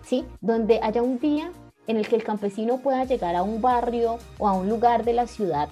¿sí? 0.03 0.25
Donde 0.41 0.81
haya 0.81 1.01
un 1.01 1.19
día 1.19 1.51
en 1.87 1.97
el 1.97 2.07
que 2.07 2.17
el 2.17 2.23
campesino 2.23 2.79
pueda 2.79 3.05
llegar 3.05 3.35
a 3.35 3.43
un 3.43 3.61
barrio 3.61 4.17
o 4.37 4.47
a 4.47 4.53
un 4.53 4.67
lugar 4.67 5.05
de 5.05 5.13
la 5.13 5.27
ciudad 5.27 5.69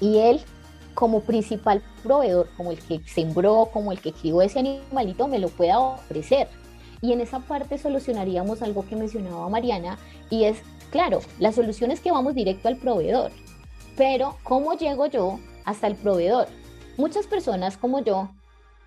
y 0.00 0.18
él 0.18 0.40
como 0.96 1.20
principal 1.20 1.82
proveedor, 2.02 2.48
como 2.56 2.72
el 2.72 2.80
que 2.80 3.00
sembró, 3.06 3.68
como 3.72 3.92
el 3.92 4.00
que 4.00 4.12
crió 4.12 4.42
ese 4.42 4.58
animalito, 4.58 5.28
me 5.28 5.38
lo 5.38 5.48
pueda 5.50 5.78
ofrecer. 5.78 6.48
Y 7.02 7.12
en 7.12 7.20
esa 7.20 7.38
parte 7.40 7.78
solucionaríamos 7.78 8.62
algo 8.62 8.84
que 8.88 8.96
mencionaba 8.96 9.48
Mariana 9.48 9.98
y 10.30 10.44
es, 10.44 10.58
claro, 10.90 11.20
la 11.38 11.52
solución 11.52 11.90
es 11.90 12.00
que 12.00 12.10
vamos 12.10 12.34
directo 12.34 12.68
al 12.68 12.78
proveedor, 12.78 13.30
pero 13.96 14.38
¿cómo 14.42 14.72
llego 14.72 15.06
yo 15.06 15.38
hasta 15.64 15.86
el 15.86 15.96
proveedor? 15.96 16.48
Muchas 16.96 17.26
personas 17.26 17.76
como 17.76 18.00
yo 18.00 18.30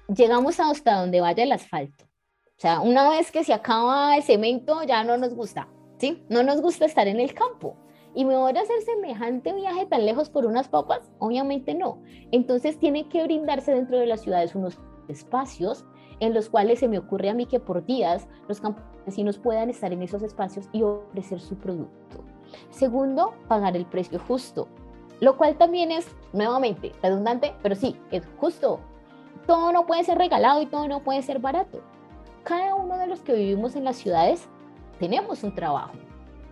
llegamos 0.07 0.59
hasta 0.59 0.99
donde 0.99 1.21
vaya 1.21 1.43
el 1.43 1.51
asfalto. 1.51 2.05
O 2.05 2.61
sea, 2.61 2.81
una 2.81 3.07
vez 3.07 3.31
que 3.31 3.43
se 3.43 3.53
acaba 3.53 4.17
el 4.17 4.23
cemento 4.23 4.81
ya 4.83 5.03
no 5.03 5.15
nos 5.15 5.35
gusta, 5.35 5.69
¿sí? 5.99 6.25
No 6.27 6.41
nos 6.41 6.59
gusta 6.59 6.85
estar 6.85 7.07
en 7.07 7.19
el 7.19 7.35
campo. 7.35 7.77
¿Y 8.15 8.25
me 8.25 8.35
voy 8.35 8.51
a 8.57 8.61
hacer 8.61 8.81
semejante 8.81 9.53
viaje 9.53 9.85
tan 9.85 10.05
lejos 10.05 10.29
por 10.29 10.45
unas 10.45 10.67
papas? 10.67 11.11
Obviamente 11.19 11.75
no. 11.75 11.99
Entonces 12.31 12.79
tiene 12.79 13.07
que 13.07 13.23
brindarse 13.23 13.73
dentro 13.73 13.99
de 13.99 14.07
las 14.07 14.21
ciudades 14.21 14.55
unos 14.55 14.79
espacios 15.07 15.85
en 16.19 16.33
los 16.33 16.49
cuales 16.49 16.79
se 16.79 16.87
me 16.87 16.97
ocurre 16.97 17.29
a 17.29 17.33
mí 17.33 17.45
que 17.45 17.59
por 17.59 17.85
días 17.85 18.27
los 18.47 18.59
campesinos 18.59 19.37
puedan 19.37 19.69
estar 19.69 19.93
en 19.93 20.01
esos 20.01 20.23
espacios 20.23 20.67
y 20.73 20.81
ofrecer 20.81 21.39
su 21.39 21.55
producto. 21.55 22.23
Segundo, 22.71 23.33
pagar 23.47 23.77
el 23.77 23.85
precio 23.85 24.19
justo, 24.27 24.67
lo 25.19 25.37
cual 25.37 25.55
también 25.57 25.91
es 25.91 26.07
nuevamente 26.33 26.91
redundante, 27.01 27.53
pero 27.61 27.75
sí, 27.75 27.95
es 28.11 28.23
justo. 28.37 28.79
Todo 29.45 29.71
no 29.71 29.85
puede 29.85 30.03
ser 30.03 30.17
regalado 30.17 30.61
y 30.61 30.65
todo 30.65 30.87
no 30.87 31.03
puede 31.03 31.21
ser 31.21 31.39
barato. 31.39 31.81
Cada 32.43 32.75
uno 32.75 32.97
de 32.97 33.07
los 33.07 33.21
que 33.21 33.33
vivimos 33.33 33.75
en 33.75 33.83
las 33.83 33.97
ciudades 33.97 34.49
tenemos 34.99 35.43
un 35.43 35.53
trabajo 35.53 35.93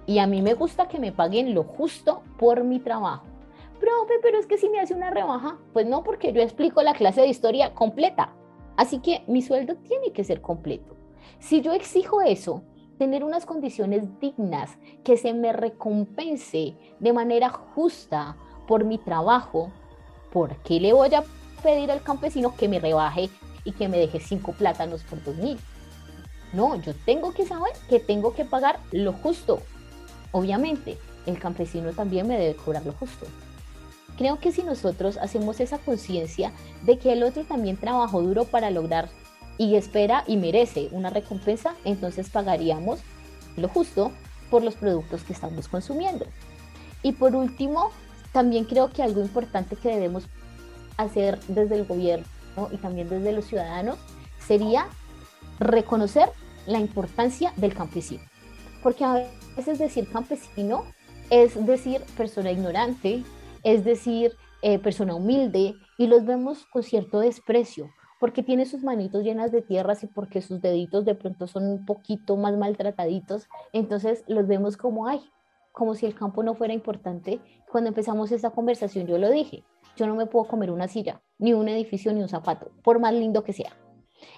y 0.08 0.20
a 0.20 0.26
mí 0.26 0.42
me 0.42 0.54
gusta 0.54 0.88
que 0.88 1.00
me 1.00 1.12
paguen 1.12 1.54
lo 1.54 1.64
justo 1.64 2.24
por 2.40 2.64
mi 2.64 2.80
trabajo. 2.80 3.26
Profe, 3.80 4.14
pero 4.24 4.40
es 4.40 4.48
que 4.48 4.58
si 4.58 4.70
me 4.70 4.80
hace 4.80 4.96
una 4.96 5.12
rebaja, 5.12 5.60
pues 5.74 5.86
no, 5.86 6.04
porque 6.04 6.34
yo 6.34 6.42
explico 6.42 6.82
la 6.82 6.94
clase 6.94 7.22
de 7.22 7.28
historia 7.28 7.76
completa. 7.76 8.34
Así 8.78 9.00
que 9.00 9.24
mi 9.28 9.42
sueldo 9.42 9.76
tiene 9.76 10.14
que 10.14 10.24
ser 10.24 10.42
completo. 10.42 10.96
Si 11.40 11.62
yo 11.62 11.74
exijo 11.74 12.22
eso, 12.22 12.64
tener 12.98 13.24
unas 13.24 13.46
condiciones 13.46 14.20
dignas, 14.20 14.78
que 15.04 15.18
se 15.18 15.34
me 15.34 15.54
recompense 15.54 16.76
de 17.00 17.14
manera 17.14 17.50
justa 17.50 18.38
por 18.68 18.86
mi 18.86 18.98
trabajo, 18.98 19.72
¿por 20.32 20.56
qué 20.64 20.80
le 20.80 20.94
voy 20.94 21.14
a 21.14 21.24
pedir 21.62 21.92
al 21.92 22.02
campesino 22.02 22.56
que 22.56 22.68
me 22.68 22.80
rebaje 22.80 23.30
y 23.66 23.74
que 23.74 23.90
me 23.90 23.98
deje 23.98 24.20
cinco 24.20 24.54
plátanos 24.54 25.04
por 25.04 25.22
dos 25.24 25.36
mil? 25.36 25.60
No, 26.54 26.76
yo 26.76 26.94
tengo 27.06 27.34
que 27.34 27.46
saber 27.46 27.74
que 27.90 28.00
tengo 28.00 28.34
que 28.34 28.46
pagar 28.46 28.80
lo 28.92 29.12
justo. 29.12 29.60
Obviamente, 30.32 30.98
el 31.26 31.40
campesino 31.40 31.92
también 31.92 32.28
me 32.28 32.38
debe 32.38 32.56
cobrar 32.56 32.86
lo 32.86 32.94
justo. 32.94 33.26
Creo 34.18 34.40
que 34.40 34.52
si 34.52 34.64
nosotros 34.64 35.18
hacemos 35.18 35.60
esa 35.60 35.78
conciencia 35.78 36.52
de 36.84 36.98
que 36.98 37.14
el 37.14 37.24
otro 37.24 37.44
también 37.44 37.78
trabajó 37.78 38.22
duro 38.22 38.46
para 38.46 38.72
lograr 38.72 39.10
y 39.58 39.76
espera 39.76 40.24
y 40.28 40.38
merece 40.38 40.90
una 40.92 41.10
recompensa, 41.10 41.76
entonces 41.86 42.30
pagaríamos 42.30 43.00
lo 43.58 43.68
justo 43.70 44.12
por 44.50 44.64
los 44.64 44.76
productos 44.76 45.24
que 45.24 45.34
estamos 45.34 45.68
consumiendo. 45.68 46.26
Y 47.04 47.12
por 47.12 47.36
último, 47.36 47.92
también 48.32 48.66
creo 48.66 48.92
que 48.92 49.04
algo 49.04 49.22
importante 49.22 49.76
que 49.76 49.90
debemos 49.90 50.24
hacer 50.98 51.40
desde 51.48 51.76
el 51.76 51.86
gobierno 51.86 52.26
y 52.72 52.78
también 52.78 53.10
desde 53.10 53.34
los 53.34 53.46
ciudadanos 53.46 53.98
sería 54.46 54.88
reconocer 55.60 56.30
la 56.66 56.80
importancia 56.80 57.54
del 57.56 57.74
campesino. 57.74 58.24
Porque 58.82 59.04
a 59.04 59.26
veces 59.56 59.80
decir 59.80 60.08
campesino 60.10 60.84
es 61.30 61.66
decir 61.66 62.02
persona 62.16 62.52
ignorante, 62.52 63.24
es 63.64 63.84
decir 63.84 64.34
eh, 64.62 64.80
persona 64.80 65.16
humilde, 65.16 65.76
y 65.98 66.08
los 66.08 66.26
vemos 66.26 66.66
con 66.68 66.84
cierto 66.84 67.20
desprecio, 67.20 67.90
porque 68.20 68.44
tiene 68.44 68.66
sus 68.66 68.84
manitos 68.84 69.24
llenas 69.24 69.52
de 69.52 69.62
tierras 69.62 70.04
y 70.04 70.08
porque 70.08 70.42
sus 70.42 70.62
deditos 70.62 71.06
de 71.06 71.16
pronto 71.16 71.48
son 71.48 71.66
un 71.66 71.86
poquito 71.86 72.38
más 72.38 72.56
maltrataditos, 72.58 73.48
entonces 73.74 74.24
los 74.28 74.48
vemos 74.48 74.78
como, 74.78 75.08
ay, 75.08 75.22
como 75.72 75.96
si 75.96 76.06
el 76.06 76.16
campo 76.16 76.42
no 76.42 76.56
fuera 76.56 76.74
importante. 76.74 77.40
Cuando 77.72 77.90
empezamos 77.90 78.32
esta 78.32 78.50
conversación 78.50 79.06
yo 79.06 79.18
lo 79.18 79.30
dije, 79.30 79.64
yo 79.96 80.08
no 80.08 80.16
me 80.16 80.26
puedo 80.26 80.46
comer 80.46 80.72
una 80.72 80.88
silla, 80.88 81.22
ni 81.38 81.54
un 81.54 81.68
edificio, 81.68 82.14
ni 82.14 82.22
un 82.22 82.30
zapato, 82.30 82.72
por 82.84 83.00
más 83.00 83.14
lindo 83.14 83.44
que 83.44 83.54
sea. 83.54 83.76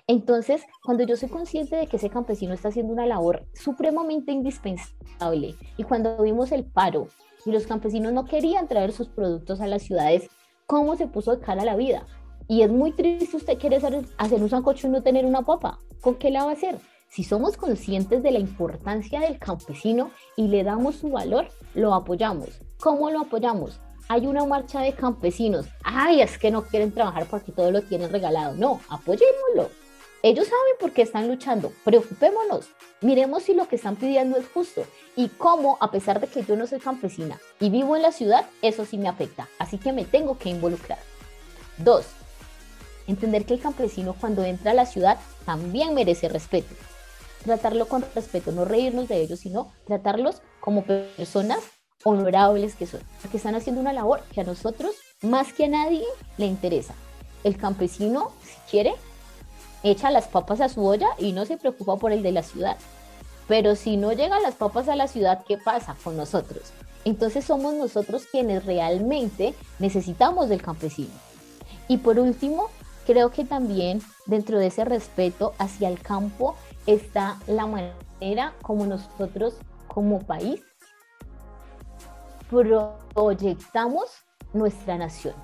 Entonces, 0.08 0.64
cuando 0.84 1.04
yo 1.04 1.16
soy 1.16 1.30
consciente 1.30 1.76
de 1.76 1.88
que 1.88 1.98
ese 1.98 2.10
campesino 2.10 2.54
está 2.54 2.70
haciendo 2.70 2.94
una 2.94 3.06
labor 3.06 3.46
supremamente 3.54 4.32
indispensable 4.32 5.56
y 5.78 5.84
cuando 5.84 6.22
vimos 6.22 6.52
el 6.52 6.66
paro 6.66 7.08
y 7.46 7.52
los 7.52 7.68
campesinos 7.68 8.12
no 8.14 8.26
querían 8.26 8.68
traer 8.68 8.92
sus 8.92 9.08
productos 9.08 9.62
a 9.62 9.68
las 9.68 9.84
ciudades, 9.84 10.30
¿cómo 10.66 10.96
se 10.96 11.08
puso 11.08 11.36
de 11.36 11.42
cara 11.42 11.62
a 11.62 11.66
la 11.66 11.76
vida? 11.76 12.06
Y 12.48 12.64
es 12.64 12.72
muy 12.72 12.92
triste 12.92 13.38
usted 13.38 13.60
quiere 13.60 13.76
hacer, 13.76 14.42
un 14.42 14.50
sancocho 14.50 14.88
y 14.88 14.90
no 14.90 15.04
tener 15.04 15.26
una 15.26 15.44
papa. 15.44 15.80
¿Con 16.02 16.16
qué 16.16 16.32
la 16.32 16.46
va 16.46 16.52
a 16.52 16.54
hacer? 16.54 16.80
Si 17.08 17.24
somos 17.24 17.58
conscientes 17.58 18.24
de 18.24 18.32
la 18.32 18.40
importancia 18.40 19.20
del 19.20 19.40
campesino 19.40 20.12
y 20.36 20.48
le 20.48 20.64
damos 20.64 20.96
su 20.96 21.10
valor, 21.10 21.48
lo 21.76 21.94
apoyamos. 21.94 22.62
¿Cómo 22.80 23.12
lo 23.12 23.22
apoyamos? 23.22 23.80
Hay 24.12 24.26
una 24.26 24.43
marcha 24.43 24.82
de 24.82 24.93
campesinos. 24.93 25.68
Ay, 25.84 26.22
es 26.22 26.39
que 26.39 26.49
no 26.49 26.64
quieren 26.64 26.91
trabajar 26.91 27.28
porque 27.30 27.51
todo 27.51 27.70
lo 27.70 27.84
tienen 27.84 28.12
regalado. 28.12 28.55
No, 28.55 28.82
apoyémoslo. 28.89 29.70
Ellos 30.24 30.47
saben 30.47 30.74
por 30.80 30.93
qué 30.93 31.03
están 31.03 31.28
luchando. 31.28 31.72
Preocupémonos. 31.86 32.70
Miremos 33.01 33.43
si 33.43 33.53
lo 33.53 33.68
que 33.68 33.76
están 33.76 33.97
pidiendo 33.97 34.39
es 34.39 34.47
justo 34.47 34.84
y 35.16 35.28
cómo, 35.30 35.78
a 35.80 35.91
pesar 35.91 36.20
de 36.20 36.26
que 36.26 36.43
yo 36.43 36.55
no 36.55 36.66
soy 36.66 36.80
campesina 36.80 37.39
y 37.60 37.70
vivo 37.70 37.95
en 37.95 38.01
la 38.01 38.12
ciudad, 38.12 38.47
eso 38.64 38.84
sí 38.84 38.97
me 38.97 39.07
afecta. 39.07 39.47
Así 39.60 39.78
que 39.78 39.93
me 39.93 40.05
tengo 40.05 40.39
que 40.39 40.49
involucrar. 40.49 40.97
Dos, 41.78 42.07
entender 43.05 43.45
que 43.45 43.53
el 43.53 43.62
campesino 43.62 44.16
cuando 44.20 44.43
entra 44.43 44.72
a 44.72 44.74
la 44.74 44.88
ciudad 44.88 45.20
también 45.45 45.93
merece 45.93 46.30
respeto. 46.30 46.74
Tratarlo 47.43 47.88
con 47.88 48.03
respeto, 48.16 48.51
no 48.51 48.66
reírnos 48.66 49.07
de 49.07 49.22
ellos, 49.22 49.41
sino 49.41 49.72
tratarlos 49.86 50.41
como 50.62 50.84
personas 50.84 51.60
honorables 52.04 52.76
que 52.76 52.88
son, 52.88 53.02
que 53.30 53.38
están 53.38 53.56
haciendo 53.56 53.82
una 53.82 53.93
labor 53.93 54.22
que 54.34 54.41
a 54.41 54.45
nosotros, 54.45 54.95
más 55.22 55.54
que 55.54 55.66
a 55.66 55.70
nadie, 55.70 56.04
le 56.38 56.45
interesa. 56.45 56.93
El 57.43 57.58
campesino, 57.58 58.32
si 58.43 58.56
quiere, 58.70 58.93
echa 59.84 60.12
las 60.12 60.28
papas 60.28 60.62
a 60.62 60.70
su 60.70 60.86
olla 60.86 61.10
y 61.18 61.32
no 61.32 61.45
se 61.45 61.58
preocupa 61.58 61.97
por 61.97 62.12
el 62.12 62.24
de 62.24 62.32
la 62.32 62.43
ciudad. 62.43 62.78
Pero 63.47 63.76
si 63.76 63.97
no 63.97 64.14
llegan 64.14 64.43
las 64.43 64.56
papas 64.56 64.88
a 64.89 64.95
la 64.95 65.08
ciudad, 65.08 65.43
¿qué 65.47 65.58
pasa 65.58 65.95
con 66.04 66.16
nosotros? 66.16 66.72
Entonces 67.06 67.45
somos 67.45 67.74
nosotros 67.74 68.28
quienes 68.30 68.66
realmente 68.66 69.56
necesitamos 69.80 70.50
del 70.50 70.62
campesino. 70.62 71.14
Y 71.88 71.97
por 71.97 72.20
último, 72.20 72.68
creo 73.06 73.32
que 73.32 73.45
también 73.45 74.02
dentro 74.26 74.60
de 74.60 74.68
ese 74.68 74.86
respeto 74.86 75.54
hacia 75.58 75.89
el 75.89 76.00
campo 76.00 76.56
está 76.86 77.39
la 77.47 77.66
manera 77.66 78.54
como 78.62 78.86
nosotros 78.86 79.56
como 79.88 80.20
país 80.20 80.62
proyectamos 82.50 84.10
nuestra 84.54 84.97
nación. 84.97 85.36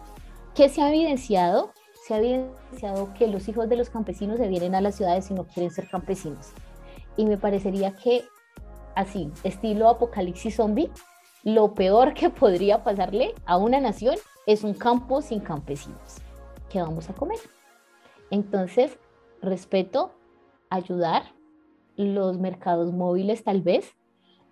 ¿Qué 0.53 0.69
se 0.69 0.81
ha 0.81 0.89
evidenciado? 0.89 1.71
se 2.05 2.13
ha 2.13 2.17
evidenciado 2.19 3.11
que 3.15 3.27
los 3.27 3.47
hijos 3.47 3.67
de 3.67 3.77
los 3.77 3.89
campesinos 3.89 4.37
se 4.37 4.47
vienen 4.47 4.75
a 4.75 4.81
las 4.81 4.93
ciudades 4.93 5.31
y 5.31 5.33
no 5.33 5.45
quieren 5.45 5.71
ser 5.71 5.89
campesinos. 5.89 6.51
Y 7.17 7.25
me 7.25 7.35
parecería 7.35 7.95
que 7.95 8.25
así, 8.93 9.31
estilo 9.43 9.89
apocalipsis 9.89 10.55
zombie, 10.55 10.91
lo 11.43 11.73
peor 11.73 12.13
que 12.13 12.29
podría 12.29 12.83
pasarle 12.83 13.33
a 13.47 13.57
una 13.57 13.79
nación 13.79 14.17
es 14.45 14.63
un 14.63 14.75
campo 14.75 15.23
sin 15.23 15.39
campesinos. 15.39 16.17
¿Qué 16.69 16.79
vamos 16.79 17.09
a 17.09 17.13
comer? 17.13 17.39
Entonces, 18.29 18.99
respeto, 19.41 20.11
ayudar, 20.69 21.23
los 21.95 22.37
mercados 22.37 22.93
móviles 22.93 23.43
tal 23.43 23.61
vez, 23.61 23.95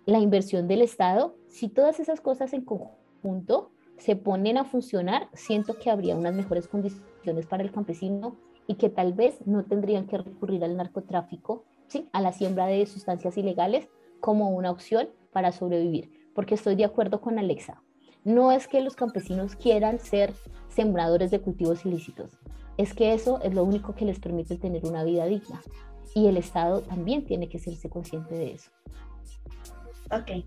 la 0.06 0.18
inversión 0.18 0.68
del 0.68 0.82
Estado, 0.82 1.36
si 1.48 1.68
todas 1.68 2.00
esas 2.00 2.20
cosas 2.20 2.52
en 2.52 2.64
conjunto 2.64 3.70
se 3.96 4.16
ponen 4.16 4.58
a 4.58 4.64
funcionar, 4.64 5.28
siento 5.32 5.78
que 5.78 5.90
habría 5.90 6.16
unas 6.16 6.34
mejores 6.34 6.68
condiciones 6.68 7.46
para 7.46 7.62
el 7.62 7.70
campesino 7.70 8.36
y 8.66 8.74
que 8.74 8.90
tal 8.90 9.12
vez 9.12 9.38
no 9.46 9.64
tendrían 9.64 10.06
que 10.06 10.18
recurrir 10.18 10.64
al 10.64 10.76
narcotráfico, 10.76 11.64
¿sí? 11.86 12.08
a 12.12 12.20
la 12.20 12.32
siembra 12.32 12.66
de 12.66 12.84
sustancias 12.86 13.36
ilegales 13.38 13.88
como 14.20 14.50
una 14.50 14.70
opción 14.70 15.08
para 15.32 15.52
sobrevivir. 15.52 16.10
Porque 16.34 16.54
estoy 16.54 16.74
de 16.74 16.84
acuerdo 16.84 17.20
con 17.20 17.38
Alexa. 17.38 17.82
No 18.24 18.52
es 18.52 18.66
que 18.66 18.80
los 18.80 18.96
campesinos 18.96 19.54
quieran 19.54 20.00
ser 20.00 20.32
sembradores 20.68 21.30
de 21.30 21.40
cultivos 21.40 21.84
ilícitos, 21.86 22.38
es 22.76 22.94
que 22.94 23.14
eso 23.14 23.40
es 23.42 23.54
lo 23.54 23.62
único 23.62 23.94
que 23.94 24.04
les 24.04 24.18
permite 24.18 24.56
tener 24.56 24.84
una 24.84 25.04
vida 25.04 25.26
digna. 25.26 25.62
Y 26.14 26.26
el 26.26 26.36
Estado 26.36 26.80
también 26.80 27.24
tiene 27.24 27.48
que 27.48 27.58
serse 27.58 27.88
consciente 27.88 28.34
de 28.34 28.52
eso. 28.52 28.70
Ok, 30.10 30.44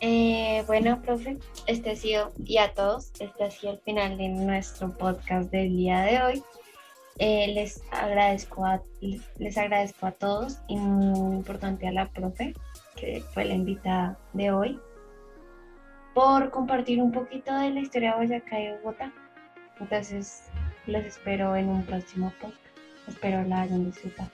eh, 0.00 0.64
bueno, 0.66 1.00
profe, 1.02 1.38
este 1.66 1.92
ha 1.92 1.96
sido, 1.96 2.32
y 2.44 2.58
a 2.58 2.74
todos, 2.74 3.12
este 3.20 3.44
ha 3.44 3.50
sido 3.50 3.74
el 3.74 3.78
final 3.80 4.18
de 4.18 4.28
nuestro 4.28 4.90
podcast 4.90 5.50
del 5.50 5.76
día 5.76 6.02
de 6.02 6.22
hoy. 6.22 6.42
Eh, 7.18 7.52
les, 7.54 7.80
agradezco 7.92 8.66
a, 8.66 8.82
les 9.38 9.56
agradezco 9.56 10.06
a 10.06 10.12
todos 10.12 10.58
y 10.66 10.76
muy 10.76 11.36
importante 11.36 11.86
a 11.86 11.92
la 11.92 12.08
profe, 12.10 12.54
que 12.96 13.22
fue 13.32 13.44
la 13.44 13.54
invitada 13.54 14.18
de 14.32 14.50
hoy, 14.50 14.80
por 16.12 16.50
compartir 16.50 17.00
un 17.00 17.12
poquito 17.12 17.54
de 17.56 17.70
la 17.70 17.80
historia 17.80 18.12
de 18.12 18.26
Boyacá 18.26 18.60
y 18.60 18.72
Bogotá. 18.72 19.12
Entonces, 19.78 20.44
les 20.86 21.06
espero 21.06 21.54
en 21.56 21.68
un 21.68 21.84
próximo 21.84 22.32
podcast. 22.40 22.60
Espero 23.06 23.42
la 23.44 23.62
hayan 23.62 23.84
disfrutado. 23.84 24.30